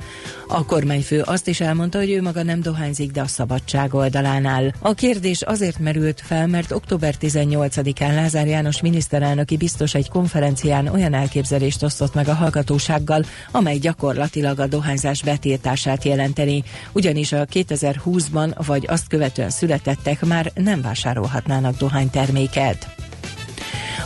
A 0.48 0.66
kormányfő 0.66 1.22
azt 1.22 1.48
is 1.48 1.62
elmondta, 1.62 1.98
hogy 1.98 2.12
ő 2.12 2.22
maga 2.22 2.44
nem 2.44 2.62
dohányzik, 2.62 3.12
de 3.12 3.22
a 3.22 3.28
szabadság 3.28 3.94
oldalán 3.94 4.46
áll. 4.46 4.72
A 4.80 4.94
kérdés 4.94 5.42
azért 5.42 5.80
merült 5.80 6.22
fel, 6.22 6.48
mert 6.48 6.72
október 6.72 7.16
18-án 7.22 8.16
Lázár 8.16 8.48
János 8.48 8.82
miniszterelnöki 8.82 9.58
biztos 9.58 9.94
egy 9.94 10.10
konferencián 10.10 10.88
olyan 10.88 11.14
elképzelést 11.14 11.84
osztott 11.84 12.14
meg 12.14 12.28
a 12.28 12.34
hallgatósággal, 12.34 13.24
amely 13.52 13.78
gyakorlatilag 13.78 14.60
a 14.60 14.68
dohányzás 14.68 15.24
betiltását 15.24 16.04
jelenteni. 16.04 16.64
Ugyanis 16.92 17.32
a 17.32 17.46
2020-ban 17.46 18.54
vagy 18.66 18.86
azt 18.88 19.08
követően 19.08 19.50
születettek 19.50 20.26
már 20.26 20.52
nem 20.56 20.82
vásárolhatnának 20.82 21.78
dohány 21.78 22.03
terméket. 22.10 22.94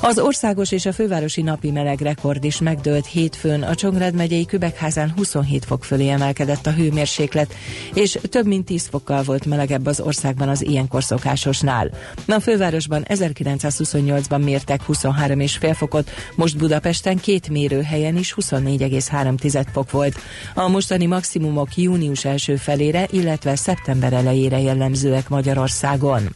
Az 0.02 0.20
országos 0.20 0.72
és 0.72 0.86
a 0.86 0.94
fővárosi 0.94 1.42
napi 1.42 1.72
meleg 1.72 2.02
rekord 2.02 2.44
is 2.44 2.60
megdőlt 2.60 3.06
hétfőn. 3.06 3.64
A 3.64 3.76
Csongrád 3.76 4.14
megyei 4.14 4.46
Kübekházán 4.46 5.14
27 5.16 5.66
fok 5.66 5.84
fölé 5.84 6.10
emelkedett 6.10 6.68
a 6.68 6.72
hőmérséklet, 6.72 7.54
és 7.94 8.18
több 8.30 8.48
mint 8.48 8.66
10 8.66 8.88
fokkal 8.88 9.24
volt 9.24 9.46
melegebb 9.46 9.86
az 9.86 10.00
országban 10.00 10.50
az 10.50 10.62
ilyenkor 10.62 11.04
szokásosnál. 11.04 11.90
A 12.28 12.40
fővárosban 12.40 13.06
1928-ban 13.08 14.44
mértek 14.44 14.82
23,5 14.88 15.74
fokot, 15.78 16.10
most 16.36 16.58
Budapesten 16.58 17.18
két 17.18 17.50
mérőhelyen 17.50 18.18
is 18.18 18.34
24,3 18.42 19.66
fok 19.72 19.92
volt. 19.92 20.16
A 20.54 20.68
mostani 20.68 21.06
maximumok 21.06 21.78
június 21.78 22.26
első 22.26 22.56
felére, 22.56 23.08
illetve 23.12 23.56
szeptember 23.56 24.14
elejére 24.14 24.60
jellemzőek 24.60 25.30
Magyarországon. 25.30 26.36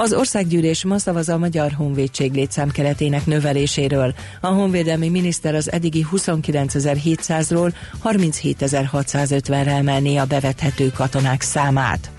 Az 0.00 0.12
országgyűlés 0.12 0.84
ma 0.84 0.98
szavaz 0.98 1.28
a 1.28 1.38
Magyar 1.38 1.72
Honvédség 1.72 2.32
létszámkeretének 2.32 3.26
növeléséről. 3.26 4.14
A 4.40 4.46
honvédelmi 4.46 5.08
miniszter 5.08 5.54
az 5.54 5.72
eddigi 5.72 6.06
29.700-ról 6.12 7.72
37.650-re 8.04 9.70
emelné 9.70 10.16
a 10.16 10.24
bevethető 10.24 10.90
katonák 10.94 11.42
számát. 11.42 12.10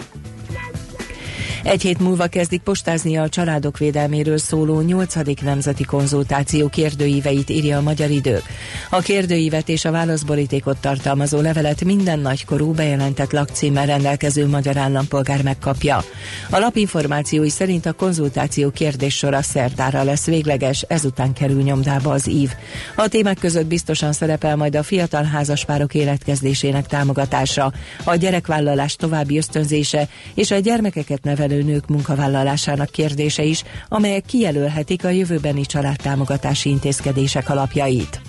Egy 1.69 1.81
hét 1.81 1.99
múlva 1.99 2.27
kezdik 2.27 2.61
postázni 2.61 3.17
a 3.17 3.29
családok 3.29 3.77
védelméről 3.77 4.37
szóló 4.37 4.81
8. 4.81 5.41
nemzeti 5.41 5.83
konzultáció 5.83 6.67
kérdőíveit, 6.67 7.49
írja 7.49 7.77
a 7.77 7.81
Magyar 7.81 8.09
Idők. 8.09 8.43
A 8.89 8.99
kérdőívet 8.99 9.69
és 9.69 9.85
a 9.85 9.91
válaszborítékot 9.91 10.77
tartalmazó 10.77 11.39
levelet 11.41 11.83
minden 11.83 12.19
nagykorú 12.19 12.71
bejelentett 12.71 13.31
lakcímmel 13.31 13.85
rendelkező 13.85 14.47
magyar 14.47 14.77
állampolgár 14.77 15.43
megkapja. 15.43 16.03
A 16.49 16.59
lapinformációi 16.59 17.49
szerint 17.49 17.85
a 17.85 17.93
konzultáció 17.93 18.69
kérdéssora 18.69 19.41
szerdára 19.41 20.03
lesz 20.03 20.25
végleges, 20.25 20.81
ezután 20.81 21.33
kerül 21.33 21.61
nyomdába 21.61 22.11
az 22.11 22.29
ív. 22.29 22.51
A 22.95 23.07
témák 23.07 23.37
között 23.39 23.67
biztosan 23.67 24.13
szerepel 24.13 24.55
majd 24.55 24.75
a 24.75 24.83
fiatal 24.83 25.23
házaspárok 25.23 25.93
életkezdésének 25.93 26.87
támogatása, 26.87 27.73
a 28.03 28.15
gyerekvállalás 28.15 28.95
további 28.95 29.37
ösztönzése 29.37 30.07
és 30.33 30.51
a 30.51 30.59
gyermekeket 30.59 31.23
nevelő 31.23 31.57
nők 31.63 31.87
munkavállalásának 31.87 32.89
kérdése 32.89 33.43
is, 33.43 33.63
amelyek 33.89 34.25
kijelölhetik 34.25 35.05
a 35.05 35.09
jövőbeni 35.09 35.65
családtámogatási 35.65 36.69
intézkedések 36.69 37.49
alapjait. 37.49 38.28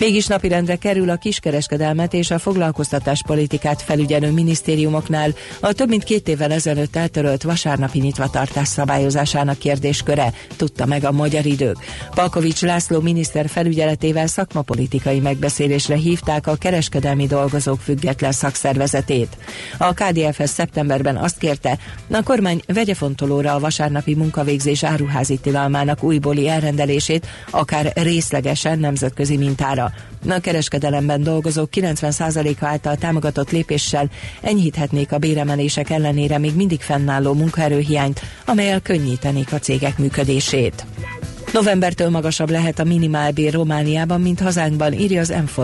Mégis 0.00 0.26
napirendre 0.26 0.76
kerül 0.76 1.10
a 1.10 1.16
kiskereskedelmet 1.16 2.14
és 2.14 2.30
a 2.30 2.38
foglalkoztatáspolitikát 2.38 3.82
felügyelő 3.82 4.30
minisztériumoknál 4.30 5.34
a 5.60 5.72
több 5.72 5.88
mint 5.88 6.04
két 6.04 6.28
évvel 6.28 6.52
ezelőtt 6.52 6.96
eltörölt 6.96 7.42
vasárnapi 7.42 7.98
nyitvatartás 7.98 8.68
szabályozásának 8.68 9.58
kérdésköre, 9.58 10.32
tudta 10.56 10.86
meg 10.86 11.04
a 11.04 11.12
magyar 11.12 11.46
idők. 11.46 11.76
Palkovics 12.14 12.62
László 12.62 13.00
miniszter 13.00 13.48
felügyeletével 13.48 14.26
szakmapolitikai 14.26 15.20
megbeszélésre 15.20 15.96
hívták 15.96 16.46
a 16.46 16.56
kereskedelmi 16.56 17.26
dolgozók 17.26 17.80
független 17.80 18.32
szakszervezetét. 18.32 19.36
A 19.78 19.94
KDFS 19.94 20.50
szeptemberben 20.50 21.16
azt 21.16 21.38
kérte, 21.38 21.78
a 22.10 22.22
kormány 22.22 22.60
vegye 22.66 22.94
fontolóra 22.94 23.54
a 23.54 23.60
vasárnapi 23.60 24.14
munkavégzés 24.14 24.84
áruházi 24.84 25.36
tilalmának 25.36 26.02
újbóli 26.02 26.48
elrendelését, 26.48 27.26
akár 27.50 27.92
részlegesen 27.94 28.78
nemzetközi 28.78 29.36
mintára. 29.36 29.89
A 30.28 30.38
kereskedelemben 30.40 31.22
dolgozók 31.22 31.68
90%-a 31.72 32.66
által 32.66 32.96
támogatott 32.96 33.50
lépéssel 33.50 34.10
enyhíthetnék 34.40 35.12
a 35.12 35.18
béremelések 35.18 35.90
ellenére 35.90 36.38
még 36.38 36.54
mindig 36.54 36.80
fennálló 36.80 37.34
munkaerőhiányt, 37.34 38.20
amelyel 38.44 38.80
könnyítenék 38.80 39.52
a 39.52 39.58
cégek 39.58 39.98
működését. 39.98 40.84
Novembertől 41.52 42.10
magasabb 42.10 42.50
lehet 42.50 42.78
a 42.78 42.84
minimálbér 42.84 43.52
Romániában, 43.52 44.20
mint 44.20 44.40
hazánkban, 44.40 44.92
írja 44.92 45.20
az 45.20 45.28
m 45.28 45.60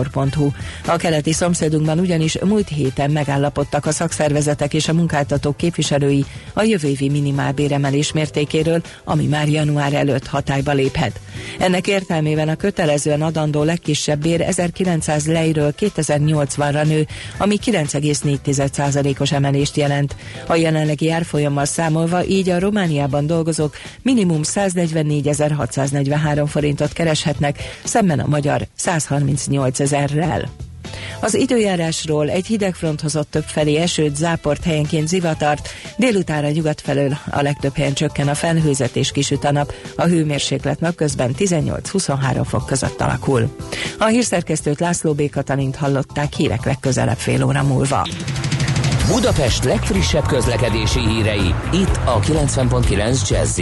A 0.85 0.95
keleti 0.95 1.33
szomszédunkban 1.33 1.99
ugyanis 1.99 2.39
múlt 2.39 2.67
héten 2.67 3.11
megállapodtak 3.11 3.85
a 3.85 3.91
szakszervezetek 3.91 4.73
és 4.73 4.87
a 4.87 4.93
munkáltatók 4.93 5.57
képviselői 5.57 6.25
a 6.53 6.63
jövő 6.63 6.87
évi 6.87 7.09
minimálbéremelés 7.09 8.11
mértékéről, 8.11 8.81
ami 9.03 9.25
már 9.25 9.47
január 9.47 9.93
előtt 9.93 10.27
hatályba 10.27 10.71
léphet. 10.71 11.19
Ennek 11.59 11.87
értelmében 11.87 12.49
a 12.49 12.55
kötelezően 12.55 13.21
adandó 13.21 13.63
legkisebb 13.63 14.21
bér 14.21 14.41
1900 14.41 15.27
lejről 15.27 15.73
2080-ra 15.79 16.87
nő, 16.87 17.07
ami 17.37 17.57
9,4%-os 17.65 19.31
emelést 19.31 19.77
jelent. 19.77 20.15
A 20.47 20.55
jelenlegi 20.55 21.11
árfolyammal 21.11 21.65
számolva 21.65 22.25
így 22.25 22.49
a 22.49 22.59
Romániában 22.59 23.27
dolgozók 23.27 23.75
minimum 24.01 24.41
144.600 24.43 25.76
643 25.77 26.47
forintot 26.47 26.93
kereshetnek, 26.93 27.57
szemben 27.83 28.19
a 28.19 28.27
magyar 28.27 28.67
138 28.75 29.79
ezerrel. 29.79 30.49
Az 31.19 31.35
időjárásról 31.35 32.29
egy 32.29 32.45
hidegfront 32.45 33.01
hozott 33.01 33.31
több 33.31 33.43
felé 33.43 33.75
esőt, 33.75 34.15
záport 34.15 34.63
helyenként 34.63 35.07
zivatart, 35.07 35.69
délutára 35.97 36.49
nyugat 36.49 36.81
felől 36.81 37.17
a 37.31 37.41
legtöbb 37.41 37.75
helyen 37.75 37.93
csökken 37.93 38.27
a 38.27 38.35
felhőzet 38.35 38.95
és 38.95 39.11
kisüt 39.11 39.43
a 39.43 39.51
nap, 39.51 39.73
a 39.95 40.03
hőmérséklet 40.03 40.79
napközben 40.79 41.35
18-23 41.37 42.41
fok 42.45 42.65
között 42.65 43.01
alakul. 43.01 43.55
A 43.99 44.05
hírszerkesztőt 44.05 44.79
László 44.79 45.13
B. 45.13 45.29
Katalint 45.29 45.75
hallották 45.75 46.33
hírek 46.33 46.65
legközelebb 46.65 47.17
fél 47.17 47.43
óra 47.43 47.63
múlva. 47.63 48.07
Budapest 49.07 49.63
legfrissebb 49.63 50.25
közlekedési 50.25 50.99
hírei, 50.99 51.53
itt 51.71 51.99
a 52.05 52.19
90.9 52.19 53.29
jazz 53.29 53.59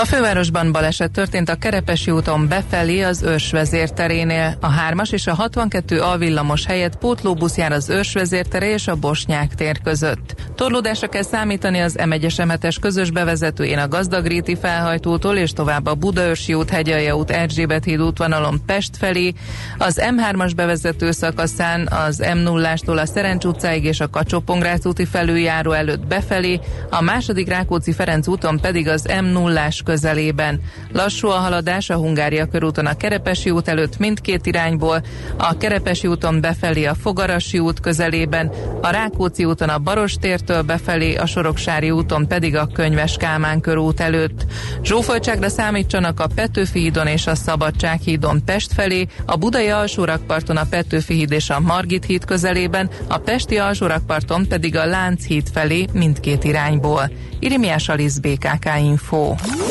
a 0.00 0.04
fővárosban 0.04 0.72
baleset 0.72 1.10
történt 1.10 1.48
a 1.48 1.54
Kerepesi 1.54 2.10
úton 2.10 2.48
befelé 2.48 3.02
az 3.02 3.22
őrsvezérterénél. 3.22 4.56
A 4.60 4.68
3-as 4.68 5.12
és 5.12 5.26
a 5.26 5.34
62 5.34 6.00
alvillamos 6.00 6.66
helyett 6.66 6.96
pótlóbusz 6.96 7.56
jár 7.56 7.72
az 7.72 7.88
őrsvezértere 7.88 8.72
és 8.72 8.88
a 8.88 8.94
Bosnyák 8.94 9.54
tér 9.54 9.80
között. 9.82 10.34
Torlódásra 10.54 11.08
kell 11.08 11.22
számítani 11.22 11.80
az 11.80 11.96
M1-es 11.98 12.76
közös 12.80 13.10
bevezetőjén 13.10 13.78
a 13.78 13.88
Gazdagréti 13.88 14.56
felhajtótól 14.56 15.36
és 15.36 15.52
tovább 15.52 15.86
a 15.86 15.94
Budaörsi 15.94 16.54
út, 16.54 16.70
Hegyalja 16.70 17.16
út, 17.16 17.30
Erzsébet 17.30 17.84
híd 17.84 18.00
útvonalon 18.00 18.60
Pest 18.66 18.96
felé, 18.96 19.32
az 19.78 20.00
M3-as 20.02 20.52
bevezető 20.56 21.10
szakaszán 21.10 21.88
az 21.90 22.22
M0-ástól 22.22 23.00
a 23.00 23.06
Szerencs 23.06 23.44
utcáig 23.44 23.84
és 23.84 24.00
a 24.00 24.10
kacsó 24.10 24.42
úti 24.82 25.04
felüljáró 25.04 25.72
előtt 25.72 26.06
befelé, 26.06 26.60
a 26.90 27.02
második 27.02 27.48
Rákóczi 27.48 27.92
Ferenc 27.92 28.26
úton 28.26 28.60
pedig 28.60 28.88
az 28.88 29.06
M0-ás 29.08 29.80
közelében. 29.88 30.60
Lassú 30.92 31.28
a 31.28 31.38
haladás 31.38 31.90
a 31.90 31.94
Hungária 31.94 32.46
körúton 32.46 32.86
a 32.86 32.96
Kerepesi 32.96 33.50
út 33.50 33.68
előtt 33.68 33.98
mindkét 33.98 34.46
irányból, 34.46 35.02
a 35.36 35.56
Kerepesi 35.56 36.06
úton 36.06 36.40
befelé 36.40 36.84
a 36.84 36.94
Fogarasi 36.94 37.58
út 37.58 37.80
közelében, 37.80 38.52
a 38.82 38.90
Rákóczi 38.90 39.44
úton 39.44 39.68
a 39.68 39.78
Barostértől 39.78 40.62
befelé, 40.62 41.14
a 41.14 41.26
Soroksári 41.26 41.90
úton 41.90 42.26
pedig 42.26 42.56
a 42.56 42.66
Könyves 42.66 43.16
Kálmán 43.16 43.60
körút 43.60 44.00
előtt. 44.00 44.44
Zsófoltságra 44.82 45.48
számítsanak 45.48 46.20
a 46.20 46.28
Petőfi 46.34 46.80
hídon 46.80 47.06
és 47.06 47.26
a 47.26 47.34
Szabadság 47.34 48.00
hídon 48.00 48.44
Pest 48.44 48.72
felé, 48.72 49.06
a 49.26 49.36
Budai 49.36 49.68
alsórakparton 49.68 50.56
a 50.56 50.66
Petőfi 50.70 51.14
híd 51.14 51.32
és 51.32 51.50
a 51.50 51.60
Margit 51.60 52.04
híd 52.04 52.24
közelében, 52.24 52.90
a 53.08 53.18
Pesti 53.18 53.58
alsórakparton 53.58 54.46
pedig 54.48 54.76
a 54.76 54.86
Lánchíd 54.86 55.48
felé 55.52 55.86
mindkét 55.92 56.44
irányból. 56.44 57.10
Irimiás 57.40 57.88
Alisz 57.88 58.18
BKK 58.18 58.68
Info. 58.82 59.34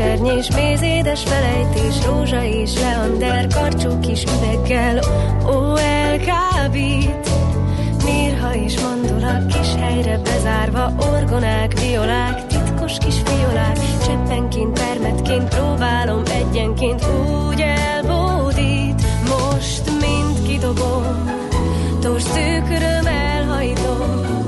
Édes 0.00 0.46
kis 0.46 0.48
kesernyés, 0.48 0.50
méz, 0.50 0.82
édes 0.82 1.22
felejtés, 1.22 2.04
rózsa 2.06 2.44
és 2.44 2.74
leander, 2.80 3.46
karcsú 3.46 4.00
kis 4.00 4.24
üveggel, 4.24 5.00
ó, 5.46 5.76
elkábít. 5.76 7.28
Mirha 8.04 8.54
és 8.54 8.80
mandula, 8.80 9.46
kis 9.46 9.74
helyre 9.78 10.18
bezárva, 10.18 10.92
orgonák, 11.12 11.80
violák, 11.80 12.46
titkos 12.46 12.98
kis 12.98 13.14
fiolák, 13.24 13.78
cseppenként, 14.06 14.74
termetként, 14.74 15.48
próbálom 15.48 16.22
egyenként, 16.24 17.04
úgy 17.04 17.60
elbódít. 17.60 19.02
Most 19.28 19.90
mind 20.00 20.46
kidobom, 20.46 21.30
tors 22.00 22.22
szűköröm 22.22 23.06
elhajtom, 23.06 24.46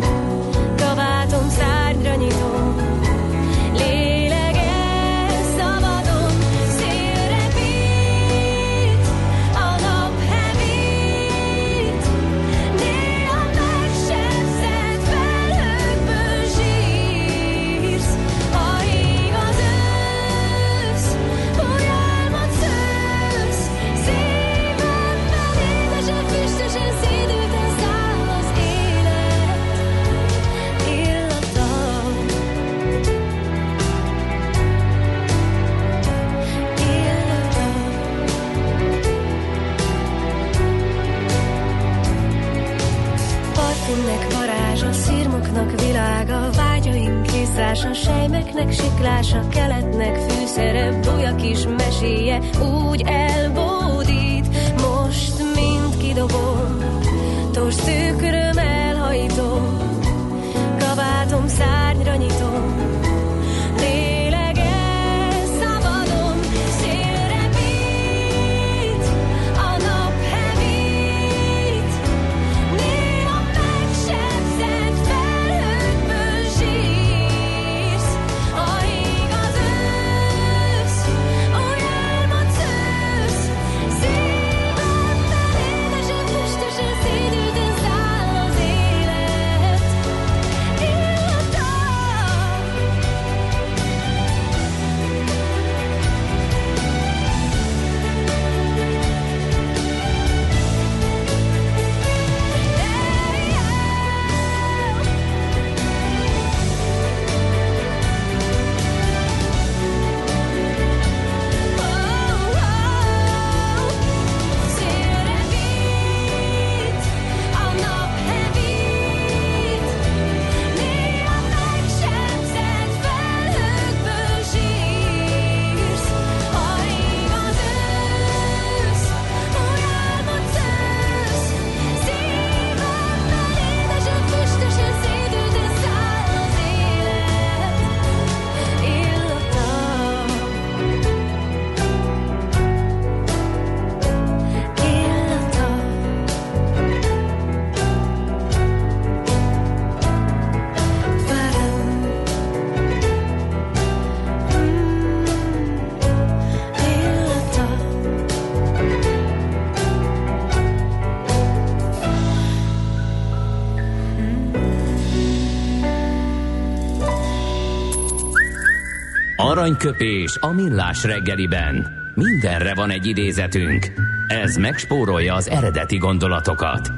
Aranyköpés 169.66 170.36
a 170.40 170.52
millás 170.52 171.04
reggeliben. 171.04 171.86
Mindenre 172.14 172.74
van 172.74 172.90
egy 172.90 173.06
idézetünk. 173.06 173.92
Ez 174.28 174.56
megspórolja 174.56 175.34
az 175.34 175.48
eredeti 175.48 175.96
gondolatokat. 175.96 176.90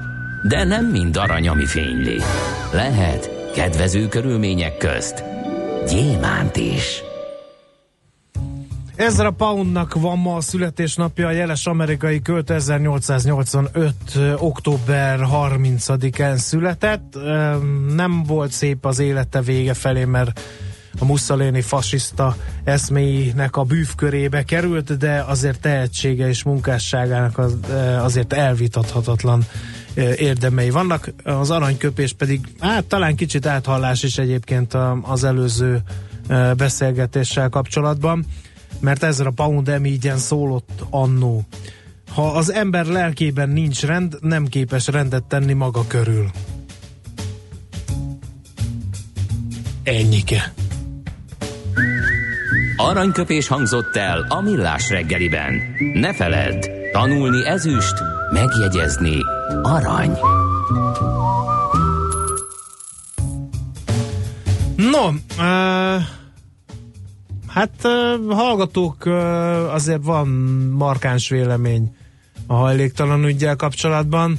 De 0.48 0.64
nem 0.64 0.86
mind 0.86 1.16
arany, 1.16 1.48
ami 1.48 1.66
fényli. 1.66 2.16
Lehet 2.72 3.50
kedvező 3.54 4.08
körülmények 4.08 4.76
közt 4.76 5.24
gyémánt 5.86 6.56
is. 6.56 7.02
Ezra 8.96 9.30
Poundnak 9.30 9.94
van 9.94 10.18
ma 10.18 10.34
a 10.34 10.40
születésnapja, 10.40 11.26
a 11.26 11.30
jeles 11.30 11.66
amerikai 11.66 12.22
költ 12.22 12.50
1885. 12.50 13.94
ö, 14.16 14.32
október 14.34 15.20
30-án 15.32 16.36
született. 16.36 17.18
Nem 17.94 18.22
volt 18.22 18.50
szép 18.50 18.86
az 18.86 18.98
élete 18.98 19.40
vége 19.40 19.74
felé, 19.74 20.04
mert 20.04 20.40
a 20.98 21.04
Mussolini 21.04 21.60
fasiszta 21.60 22.36
eszméinek 22.64 23.56
a 23.56 23.62
bűvkörébe 23.62 24.42
került, 24.42 24.96
de 24.96 25.24
azért 25.26 25.60
tehetsége 25.60 26.28
és 26.28 26.42
munkásságának 26.42 27.38
az, 27.38 27.56
ö, 27.70 27.74
azért 27.78 28.32
elvitathatatlan 28.32 29.44
ö, 29.94 30.12
érdemei 30.12 30.70
vannak. 30.70 31.12
Az 31.24 31.50
aranyköpés 31.50 32.12
pedig, 32.12 32.40
hát 32.58 32.84
talán 32.84 33.16
kicsit 33.16 33.46
áthallás 33.46 34.02
is 34.02 34.18
egyébként 34.18 34.74
az 35.02 35.24
előző 35.24 35.82
ö, 36.28 36.52
beszélgetéssel 36.56 37.48
kapcsolatban 37.48 38.26
mert 38.80 39.02
ezzel 39.02 39.26
a 39.26 39.30
Pound 39.30 39.68
emígyen 39.68 40.18
szólott 40.18 40.84
annó. 40.90 41.46
Ha 42.14 42.26
az 42.26 42.52
ember 42.52 42.86
lelkében 42.86 43.48
nincs 43.48 43.82
rend, 43.82 44.16
nem 44.20 44.46
képes 44.46 44.86
rendet 44.86 45.24
tenni 45.24 45.52
maga 45.52 45.86
körül. 45.86 46.30
Ennyike. 49.82 50.52
Aranyköpés 52.80 53.48
hangzott 53.48 53.96
el 53.96 54.26
a 54.28 54.40
millás 54.40 54.90
reggeliben. 54.90 55.62
Ne 55.94 56.12
feledd, 56.12 56.66
tanulni 56.92 57.46
ezüst, 57.46 57.94
megjegyezni 58.32 59.16
arany. 59.62 60.18
No, 64.76 65.08
uh, 65.08 66.02
hát 67.46 67.70
uh, 67.82 68.32
hallgatók, 68.32 68.96
uh, 69.06 69.74
azért 69.74 70.04
van 70.04 70.28
markáns 70.76 71.28
vélemény 71.28 71.96
a 72.46 72.54
hajléktalan 72.54 73.24
ügyel 73.24 73.56
kapcsolatban. 73.56 74.38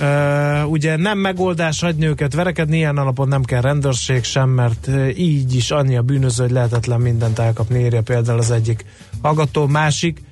Uh, 0.00 0.70
ugye 0.70 0.96
nem 0.96 1.18
megoldás 1.18 1.80
hagyni 1.80 2.06
őket 2.06 2.34
verekedni, 2.34 2.76
ilyen 2.76 2.96
alapon 2.96 3.28
nem 3.28 3.42
kell 3.42 3.60
rendőrség 3.60 4.24
sem, 4.24 4.48
mert 4.48 4.88
így 5.16 5.54
is 5.54 5.70
annyi 5.70 5.96
a 5.96 6.02
bűnöző, 6.02 6.42
hogy 6.42 6.52
lehetetlen 6.52 7.00
mindent 7.00 7.38
elkapni, 7.38 7.78
írja 7.78 8.02
például 8.02 8.38
az 8.38 8.50
egyik 8.50 8.84
hallgató. 9.22 9.66
Másik, 9.66 10.22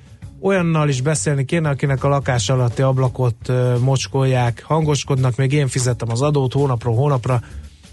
olyannal 0.41 0.89
is 0.89 1.01
beszélni 1.01 1.45
kéne, 1.45 1.69
akinek 1.69 2.03
a 2.03 2.07
lakás 2.07 2.49
alatti 2.49 2.81
ablakot 2.81 3.49
uh, 3.49 3.79
mocskolják, 3.79 4.63
hangoskodnak, 4.65 5.35
még 5.35 5.53
én 5.53 5.67
fizetem 5.67 6.11
az 6.11 6.21
adót 6.21 6.53
hónapról 6.53 6.95
hónapra, 6.95 7.41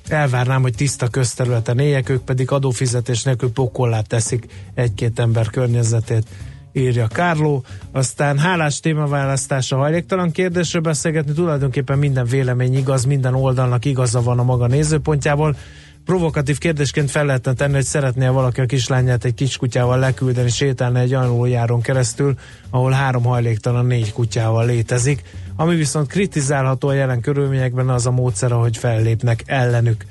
elvárnám, 0.09 0.63
hogy 0.63 0.75
tiszta 0.75 1.09
közterületen 1.09 1.79
éljek, 1.79 2.09
ők 2.09 2.23
pedig 2.23 2.51
adófizetés 2.51 3.23
nélkül 3.23 3.53
pokollá 3.53 4.01
teszik 4.01 4.47
egy-két 4.75 5.19
ember 5.19 5.51
környezetét 5.51 6.27
írja 6.73 7.07
Kárló. 7.07 7.65
Aztán 7.93 8.39
hálás 8.39 8.81
témaválasztása 8.81 9.77
hajléktalan 9.77 10.31
kérdésről 10.31 10.83
beszélgetni, 10.83 11.33
tulajdonképpen 11.33 11.99
minden 11.99 12.27
vélemény 12.27 12.77
igaz, 12.77 13.05
minden 13.05 13.35
oldalnak 13.35 13.85
igaza 13.85 14.23
van 14.23 14.39
a 14.39 14.43
maga 14.43 14.67
nézőpontjából. 14.67 15.57
Provokatív 16.05 16.59
kérdésként 16.59 17.11
fel 17.11 17.25
lehetne 17.25 17.53
tenni, 17.53 17.75
hogy 17.75 17.85
szeretné 17.85 18.27
valaki 18.27 18.61
a 18.61 18.67
kislányát 18.67 19.25
egy 19.25 19.35
kiskutyával 19.35 19.99
leküldeni, 19.99 20.49
sétálni 20.49 21.01
egy 21.01 21.15
aluljáron 21.15 21.81
keresztül, 21.81 22.35
ahol 22.71 22.91
három 22.91 23.25
hajléktalan 23.25 23.87
négy 23.87 24.13
kutyával 24.13 24.67
létezik. 24.67 25.23
Ami 25.57 25.77
viszont 25.77 26.07
kritizálható 26.07 26.89
a 26.89 26.93
jelen 26.93 27.21
körülményekben 27.21 27.89
az 27.89 28.07
a 28.07 28.11
módszer, 28.11 28.53
ahogy 28.53 28.77
fellépnek 28.77 29.43
ellenük. 29.47 30.05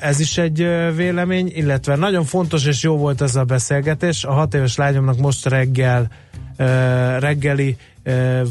Ez 0.00 0.20
is 0.20 0.38
egy 0.38 0.56
vélemény, 0.96 1.52
illetve 1.54 1.96
nagyon 1.96 2.24
fontos 2.24 2.66
és 2.66 2.82
jó 2.82 2.96
volt 2.96 3.20
ez 3.20 3.36
a 3.36 3.44
beszélgetés. 3.44 4.24
A 4.24 4.32
hat 4.32 4.54
éves 4.54 4.76
lányomnak 4.76 5.18
most 5.18 5.46
reggel 5.46 6.08
reggeli 7.18 7.76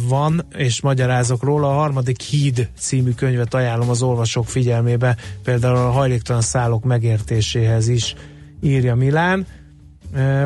van, 0.07 0.45
és 0.55 0.81
magyarázok 0.81 1.43
róla. 1.43 1.69
A 1.69 1.73
harmadik 1.73 2.21
híd 2.21 2.69
című 2.77 3.11
könyvet 3.11 3.53
ajánlom 3.53 3.89
az 3.89 4.01
olvasók 4.01 4.47
figyelmébe, 4.47 5.15
például 5.43 5.75
a 5.75 5.91
hajléktalan 5.91 6.41
szálok 6.41 6.83
megértéséhez 6.83 7.87
is 7.87 8.15
írja 8.61 8.95
Milán. 8.95 9.45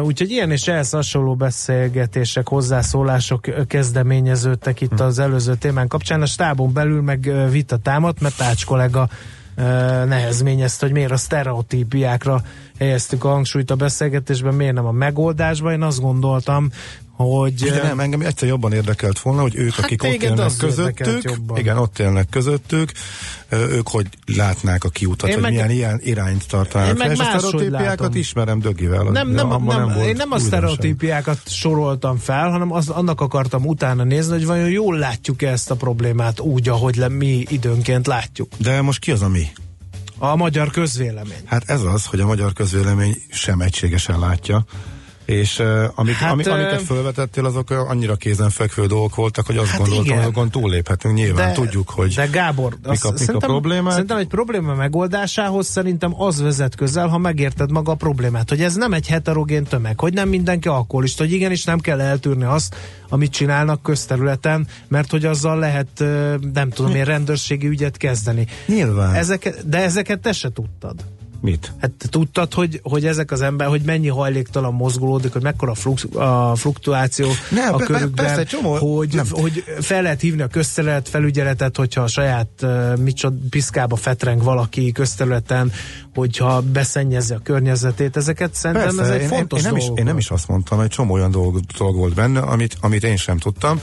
Úgyhogy 0.02 0.32
ilyen 0.32 0.52
és 0.52 0.68
ehhez 0.68 0.90
hasonló 0.90 1.36
beszélgetések, 1.36 2.48
hozzászólások 2.48 3.68
kezdeményeződtek 3.68 4.82
itt 4.82 5.00
az 5.00 5.20
előző 5.20 5.56
témán 5.56 5.88
kapcsán. 5.88 6.22
A 6.22 6.26
stábon 6.26 6.74
belül 6.74 7.02
meg 7.02 7.32
vita 7.50 7.78
támadt, 7.78 8.22
mert 8.22 8.38
Tács 8.38 8.66
kollega 8.66 9.10
nehezményezte, 10.06 10.86
hogy 10.86 10.96
miért 10.96 11.12
a 11.12 11.18
sztereotípiákra 11.18 12.42
helyeztük 12.80 13.24
a 13.24 13.30
hangsúlyt 13.30 13.72
a 13.72 13.76
beszélgetésben, 13.76 14.54
miért 14.54 14.74
nem 14.74 14.86
a 14.86 14.92
megoldásban. 14.92 15.74
Én 15.74 15.82
azt 15.82 16.02
gondoltam, 16.02 16.70
hogy... 17.16 17.62
Ugye 17.62 17.84
nem, 17.84 18.00
engem 18.00 18.22
egyszer 18.22 18.48
jobban 18.48 18.74
érdekelt 18.74 19.20
volna, 19.20 19.42
hogy 19.42 19.56
ők, 19.56 19.74
Hát 19.74 19.86
akik 19.86 20.04
ott 20.04 20.22
élnek 20.24 20.52
közöttük, 20.58 21.36
igen, 21.56 21.78
ott 21.78 22.00
élnek 22.00 22.30
közöttük, 22.30 22.92
ők 23.50 23.88
hogy 23.88 24.08
látnák 24.26 24.84
a 24.84 24.90
kiutat, 24.90 25.28
Én 25.30 25.34
hogy 25.34 25.44
meg- 25.44 25.52
milyen 25.52 25.70
ilyen 25.70 26.00
irányt 26.04 26.42
Én 26.42 26.48
tartanának 26.48 26.98
meg 26.98 27.12
és 27.12 27.20
a 27.20 27.24
sztereotípiákat 27.24 28.16
ismerem 28.16 28.60
dögivel. 28.60 29.04
nem, 29.04 29.30
nem, 29.30 29.52
abban 29.52 29.86
nem, 29.86 29.96
volt 29.96 30.08
én 30.08 30.16
nem 30.16 30.32
a 30.32 30.40
sztereotípiákat 30.40 31.40
soroltam 31.50 32.18
fel, 32.18 32.50
hanem 32.50 32.72
az, 32.72 32.90
annak 32.90 33.22
akartam 33.22 33.66
utána 33.66 34.04
nézni, 34.04 34.32
hogy 34.32 34.46
vajon 34.46 34.70
jól 34.70 34.98
látjuk-e 34.98 35.50
ezt 35.52 35.72
a 35.72 35.76
problémát 35.76 36.40
úgy, 36.40 36.70
ahogy 36.70 36.96
le, 36.96 37.08
mi 37.08 37.46
időnként 37.50 38.08
látjuk. 38.08 38.48
De 38.58 38.82
most 38.82 39.00
ki 39.00 39.12
az 39.12 39.22
a 39.22 39.28
mi? 39.30 39.48
A 40.18 40.36
magyar 40.36 40.70
közvélemény. 40.72 41.42
Hát 41.46 41.64
ez 41.70 41.82
az, 41.82 42.06
hogy 42.06 42.20
a 42.20 42.26
magyar 42.26 42.54
közvélemény 42.54 43.16
sem 43.30 43.62
egységesen 43.62 44.20
látja, 44.20 44.66
és 45.26 45.60
uh, 45.60 45.84
amik, 45.96 46.14
Hát, 46.16 46.32
ami, 46.32 46.44
amiket 46.44 46.82
felvetettél, 46.82 47.46
azok 47.46 47.70
annyira 47.70 48.16
kézenfekvő 48.16 48.86
dolgok 48.86 49.16
voltak, 49.16 49.46
hogy 49.46 49.58
azt 49.58 49.70
Hát 49.70 49.80
gondoltam, 49.80 50.06
igen. 50.06 50.18
hogy 50.18 50.26
azokon 50.26 50.50
túlléphetünk. 50.50 51.16
Nyilván 51.16 51.54
tudjuk, 51.54 51.90
hogy 51.90 52.14
De 52.14 52.26
Gábor, 52.26 52.78
mik 52.90 53.04
a, 53.04 53.14
mik 53.20 53.34
a 53.34 53.38
problémák. 53.38 53.92
Szerintem 53.92 54.18
egy 54.18 54.28
probléma 54.28 54.74
megoldásához 54.74 55.68
szerintem 55.68 56.22
az 56.22 56.42
vezet 56.42 56.76
közel, 56.76 57.08
ha 57.08 57.18
megérted 57.18 57.72
maga 57.72 57.92
a 57.92 57.96
problémát, 57.96 58.50
hogy 58.50 58.62
ez 58.62 58.76
nem 58.76 58.94
egy 58.94 59.08
heterogén 59.08 59.64
tömeg, 59.64 60.00
hogy 60.00 60.14
nem 60.14 60.30
mindenki 60.30 60.68
alkoholista, 60.68 61.24
hogy 61.24 61.34
igenis 61.34 61.64
nem 61.64 61.80
kell 61.80 62.02
eltűrni 62.02 62.44
azt, 62.44 62.76
amit 63.10 63.32
csinálnak 63.32 63.82
közterületen, 63.82 64.68
mert 64.88 65.12
hogy 65.12 65.26
azzal 65.26 65.60
lehet, 65.60 66.04
nem 66.54 66.70
tudom 66.70 66.96
én, 66.96 67.04
rendőrségi 67.04 67.68
ügyet 67.68 67.98
kezdeni. 67.98 68.48
Nyilván. 68.66 69.14
Ezeket, 69.14 69.70
de 69.70 69.78
ezeket 69.78 70.20
te 70.20 70.32
se 70.32 70.52
tudtad. 70.52 70.96
Mit? 71.46 71.74
Hát 71.82 71.92
tudtad, 72.10 72.54
hogy, 72.54 72.80
hogy 72.84 73.06
ezek 73.06 73.32
az 73.32 73.42
ember, 73.42 73.68
hogy 73.68 73.82
mennyi 73.82 74.08
hajléktalan 74.08 74.74
mozgolódik, 74.74 75.34
hogy 75.34 75.42
mekkora 75.42 75.74
flux, 75.74 76.04
a 76.14 76.56
fluktuáció 76.56 77.28
Nem, 77.50 77.74
a 77.74 77.78
pe- 77.78 77.88
körükben, 77.88 78.26
persze, 78.26 78.44
csomó- 78.44 78.96
hogy, 78.96 79.10
nem. 79.14 79.26
hogy 79.30 79.64
fel 79.80 80.02
lehet 80.02 80.22
hívni 80.22 80.42
a 80.42 80.48
közterület 80.48 81.10
felügyeletet, 81.10 81.78
hogyha 81.78 82.02
a 82.02 82.08
saját 82.08 82.48
uh, 82.62 82.98
micsod 82.98 83.34
piszkába 83.50 83.96
fetreng 83.96 84.44
valaki 84.44 84.92
közterületen, 84.92 85.72
hogyha 86.16 86.62
beszennyezi 86.62 87.34
a 87.34 87.40
környezetét, 87.44 88.18
ezeket 88.18 88.54
szerintem 88.54 89.00
ez 89.00 89.10
egy 89.10 89.22
én, 89.22 89.28
fontos 89.28 89.60
én, 89.60 89.66
nem 89.66 89.76
is, 89.76 89.86
én 89.96 90.04
nem 90.04 90.18
is 90.18 90.30
azt 90.30 90.48
mondtam, 90.48 90.80
egy 90.80 90.90
csomó 90.90 91.14
olyan 91.14 91.32
dolog, 91.32 91.60
dolog 91.78 91.96
volt 91.96 92.14
benne, 92.14 92.40
amit, 92.40 92.78
amit 92.82 93.04
én 93.04 93.18
sem 93.18 93.38
tudtam, 93.38 93.80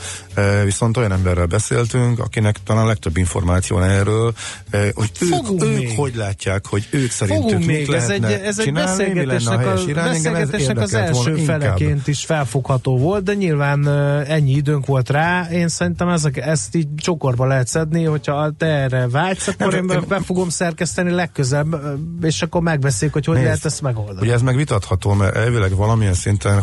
viszont 0.65 0.97
olyan 0.97 1.13
emberrel 1.13 1.47
beszéltünk, 1.47 2.19
akinek 2.19 2.57
talán 2.65 2.87
legtöbb 2.87 3.17
információ 3.17 3.81
erről, 3.81 4.35
hogy 4.71 5.11
ők, 5.21 5.29
Fogunk 5.29 5.63
ők 5.63 5.77
még. 5.77 5.97
hogy 5.97 6.15
látják, 6.15 6.67
hogy 6.67 6.87
ők 6.91 7.11
szerintük 7.11 7.52
Mit 7.59 7.67
még, 7.67 7.91
ez 7.91 8.11
egy, 8.11 8.25
ez 8.25 8.59
egy 8.59 8.73
beszélgetésnek, 8.73 9.67
a, 9.67 9.75
irány, 9.87 10.11
beszélgetésnek 10.11 10.79
az 10.79 10.95
első 10.95 11.37
inkább. 11.37 11.61
feleként 11.61 12.09
is 12.09 12.25
felfogható 12.25 12.99
volt, 12.99 13.25
de 13.25 13.35
nyilván 13.35 13.89
ennyi 14.29 14.51
időnk 14.53 14.87
volt 14.87 15.11
rá, 15.11 15.49
én 15.51 15.69
szerintem 15.69 16.09
ezek, 16.09 16.37
ezt 16.37 16.75
így 16.75 16.89
csokorba 16.97 17.47
lehet 17.47 17.67
szedni, 17.67 18.05
hogyha 18.05 18.53
te 18.59 18.67
erre 18.67 19.09
vágysz, 19.09 19.49
akkor 19.49 19.67
Nem, 19.73 19.81
én 19.81 19.87
be, 19.87 19.95
én- 19.95 20.05
be 20.09 20.21
fogom 20.21 20.49
szerkeszteni 20.49 21.11
legközelebb, 21.11 21.73
ö, 21.73 21.93
és 22.27 22.43
akkor 22.43 22.63
megbeszéljük, 22.63 23.13
hogy 23.15 23.25
hogy 23.25 23.35
Nézd, 23.35 23.47
lehet 23.47 23.65
ezt 23.65 23.83
megoldani. 23.83 24.21
Ugye 24.21 24.33
ez 24.33 24.43
meg 24.43 24.57
vitatható, 24.57 25.13
mert 25.13 25.37
elvileg 25.37 25.77
valamilyen 25.77 26.15
szinten 26.15 26.63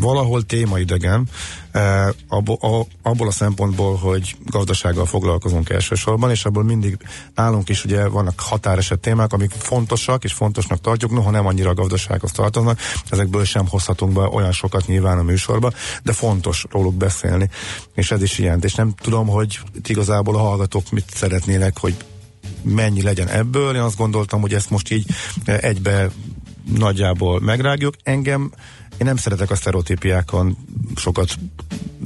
valahol 0.00 0.42
témaidegen, 0.42 1.28
abból, 2.28 2.86
abból 3.02 3.26
a 3.26 3.30
szempontból, 3.30 3.96
hogy 3.96 4.36
gazdasággal 4.46 5.06
foglalkozunk 5.06 5.70
elsősorban, 5.70 6.30
és 6.30 6.44
abból 6.44 6.64
mindig 6.64 6.98
nálunk 7.34 7.68
is 7.68 7.84
ugye 7.84 8.08
vannak 8.08 8.40
határeset 8.40 8.98
témák, 8.98 9.32
amik 9.32 9.50
fontosak, 9.50 10.24
és 10.24 10.32
fontosnak 10.32 10.80
tartjuk, 10.80 11.10
noha 11.10 11.30
nem 11.30 11.46
annyira 11.46 11.70
a 11.70 11.74
gazdasághoz 11.74 12.32
tartoznak, 12.32 12.80
ezekből 13.10 13.44
sem 13.44 13.68
hozhatunk 13.68 14.12
be 14.12 14.20
olyan 14.20 14.52
sokat 14.52 14.86
nyilván 14.86 15.18
a 15.18 15.22
műsorba, 15.22 15.72
de 16.02 16.12
fontos 16.12 16.64
róluk 16.70 16.94
beszélni, 16.94 17.50
és 17.94 18.10
ez 18.10 18.22
is 18.22 18.38
ilyen, 18.38 18.60
és 18.62 18.74
nem 18.74 18.94
tudom, 19.00 19.26
hogy 19.26 19.58
igazából 19.84 20.34
a 20.34 20.38
hallgatók 20.40 20.90
mit 20.90 21.10
szeretnének, 21.14 21.78
hogy 21.78 21.96
mennyi 22.62 23.02
legyen 23.02 23.28
ebből. 23.28 23.74
Én 23.74 23.80
azt 23.80 23.96
gondoltam, 23.96 24.40
hogy 24.40 24.54
ezt 24.54 24.70
most 24.70 24.90
így 24.90 25.06
egybe 25.44 26.10
nagyjából 26.74 27.40
megrágjuk. 27.40 27.94
Engem, 28.02 28.50
én 28.98 29.06
nem 29.06 29.16
szeretek 29.16 29.50
a 29.50 29.54
sztereotípiákon 29.54 30.56
sokat 30.96 31.28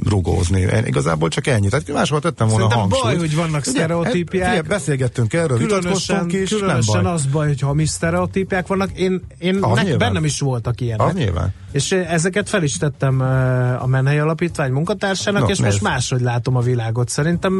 rugózni. 0.05 0.59
Én 0.59 0.85
igazából 0.85 1.29
csak 1.29 1.47
ennyi. 1.47 1.69
Tehát 1.69 1.91
máshol 1.93 2.19
tettem 2.19 2.47
volna 2.47 2.69
Szerintem 2.69 2.89
hangsúlyt. 2.89 3.17
baj, 3.17 3.27
hogy 3.27 3.35
vannak 3.35 3.61
Ugye, 3.61 3.69
sztereotípiák. 3.79 4.47
figyelj, 4.49 4.67
beszélgettünk 4.67 5.33
erről, 5.33 5.57
Különösen, 5.57 5.77
vitatkoztunk 5.79 6.33
is, 6.33 6.49
különösen 6.49 7.03
baj. 7.03 7.11
az 7.13 7.25
baj, 7.25 7.47
hogy 7.47 7.59
hamis 7.61 7.89
sztereotípiák 7.89 8.67
vannak. 8.67 8.91
Én, 8.99 9.21
én 9.37 9.57
Az 9.63 9.75
nek, 9.75 9.83
nyilván. 9.83 9.97
bennem 9.97 10.25
is 10.25 10.39
voltak 10.39 10.81
ilyenek. 10.81 11.07
Az 11.07 11.13
nyilván. 11.13 11.53
És 11.71 11.91
eh, 11.91 12.13
ezeket 12.13 12.49
fel 12.49 12.63
is 12.63 12.77
tettem 12.77 13.21
eh, 13.21 13.83
a 13.83 13.87
Menhely 13.87 14.19
Alapítvány 14.19 14.71
munkatársának, 14.71 15.41
No, 15.41 15.47
és 15.49 15.59
most 15.59 15.71
nézd. 15.71 15.83
máshogy 15.83 16.21
látom 16.21 16.55
a 16.55 16.61
világot. 16.61 17.09
Szerintem 17.09 17.53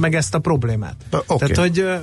meg 0.00 0.14
ezt 0.14 0.34
a 0.34 0.38
problémát. 0.38 0.96
Oké. 1.26 1.46
Tehát, 1.46 1.56
hogy 1.56 1.78
eh, 1.78 2.00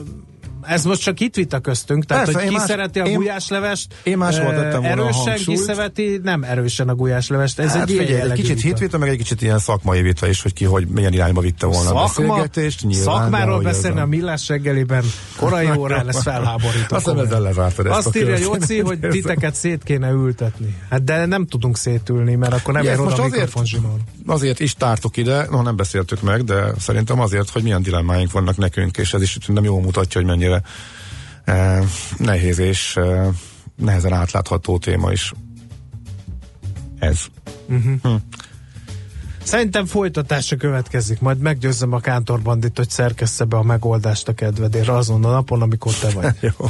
ez 0.67 0.83
most 0.85 1.01
csak 1.01 1.19
itt 1.19 1.35
vita 1.35 1.59
köztünk, 1.59 2.05
tehát 2.05 2.23
Persze, 2.25 2.39
hogy 2.39 2.49
ki 2.49 2.55
más- 2.55 2.67
szereti 2.67 2.99
a 2.99 3.05
én- 3.05 3.15
gulyáslevest, 3.15 3.95
én 4.03 4.17
máshol 4.17 4.53
eh, 4.53 4.61
tettem 4.61 4.83
a 4.83 4.87
erősen, 4.87 5.35
ki 5.35 5.55
szereti 5.55 6.19
nem 6.23 6.43
erősen 6.43 6.89
a 6.89 6.95
gulyáslevest. 6.95 7.59
Ez 7.59 7.71
hát 7.71 7.89
egy 7.89 7.97
figyelj, 7.97 8.21
egy 8.21 8.31
kicsit 8.31 8.55
vita. 8.55 8.67
hitvita, 8.67 8.97
meg 8.97 9.09
egy 9.09 9.17
kicsit 9.17 9.41
ilyen 9.41 9.59
szakmai 9.59 10.01
vita 10.01 10.27
is, 10.27 10.41
hogy 10.41 10.53
ki 10.53 10.65
hogy 10.65 10.87
milyen 10.87 11.13
irányba 11.13 11.41
vitte 11.41 11.65
volna 11.65 12.03
a 12.03 12.07
Szakma, 12.07 12.27
beszélgetést. 12.27 12.83
Nyilván, 12.83 13.15
de 13.15 13.21
szakmáról 13.21 13.57
ez 13.57 13.63
beszélni 13.63 13.99
a 13.99 14.05
millás 14.05 14.47
reggeliben 14.47 15.03
korai 15.37 15.69
órán, 15.77 16.07
ez 16.09 16.21
felháborító. 16.21 16.95
Azt 16.95 17.07
ezzel 17.07 17.41
lezártad 17.41 17.85
ezt 17.85 17.95
Azt 17.97 18.15
a 18.15 18.19
írja. 18.19 18.37
Jóci, 18.37 18.79
hogy 18.79 18.99
titeket 18.99 19.55
szét 19.55 19.83
kéne 19.83 20.09
ültetni. 20.09 20.75
Hát 20.89 21.03
de 21.03 21.25
nem 21.25 21.45
tudunk 21.45 21.77
szétülni, 21.77 22.35
mert 22.35 22.53
akkor 22.53 22.73
nem 22.73 22.83
ér 22.83 22.99
oda 22.99 23.15
a 23.15 23.23
mikrofon 23.23 23.65
azért 24.25 24.59
is 24.59 24.73
tártuk 24.73 25.17
ide, 25.17 25.47
no 25.49 25.61
nem 25.61 25.75
beszéltük 25.75 26.21
meg, 26.21 26.43
de 26.43 26.73
szerintem 26.79 27.19
azért, 27.19 27.49
hogy 27.49 27.63
milyen 27.63 27.81
dilemmáink 27.81 28.31
vannak 28.31 28.57
nekünk, 28.57 28.97
és 28.97 29.13
ez 29.13 29.21
is 29.21 29.37
nem 29.47 29.63
jól 29.63 29.81
mutatja, 29.81 30.21
hogy 30.21 30.29
mennyire 30.29 30.52
eh, 31.43 31.83
nehéz 32.17 32.59
és 32.59 32.95
eh, 32.97 33.27
nehezen 33.75 34.13
átlátható 34.13 34.77
téma 34.77 35.11
is. 35.11 35.33
Ez. 36.99 37.19
Szerintem 39.43 39.85
folytatása 39.85 40.55
következik, 40.55 41.19
majd 41.19 41.37
meggyőzzem 41.37 41.93
a 41.93 41.99
kántorbandit, 41.99 42.77
hogy 42.77 42.89
szerkessze 42.89 43.43
be 43.43 43.57
a 43.57 43.63
megoldást 43.63 44.27
a 44.27 44.33
kedvedére 44.33 44.95
azon 44.95 45.25
a 45.25 45.31
napon, 45.31 45.61
amikor 45.61 45.93
te 45.93 46.09
vagy. 46.09 46.35
Jó 46.57 46.69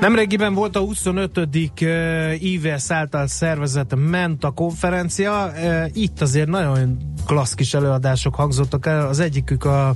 Nemrégiben 0.00 0.54
volt 0.54 0.76
a 0.76 0.80
25. 0.80 1.38
eh, 1.80 2.42
IVS 2.42 2.90
által 2.90 3.26
szervezett 3.26 3.94
Menta 3.96 4.50
konferencia. 4.50 5.52
Itt 5.92 6.20
azért 6.20 6.48
nagyon 6.48 6.96
klassz 7.26 7.54
kis 7.54 7.74
előadások 7.74 8.34
hangzottak 8.34 8.86
el. 8.86 9.06
Az 9.06 9.20
egyikük 9.20 9.64
a, 9.64 9.88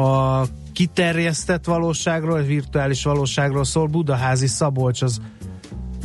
a 0.00 0.42
kiterjesztett 0.72 1.64
valóságról, 1.64 2.42
virtuális 2.42 3.04
valóságról 3.04 3.64
szól. 3.64 3.86
Budaházi 3.86 4.46
Szabolcs 4.46 5.02
az 5.02 5.20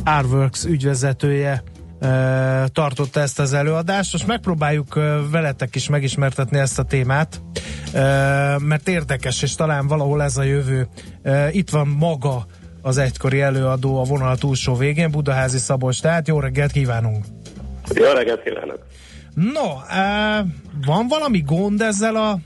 Arworks 0.04 0.64
ügyvezetője 0.64 1.62
tartotta 2.72 3.20
ezt 3.20 3.38
az 3.38 3.52
előadást. 3.52 4.12
Most 4.12 4.26
megpróbáljuk 4.26 4.94
veletek 5.30 5.74
is 5.74 5.88
megismertetni 5.88 6.58
ezt 6.58 6.78
a 6.78 6.82
témát, 6.82 7.42
mert 8.58 8.88
érdekes, 8.88 9.42
és 9.42 9.54
talán 9.54 9.86
valahol 9.86 10.22
ez 10.22 10.36
a 10.36 10.42
jövő. 10.42 10.88
Itt 11.50 11.70
van 11.70 11.88
maga 11.88 12.46
az 12.82 12.98
egykori 12.98 13.40
előadó 13.40 14.00
a 14.00 14.04
vonal 14.04 14.36
túlsó 14.36 14.74
végén, 14.74 15.10
Budaházi 15.10 15.58
Szabolcs, 15.58 16.00
tehát 16.00 16.28
jó 16.28 16.40
reggelt 16.40 16.72
kívánunk! 16.72 17.24
Jó 17.94 18.12
reggelt 18.12 18.42
kívánok! 18.42 18.86
No, 19.34 19.70
eh, 19.88 20.44
van 20.86 21.08
valami 21.08 21.42
gond 21.46 21.80
ezzel 21.80 22.16
a 22.16 22.38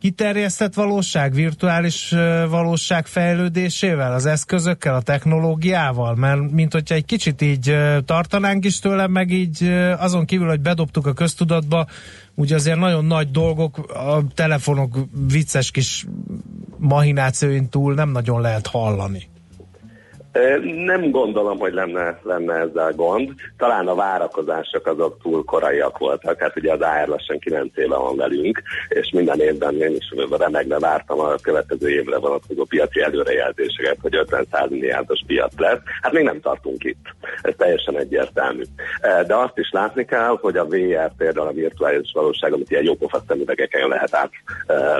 kiterjesztett 0.00 0.74
valóság, 0.74 1.32
virtuális 1.32 2.12
eh, 2.12 2.48
valóság 2.48 3.06
fejlődésével, 3.06 4.12
az 4.12 4.26
eszközökkel, 4.26 4.94
a 4.94 5.00
technológiával? 5.00 6.14
Mert 6.14 6.50
mint 6.50 6.72
hogyha 6.72 6.94
egy 6.94 7.04
kicsit 7.04 7.42
így 7.42 7.70
eh, 7.70 7.98
tartanánk 8.04 8.64
is 8.64 8.78
tőle, 8.78 9.06
meg 9.06 9.30
így 9.30 9.62
eh, 9.62 10.02
azon 10.02 10.24
kívül, 10.24 10.48
hogy 10.48 10.60
bedobtuk 10.60 11.06
a 11.06 11.12
köztudatba, 11.12 11.86
ugye 12.34 12.54
azért 12.54 12.78
nagyon 12.78 13.04
nagy 13.04 13.30
dolgok, 13.30 13.78
a 13.78 14.22
telefonok 14.34 14.96
vicces 15.28 15.70
kis 15.70 16.06
mahinációin 16.76 17.68
túl 17.68 17.94
nem 17.94 18.10
nagyon 18.10 18.40
lehet 18.40 18.66
hallani. 18.66 19.28
Nem 20.84 21.10
gondolom, 21.10 21.58
hogy 21.58 21.72
lenne, 21.72 22.18
lenne 22.22 22.54
ezzel 22.54 22.92
gond. 22.92 23.30
Talán 23.56 23.88
a 23.88 23.94
várakozások 23.94 24.86
azok 24.86 25.16
túl 25.22 25.44
koraiak 25.44 25.98
voltak. 25.98 26.40
Hát 26.40 26.56
ugye 26.56 26.72
az 26.72 26.80
AR 26.80 27.08
lassan 27.08 27.38
9 27.38 27.76
éve 27.76 27.96
van 27.96 28.16
velünk, 28.16 28.62
és 28.88 29.10
minden 29.12 29.40
évben 29.40 29.82
én 29.82 29.96
is 29.96 30.14
remegve 30.30 30.78
vártam 30.78 31.20
a 31.20 31.34
következő 31.42 31.90
évre 31.90 32.18
vonatkozó 32.18 32.64
piaci 32.64 33.00
előrejelzéseket, 33.00 33.96
hogy 34.02 34.24
50-100 34.30 34.68
milliárdos 34.68 35.22
piac 35.26 35.58
lesz. 35.58 35.80
Hát 36.02 36.12
még 36.12 36.24
nem 36.24 36.40
tartunk 36.40 36.84
itt. 36.84 37.06
Ez 37.42 37.54
teljesen 37.56 37.98
egyértelmű. 37.98 38.62
De 39.26 39.34
azt 39.34 39.58
is 39.58 39.70
látni 39.70 40.04
kell, 40.04 40.38
hogy 40.40 40.56
a 40.56 40.64
VR 40.64 41.12
például 41.16 41.46
a 41.46 41.52
virtuális 41.52 42.10
valóság, 42.14 42.52
amit 42.52 42.70
ilyen 42.70 42.84
jópofa 42.84 43.22
szemüvegeken 43.28 43.88
lehet, 43.88 44.14
át, 44.14 44.30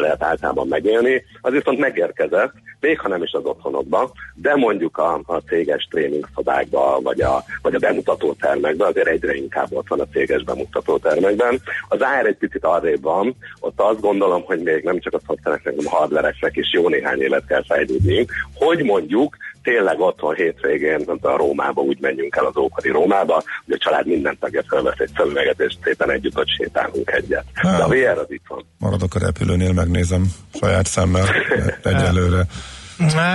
lehet 0.01 0.23
általában 0.23 0.69
megélni, 0.69 1.25
az 1.41 1.53
viszont 1.53 1.79
megérkezett, 1.79 2.53
még 2.81 3.01
ha 3.01 3.09
nem 3.09 3.23
is 3.23 3.33
az 3.33 3.45
otthonokba, 3.45 4.13
de 4.35 4.57
mondjuk 4.57 4.99
a, 4.99 5.21
a 5.29 5.43
céges 5.49 5.89
tréningsszobákba, 5.91 7.01
vagy 7.03 7.21
a, 7.21 7.45
vagy 7.63 7.75
a 7.75 7.79
bemutatótermekben, 7.79 8.89
azért 8.89 9.07
egyre 9.07 9.35
inkább 9.35 9.67
ott 9.71 9.89
van 9.89 10.01
a 10.01 10.07
céges 10.13 10.45
bemutatótermekben. 10.45 11.61
Az 11.89 12.01
AR 12.01 12.27
egy 12.27 12.37
picit 12.37 12.65
arrébb 12.65 13.03
van, 13.03 13.37
ott 13.61 13.81
azt 13.81 14.01
gondolom, 14.01 14.43
hogy 14.45 14.63
még 14.63 14.85
nem 14.85 15.01
csak 15.01 15.15
a 15.15 15.21
szoftvereknek, 15.27 15.75
hanem 15.75 15.93
a 15.93 15.97
hardvereknek 15.97 16.57
is 16.57 16.73
jó 16.73 16.89
néhány 16.89 17.21
évet 17.21 17.47
kell 17.47 17.65
fejlődniünk, 17.65 18.33
hogy 18.55 18.83
mondjuk 18.83 19.37
tényleg 19.63 20.01
otthon 20.01 20.35
hétvégén, 20.35 21.03
nem 21.07 21.19
a 21.21 21.37
Rómába 21.37 21.81
úgy 21.81 21.99
menjünk 22.01 22.37
el 22.37 22.45
az 22.45 22.57
ókori 22.57 22.91
Rómába, 22.91 23.43
hogy 23.65 23.75
a 23.75 23.79
család 23.79 24.07
minden 24.07 24.37
tagja 24.41 24.63
felvesz 24.69 24.99
egy 24.99 25.11
szemüveget, 25.17 25.61
és 25.61 25.77
szépen 25.83 26.11
együtt 26.11 26.39
ott 26.39 26.49
sétálunk 26.49 27.11
egyet. 27.11 27.45
De 27.63 27.83
a 27.83 27.89
VR 27.89 28.19
az 28.19 28.31
itt 28.31 28.45
van. 28.49 28.65
Maradok 28.79 29.15
a 29.15 29.19
repülőnél, 29.19 29.73
megnézem 29.73 30.25
saját 30.61 30.87
szemmel 30.87 31.27
egyelőre. 31.83 32.47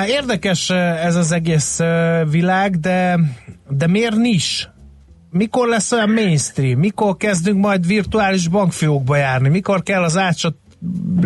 Érdekes 0.07 0.69
ez 0.69 1.15
az 1.15 1.31
egész 1.31 1.79
világ, 2.29 2.79
de, 2.79 3.19
de 3.69 3.87
miért 3.87 4.15
nis? 4.15 4.69
Mikor 5.29 5.67
lesz 5.67 5.91
olyan 5.91 6.09
mainstream? 6.09 6.79
Mikor 6.79 7.17
kezdünk 7.17 7.59
majd 7.59 7.87
virtuális 7.87 8.47
bankfiókba 8.47 9.15
járni? 9.15 9.49
Mikor 9.49 9.83
kell 9.83 10.03
az 10.03 10.17
ácsot 10.17 10.55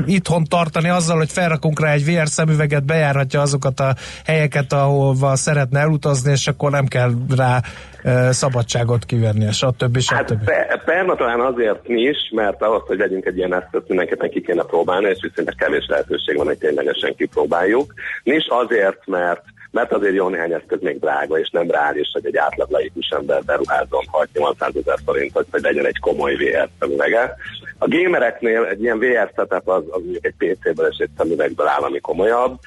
itthon 0.06 0.44
tartani 0.44 0.90
azzal, 0.90 1.18
hogy 1.18 1.32
felrakunk 1.32 1.80
rá 1.80 1.92
egy 1.92 2.06
VR 2.06 2.28
szemüveget, 2.28 2.86
bejárhatja 2.86 3.42
azokat 3.42 3.80
a 3.80 3.96
helyeket, 4.26 4.74
ahova 4.74 5.36
szeretne 5.36 5.80
elutazni, 5.80 6.32
és 6.32 6.48
akkor 6.48 6.72
nem 6.72 6.86
kell 6.86 7.12
rá 7.36 7.62
eh, 8.04 8.32
szabadságot 8.32 9.06
kivenni, 9.06 9.46
és 9.46 9.56
stb. 9.56 9.98
stb. 10.00 10.16
Hát 10.16 10.38
pe- 10.46 10.82
perna 10.86 11.16
talán 11.16 11.40
azért 11.40 11.88
is, 11.88 12.18
mert 12.36 12.62
ahhoz, 12.62 12.82
hogy 12.88 12.98
vegyünk 12.98 13.26
egy 13.26 13.38
ilyen 13.38 13.54
eszközt, 13.54 13.88
mindenképpen 13.88 14.30
ki 14.30 14.42
kéne 14.42 14.64
próbálni, 14.64 15.10
és 15.10 15.20
viszonylag 15.22 15.56
kevés 15.56 15.86
lehetőség 15.88 16.38
van, 16.38 16.46
hogy 16.46 16.58
ténylegesen 16.58 17.16
kipróbáljuk. 17.16 17.94
Nis 18.24 18.46
azért, 18.50 19.06
mert 19.06 19.42
mert 19.72 19.94
azért 19.94 20.14
jó 20.14 20.28
néhány 20.30 20.52
eszköz 20.52 20.82
még 20.82 21.00
drága, 21.00 21.40
és 21.40 21.50
nem 21.50 21.72
reális, 21.72 22.10
hogy 22.14 22.26
egy 22.26 22.38
átlag 22.38 22.70
laikus 22.70 23.08
ember 23.10 23.44
beruházzon 23.44 24.04
6-800 24.34 24.78
ezer 24.78 24.98
forintot, 25.06 25.48
hogy 25.52 25.62
legyen 25.62 25.86
egy 25.86 26.00
komoly 26.00 26.36
VR 26.36 26.70
szemüvege. 26.80 27.36
A 27.80 27.88
gamereknél 27.88 28.64
egy 28.64 28.82
ilyen 28.82 29.00
VR 29.00 29.32
setup 29.36 29.68
az, 29.68 29.84
az 29.90 30.02
mondjuk 30.04 30.26
egy 30.26 30.34
PC-ből 30.38 30.88
és 30.92 30.98
egy 30.98 31.10
szemüvegből 31.18 31.68
áll, 31.68 31.82
ami 31.82 32.00
komolyabb. 32.00 32.60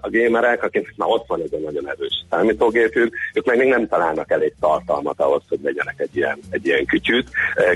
A 0.00 0.08
gamerek, 0.10 0.62
akiknek 0.62 0.96
már 0.96 1.08
ott 1.08 1.26
van 1.26 1.42
ez 1.42 1.52
a 1.52 1.58
nagyon 1.64 1.88
erős 1.88 2.24
számítógépük, 2.30 3.14
ők 3.34 3.46
meg 3.46 3.56
még 3.56 3.68
nem 3.68 3.88
találnak 3.88 4.30
elég 4.30 4.54
tartalmat 4.60 5.20
ahhoz, 5.20 5.42
hogy 5.48 5.58
legyenek 5.62 5.94
egy 5.96 6.16
ilyen, 6.16 6.38
egy 6.50 6.66
ilyen 6.66 6.84
kütyűt. 6.84 7.28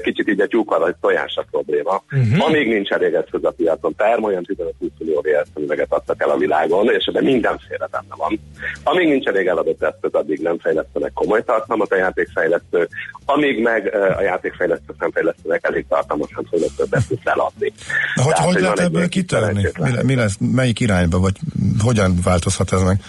Kicsit 0.02 0.28
így 0.28 0.40
a 0.40 0.46
tyúkkal 0.46 0.78
vagy 0.78 0.94
tojás 1.00 1.36
a 1.36 1.44
probléma. 1.50 2.02
Uh-huh. 2.12 2.46
Amíg 2.46 2.68
nincs 2.68 2.90
elég 2.90 3.14
eszköz 3.14 3.44
a 3.44 3.50
piacon, 3.50 3.94
term 3.94 4.24
olyan 4.24 4.46
15-20 4.48 4.70
millió 4.98 5.20
VR 5.20 5.46
szemüveget 5.54 5.92
adtak 5.92 6.22
el 6.22 6.30
a 6.30 6.36
világon, 6.36 6.90
és 6.90 7.04
ebben 7.04 7.24
mindenféle 7.24 7.88
benne 7.90 8.14
van. 8.16 8.40
Amíg 8.84 9.08
nincs 9.08 9.26
elég 9.26 9.46
eladott 9.46 9.82
eszköz, 9.82 10.14
addig 10.14 10.40
nem 10.40 10.58
fejlesztenek 10.58 11.12
komoly 11.12 11.44
tartalmat 11.44 11.92
a 11.92 11.96
játékfejlesztők, 11.96 12.88
amíg 13.24 13.62
meg 13.62 13.94
a 13.94 14.22
játékfejlesztők 14.22 15.00
nem 15.00 15.10
fejlesztenek 15.10 15.66
elég 15.66 15.84
tartalmat, 15.88 16.30
nem 16.34 16.44
fognak 16.52 16.76
több 16.76 16.94
eszközt 16.94 17.20
eladni. 17.24 17.72
De 18.16 18.22
hogy, 18.22 18.32
Tehát, 18.32 18.46
hogy 18.46 18.54
van 18.54 18.62
lehet 18.62 18.78
ebből 18.78 19.08
kitörni? 19.08 19.68
Mi, 19.78 19.90
mi 20.02 20.14
lesz, 20.14 20.36
melyik 20.38 20.80
irányba, 20.80 21.18
vagy 21.18 21.36
hogyan 21.82 22.18
változhat 22.22 22.72
ez 22.72 22.82
meg? 22.82 23.00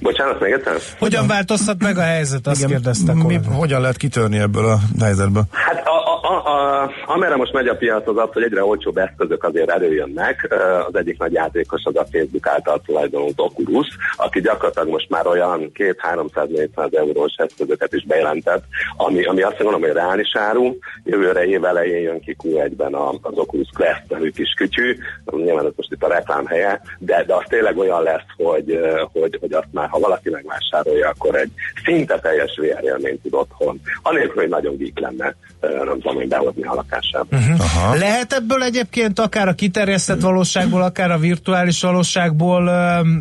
Bocsánat, 0.00 0.40
még 0.40 0.52
egyszer? 0.52 0.74
Hogyan 0.98 1.26
változhat 1.26 1.82
meg 1.82 1.98
a 1.98 2.02
helyzet? 2.02 2.46
Azt 2.46 2.66
kérdezte 2.66 3.14
mi, 3.14 3.40
hogyan 3.44 3.80
lehet 3.80 3.96
kitörni 3.96 4.38
ebből 4.38 4.64
a 4.64 4.78
helyzetből? 5.00 5.44
Hát 5.50 5.82
a, 6.30 6.82
a, 6.82 6.90
amerre 7.06 7.36
most 7.36 7.52
megy 7.52 7.68
a 7.68 7.76
piac 7.76 8.08
az 8.08 8.16
az, 8.16 8.28
hogy 8.32 8.42
egyre 8.42 8.64
olcsóbb 8.64 8.96
eszközök 8.96 9.44
azért 9.44 9.70
előjönnek. 9.70 10.54
Az 10.86 10.94
egyik 10.94 11.18
nagy 11.18 11.32
játékos 11.32 11.82
az 11.84 11.96
a 11.96 12.06
Facebook 12.12 12.46
által 12.46 12.82
tulajdonolt 12.86 13.40
Oculus, 13.40 13.86
aki 14.16 14.40
gyakorlatilag 14.40 14.88
most 14.88 15.08
már 15.08 15.26
olyan 15.26 15.70
2-300-400 15.74 16.96
eurós 16.96 17.32
eszközöket 17.36 17.92
is 17.92 18.06
bejelentett, 18.06 18.64
ami, 18.96 19.24
ami 19.24 19.42
azt 19.42 19.56
gondolom, 19.56 19.80
hogy 19.80 19.92
reális 19.92 20.36
áru. 20.36 20.76
Jövőre 21.04 21.44
év 21.46 21.64
elején 21.64 22.00
jön 22.02 22.20
ki 22.20 22.36
Q1-ben 22.42 22.94
a- 22.94 23.14
az 23.22 23.38
Oculus 23.38 23.68
Quest 23.76 24.02
nevű 24.08 24.30
kis 24.30 24.52
kütyű, 24.56 24.96
nyilván 25.30 25.66
ez 25.66 25.72
most 25.76 25.92
itt 25.92 26.02
a 26.02 26.08
reklám 26.08 26.46
helye, 26.46 26.80
de, 26.98 27.24
de 27.26 27.34
az 27.34 27.44
tényleg 27.48 27.78
olyan 27.78 28.02
lesz, 28.02 28.26
hogy, 28.36 28.80
hogy, 29.12 29.36
hogy 29.40 29.52
azt 29.52 29.72
már, 29.72 29.88
ha 29.88 29.98
valaki 29.98 30.30
megvásárolja, 30.30 31.08
akkor 31.08 31.34
egy 31.34 31.50
szinte 31.84 32.18
teljes 32.18 32.58
VR 32.60 32.84
élményt 32.84 33.22
tud 33.22 33.34
otthon. 33.34 33.80
Anélkül, 34.02 34.40
hogy 34.40 34.48
nagyon 34.48 34.76
geek 34.76 34.98
lenne, 34.98 35.34
nem 35.60 36.00
tudom, 36.00 36.19
hogy 36.20 36.28
behozni 36.28 36.62
a 36.62 36.74
lakásába. 36.74 37.36
Aha. 37.58 37.94
Lehet 37.94 38.32
ebből 38.32 38.62
egyébként 38.62 39.18
akár 39.18 39.48
a 39.48 39.52
kiterjesztett 39.52 40.20
valóságból, 40.20 40.82
akár 40.82 41.10
a 41.10 41.18
virtuális 41.18 41.80
valóságból 41.80 42.70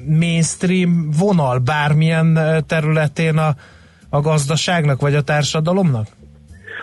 mainstream 0.06 1.12
vonal 1.18 1.58
bármilyen 1.58 2.40
területén 2.68 3.38
a, 3.38 3.56
a 4.10 4.22
gazdaságnak 4.22 5.02
vagy 5.02 5.16
a 5.16 5.22
társadalomnak? 5.22 6.08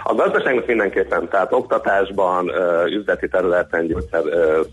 A 0.08 0.14
gazdaságnak 0.14 0.66
mindenképpen, 0.66 1.28
tehát 1.28 1.52
oktatásban, 1.52 2.50
üzleti 2.88 3.28
területen, 3.28 3.86
gyógyszer 3.86 4.22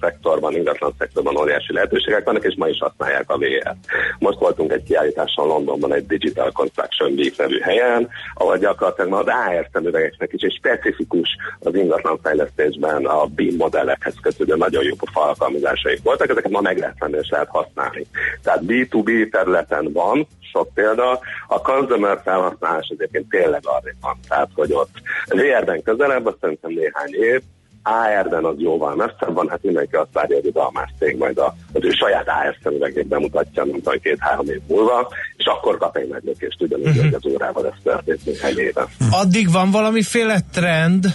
szektorban, 0.01 0.55
ingatlan 0.55 0.93
szektorban 0.97 1.37
óriási 1.37 1.73
lehetőségek 1.73 2.23
vannak, 2.23 2.43
és 2.43 2.55
ma 2.57 2.67
is 2.67 2.77
használják 2.79 3.29
a 3.29 3.37
VR. 3.37 3.75
Most 4.19 4.39
voltunk 4.39 4.71
egy 4.71 4.83
kiállításon 4.83 5.47
Londonban 5.47 5.93
egy 5.93 6.05
Digital 6.05 6.51
Construction 6.51 7.11
Week 7.11 7.37
nevű 7.37 7.59
helyen, 7.59 8.09
ahol 8.33 8.57
gyakorlatilag 8.57 9.09
ma 9.09 9.17
az 9.17 9.27
AR 9.27 9.67
szemüvegeknek 9.73 10.33
is 10.33 10.41
egy 10.41 10.55
specifikus 10.57 11.29
az 11.59 11.75
ingatlanfejlesztésben 11.75 13.05
a 13.05 13.25
BIM 13.25 13.55
modellekhez 13.55 14.15
kötődő 14.21 14.55
nagyon 14.55 14.83
jó 14.83 14.95
pofa 14.95 15.27
alkalmazásaik 15.27 15.99
voltak, 16.03 16.29
ezeket 16.29 16.51
ma 16.51 16.61
meg 16.61 16.77
lehet 16.77 16.95
venni 16.99 17.17
és 17.21 17.29
lehet 17.29 17.49
használni. 17.49 18.05
Tehát 18.43 18.61
B2B 18.67 19.29
területen 19.29 19.91
van 19.93 20.27
sok 20.53 20.73
példa, 20.73 21.19
a 21.47 21.61
consumer 21.61 22.21
felhasználás 22.23 22.87
egyébként 22.87 23.29
tényleg 23.29 23.61
arra 23.63 23.91
van, 24.01 24.17
tehát 24.27 24.49
hogy 24.55 24.73
ott 24.73 25.01
VR-ben 25.27 25.83
közelebb, 25.83 26.25
azt 26.25 26.37
szerintem 26.41 26.71
néhány 26.71 27.13
év, 27.13 27.41
AR-ben 27.83 28.45
az 28.45 28.55
jóval 28.57 28.95
messzebb 28.95 29.33
van, 29.33 29.49
hát 29.49 29.63
mindenki 29.63 29.95
azt 29.95 30.13
várja, 30.13 30.37
hogy 30.41 30.51
a 30.53 30.71
más 30.73 30.89
cég 30.99 31.17
majd 31.17 31.37
a, 31.37 31.55
az 31.73 31.83
ő 31.83 31.89
saját 31.89 32.27
AR 32.27 32.57
szemüvegét 32.63 33.07
bemutatja, 33.07 33.63
mint 33.63 33.87
a 33.87 33.91
két-három 34.01 34.45
év 34.47 34.61
múlva, 34.67 35.07
és 35.37 35.45
akkor 35.45 35.77
kap 35.77 35.97
egy 35.97 36.09
meglökést, 36.09 36.61
ugyanúgy, 36.61 36.87
uh-huh. 36.87 37.03
hogy 37.03 37.13
az 37.13 37.25
órával 37.25 37.65
ez 37.65 37.73
történt 37.83 38.25
néhány 38.25 38.57
éve. 38.57 38.87
Addig 39.11 39.51
van 39.51 39.71
valamiféle 39.71 40.39
trend, 40.51 41.05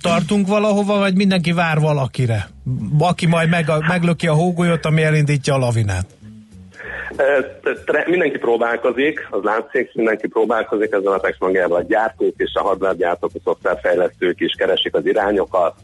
tartunk 0.00 0.46
valahova, 0.46 0.98
vagy 0.98 1.14
mindenki 1.14 1.52
vár 1.52 1.78
valakire? 1.80 2.48
Aki 2.98 3.26
majd 3.26 3.48
meg, 3.48 3.66
meglöki 3.88 4.26
a 4.26 4.34
hógolyót, 4.34 4.84
ami 4.84 5.02
elindítja 5.02 5.54
a 5.54 5.58
lavinát. 5.58 6.15
Mindenki 8.06 8.38
próbálkozik, 8.38 9.26
az 9.30 9.42
látszik, 9.42 9.94
mindenki 9.94 10.28
próbálkozik 10.28 10.92
ezzel 10.92 11.12
a 11.12 11.20
technológiával. 11.20 11.78
A 11.78 11.84
gyártók 11.88 12.34
és 12.36 12.54
a 12.54 12.62
hardware 12.62 12.94
gyártók, 12.94 13.30
a 13.34 13.38
szoftverfejlesztők 13.44 14.40
is 14.40 14.54
keresik 14.58 14.94
az 14.94 15.06
irányokat, 15.06 15.74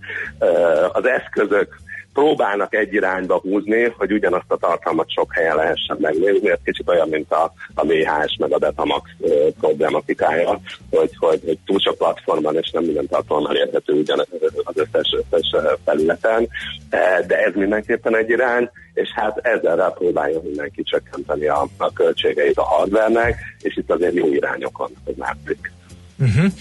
az 0.92 1.06
eszközök 1.06 1.76
próbálnak 2.12 2.74
egy 2.74 2.94
irányba 2.94 3.40
húzni, 3.40 3.94
hogy 3.96 4.12
ugyanazt 4.12 4.50
a 4.50 4.56
tartalmat 4.56 5.10
sok 5.10 5.34
helyen 5.34 5.56
lehessen 5.56 5.96
megnézni. 6.00 6.50
Ez 6.50 6.58
kicsit 6.64 6.88
olyan, 6.88 7.08
mint 7.08 7.32
a, 7.32 7.52
a 7.74 7.86
VHS 7.86 8.36
meg 8.38 8.52
a 8.52 8.58
Betamax 8.58 9.10
ö, 9.20 9.48
problematikája, 9.60 10.60
hogy, 10.90 11.10
hogy, 11.16 11.40
hogy 11.44 11.58
túl 11.66 11.78
sok 11.78 11.98
platformon 11.98 12.56
és 12.56 12.70
nem 12.70 12.84
minden 12.84 13.06
tartalom 13.06 13.46
elérhető 13.46 13.92
ugyan 13.92 14.26
az 14.64 14.76
összes, 14.76 15.16
összes 15.30 15.62
felületen, 15.84 16.48
E, 16.92 17.24
de 17.26 17.36
ez 17.36 17.54
mindenképpen 17.54 18.16
egy 18.16 18.30
irány, 18.30 18.70
és 18.94 19.08
hát 19.14 19.38
ezzel 19.38 19.92
próbálja 19.98 20.40
mindenki 20.42 20.82
csökkenteni 20.82 21.46
a, 21.46 21.68
a 21.76 21.92
költségeit 21.92 22.56
a 22.56 22.62
hardvernek, 22.62 23.38
és 23.60 23.76
itt 23.76 23.90
azért 23.90 24.14
jó 24.14 24.32
irányokon, 24.32 24.90
látszik. 25.16 25.72
Uh-huh. 26.18 26.52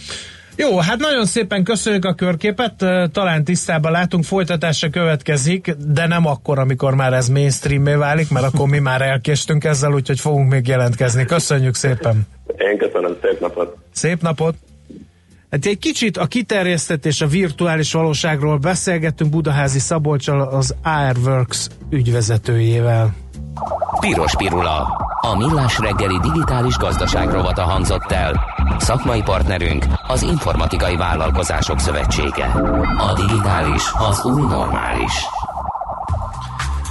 Jó, 0.56 0.78
hát 0.78 1.00
nagyon 1.00 1.26
szépen 1.26 1.64
köszönjük 1.64 2.06
a 2.06 2.14
körképet, 2.14 2.74
talán 3.12 3.44
tisztában 3.44 3.92
látunk, 3.92 4.24
folytatása 4.24 4.90
következik, 4.90 5.76
de 5.88 6.08
nem 6.08 6.26
akkor, 6.26 6.60
amikor 6.60 6.96
már 6.96 7.14
ez 7.14 7.28
mainstream 7.28 7.84
válik, 7.84 8.30
mert 8.30 8.46
akkor 8.46 8.68
mi 8.68 8.80
már 8.80 9.02
elkéstünk 9.02 9.64
ezzel, 9.64 9.94
úgyhogy 9.94 10.20
fogunk 10.20 10.52
még 10.52 10.68
jelentkezni. 10.68 11.26
Köszönjük 11.26 11.76
szépen! 11.76 12.28
Én 12.58 12.78
köszönöm, 12.78 13.18
szép 13.22 13.40
napot! 13.40 13.76
Szép 13.94 14.22
napot! 14.22 14.56
Hát 15.52 15.66
egy 15.66 15.78
kicsit 15.80 16.18
a 16.18 16.26
kiterjesztetés 16.26 17.22
a 17.22 17.28
virtuális 17.28 17.94
valóságról 17.94 18.58
beszélgettünk 18.58 19.32
Budaházi 19.32 19.80
Szabolcsal, 19.80 20.42
az 20.42 20.76
AirWorks 20.84 21.68
ügyvezetőjével. 21.90 23.14
Piros 24.00 24.36
Pirula. 24.36 24.88
A 25.22 25.38
millás 25.38 25.80
reggeli 25.80 26.20
digitális 26.20 26.78
gazdaság 26.78 27.32
rovata 27.32 27.62
hangzott 27.62 28.12
el. 28.12 28.54
Szakmai 28.78 29.22
partnerünk 29.22 29.86
az 30.08 30.22
Informatikai 30.22 30.96
Vállalkozások 30.96 31.80
Szövetsége. 31.80 32.46
A 32.98 33.14
digitális 33.14 33.92
az 34.10 34.26
új 34.26 34.42
normális. 34.42 35.26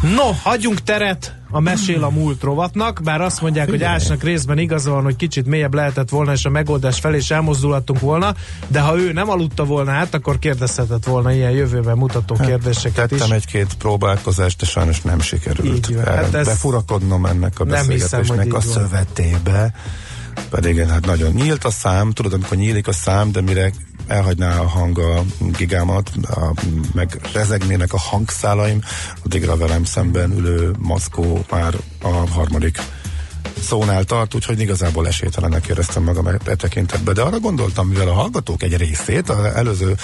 No, 0.02 0.30
hagyjunk 0.42 0.82
teret 0.82 1.34
a 1.50 1.60
mesél 1.60 2.04
a 2.04 2.10
múlt 2.10 2.42
rovatnak, 2.42 3.00
bár 3.04 3.20
azt 3.20 3.40
mondják, 3.40 3.68
hogy 3.68 3.82
Ásnak 3.82 4.22
részben 4.22 4.58
igaza 4.58 4.90
van, 4.90 5.02
hogy 5.02 5.16
kicsit 5.16 5.46
mélyebb 5.46 5.74
lehetett 5.74 6.08
volna, 6.08 6.32
és 6.32 6.44
a 6.44 6.50
megoldás 6.50 7.00
felé 7.00 7.16
is 7.16 7.30
elmozdulhattunk 7.30 8.00
volna, 8.00 8.34
de 8.68 8.80
ha 8.80 8.98
ő 8.98 9.12
nem 9.12 9.30
aludta 9.30 9.64
volna 9.64 9.90
át, 9.90 10.14
akkor 10.14 10.38
kérdezhetett 10.38 11.04
volna 11.04 11.32
ilyen 11.32 11.50
jövőben 11.50 11.96
mutató 11.96 12.34
kérdéseket 12.34 13.10
is. 13.10 13.18
Tettem 13.18 13.36
egy-két 13.36 13.74
próbálkozást, 13.74 14.58
de 14.60 14.66
sajnos 14.66 15.00
nem 15.00 15.20
sikerült 15.20 15.88
Így 15.90 15.96
Hát 16.04 16.34
ez- 16.34 16.46
befurakodnom 16.46 17.26
ennek 17.26 17.60
a 17.60 17.64
beszélgetésnek 17.64 18.46
a 18.46 18.50
van. 18.50 18.60
szövetébe. 18.60 19.72
Pedig 20.50 20.78
hát 20.88 21.06
nagyon 21.06 21.32
nyílt 21.32 21.64
a 21.64 21.70
szám, 21.70 22.10
tudod, 22.10 22.32
amikor 22.32 22.56
nyílik 22.56 22.88
a 22.88 22.92
szám, 22.92 23.32
de 23.32 23.40
mire 23.40 23.72
elhagyná 24.10 24.58
a 24.58 24.68
hang 24.68 24.98
a 24.98 25.22
gigámat, 25.56 26.10
a, 26.22 26.52
meg 26.94 27.20
rezegnének 27.32 27.92
a 27.92 27.98
hangszálaim, 27.98 28.80
addigra 29.24 29.56
velem 29.56 29.84
szemben 29.84 30.30
ülő 30.30 30.74
maszkó 30.78 31.44
már 31.50 31.74
a 32.02 32.08
harmadik 32.08 32.78
szónál 33.62 34.04
tart, 34.04 34.34
úgyhogy 34.34 34.60
igazából 34.60 35.06
esélytelenek 35.06 35.66
éreztem 35.66 36.02
magam 36.02 36.26
e 36.26 36.36
e 36.44 36.54
tekintetben. 36.54 37.14
De 37.14 37.22
arra 37.22 37.38
gondoltam, 37.38 37.88
mivel 37.88 38.08
a 38.08 38.12
hallgatók 38.12 38.62
egy 38.62 38.76
részét 38.76 39.28
az 39.28 39.44
előző 39.44 39.94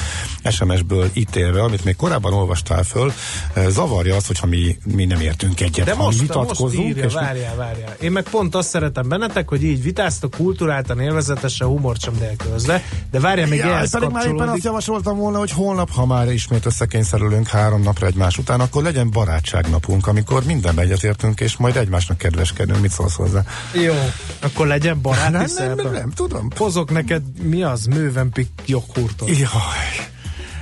SMS-ből 0.51 1.11
ítélve, 1.13 1.63
amit 1.63 1.85
még 1.85 1.97
korábban 1.97 2.33
olvastál 2.33 2.83
föl, 2.83 3.13
eh, 3.53 3.67
zavarja 3.69 4.17
az, 4.17 4.27
hogyha 4.27 4.47
mi, 4.47 4.77
mi 4.85 5.05
nem 5.05 5.21
értünk 5.21 5.61
egyet, 5.61 5.87
De 5.87 5.95
most, 5.95 6.07
most 6.07 6.21
vitatkozunk. 6.21 6.89
írja, 6.89 7.05
és 7.05 7.13
várjál, 7.13 7.57
várjál. 7.57 7.97
Én 8.01 8.13
meg 8.13 8.23
pont 8.23 8.55
azt 8.55 8.69
szeretem 8.69 9.09
bennetek, 9.09 9.49
hogy 9.49 9.63
így 9.63 9.83
vitáztok 9.83 10.31
kulturáltan, 10.31 11.01
élvezetesen, 11.01 11.67
humort 11.67 12.01
sem 12.01 12.15
nélkülözve, 12.21 12.83
de 13.11 13.21
várjál, 13.21 13.49
még 13.49 13.59
Ja, 13.59 13.75
ehhez 13.75 13.91
pedig 13.91 14.09
már 14.09 14.27
éppen 14.27 14.49
azt 14.49 14.65
javasoltam 14.65 15.17
volna, 15.17 15.39
hogy 15.39 15.51
holnap, 15.51 15.91
ha 15.91 16.07
már 16.07 16.33
ismét 16.33 16.67
összekényszerülünk 16.67 17.49
három 17.49 17.83
napra 17.83 18.07
egymás 18.07 18.39
után, 18.39 18.61
akkor 18.61 18.83
legyen 18.83 19.11
barátságnapunk, 19.11 20.07
amikor 20.07 20.45
mindenben 20.45 20.85
egyetértünk, 20.85 21.41
és 21.41 21.57
majd 21.57 21.77
egymásnak 21.77 22.19
kedveskedünk. 22.19 22.81
Mit 22.81 22.91
szólsz 22.91 23.15
hozzá? 23.15 23.45
Jó, 23.73 23.95
akkor 24.41 24.67
legyen 24.67 25.01
baráti 25.01 25.31
nem, 25.33 25.47
nem, 25.57 25.75
nem, 25.77 25.93
nem, 25.93 26.11
tudom. 26.11 26.49
Hozok 26.57 26.91
neked, 26.91 27.23
mi 27.43 27.63
az? 27.63 27.85
Mővempik 27.85 28.49
joghurtot. 28.67 29.29
Jaj. 29.29 30.07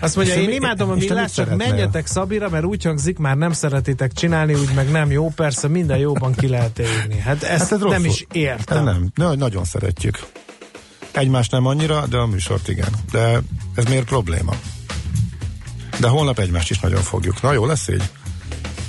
Azt 0.01 0.17
mondja, 0.17 0.35
én 0.35 0.51
imádom 0.51 0.91
a 0.91 0.95
millás, 0.95 1.33
csak 1.33 1.57
menjetek 1.57 2.07
Szabira, 2.07 2.49
mert 2.49 2.65
úgy 2.65 2.85
hangzik, 2.85 3.19
már 3.19 3.37
nem 3.37 3.53
szeretitek 3.53 4.13
csinálni, 4.13 4.55
úgy 4.55 4.71
meg 4.75 4.91
nem 4.91 5.11
jó, 5.11 5.29
persze 5.29 5.69
minden 5.69 5.99
jóban 5.99 6.35
ki 6.35 6.49
lehet 6.49 6.79
élni. 6.79 7.19
Hát 7.19 7.43
ezt 7.43 7.61
Hát 7.61 7.73
ez 7.73 7.79
nem 7.79 7.81
rosszul. 7.81 8.07
is 8.07 8.27
értem. 8.33 8.85
Nem, 8.85 9.11
na, 9.15 9.35
nagyon 9.35 9.65
szeretjük. 9.65 10.19
Egymást 11.13 11.51
nem 11.51 11.67
annyira, 11.67 12.07
de 12.07 12.17
a 12.17 12.27
műsort 12.27 12.69
igen. 12.69 12.89
De 13.11 13.41
ez 13.75 13.85
miért 13.85 14.05
probléma? 14.05 14.55
De 16.01 16.09
holnap 16.09 16.39
egymást 16.39 16.71
is 16.71 16.79
nagyon 16.81 17.03
fogjuk. 17.03 17.43
Na 17.43 17.53
jó 17.53 17.67
lesz 17.67 17.89
így? 17.89 18.11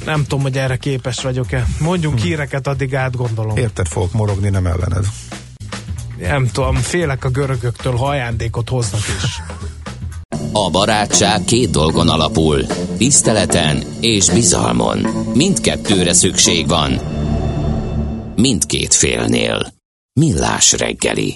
Nem 0.05 0.21
tudom, 0.21 0.41
hogy 0.41 0.57
erre 0.57 0.77
képes 0.77 1.21
vagyok-e. 1.21 1.67
Mondjunk 1.79 2.19
híreket, 2.19 2.67
addig 2.67 2.95
átgondolom. 2.95 3.57
Érted 3.57 3.87
fogok 3.87 4.13
morogni, 4.13 4.49
nem 4.49 4.65
ellened. 4.65 5.05
Nem 6.19 6.47
tudom, 6.51 6.75
félek 6.75 7.23
a 7.23 7.29
görögöktől, 7.29 7.95
ha 7.95 8.05
ajándékot 8.07 8.69
hoznak 8.69 9.01
is. 9.23 9.41
A 10.51 10.69
barátság 10.69 11.43
két 11.43 11.69
dolgon 11.69 12.09
alapul. 12.09 12.65
Tiszteleten 12.97 13.83
és 13.99 14.29
bizalmon. 14.29 14.99
Mindkettőre 15.33 16.13
szükség 16.13 16.67
van. 16.67 16.91
Mindkét 18.35 18.93
félnél. 18.93 19.73
Millás 20.19 20.71
reggeli. 20.71 21.33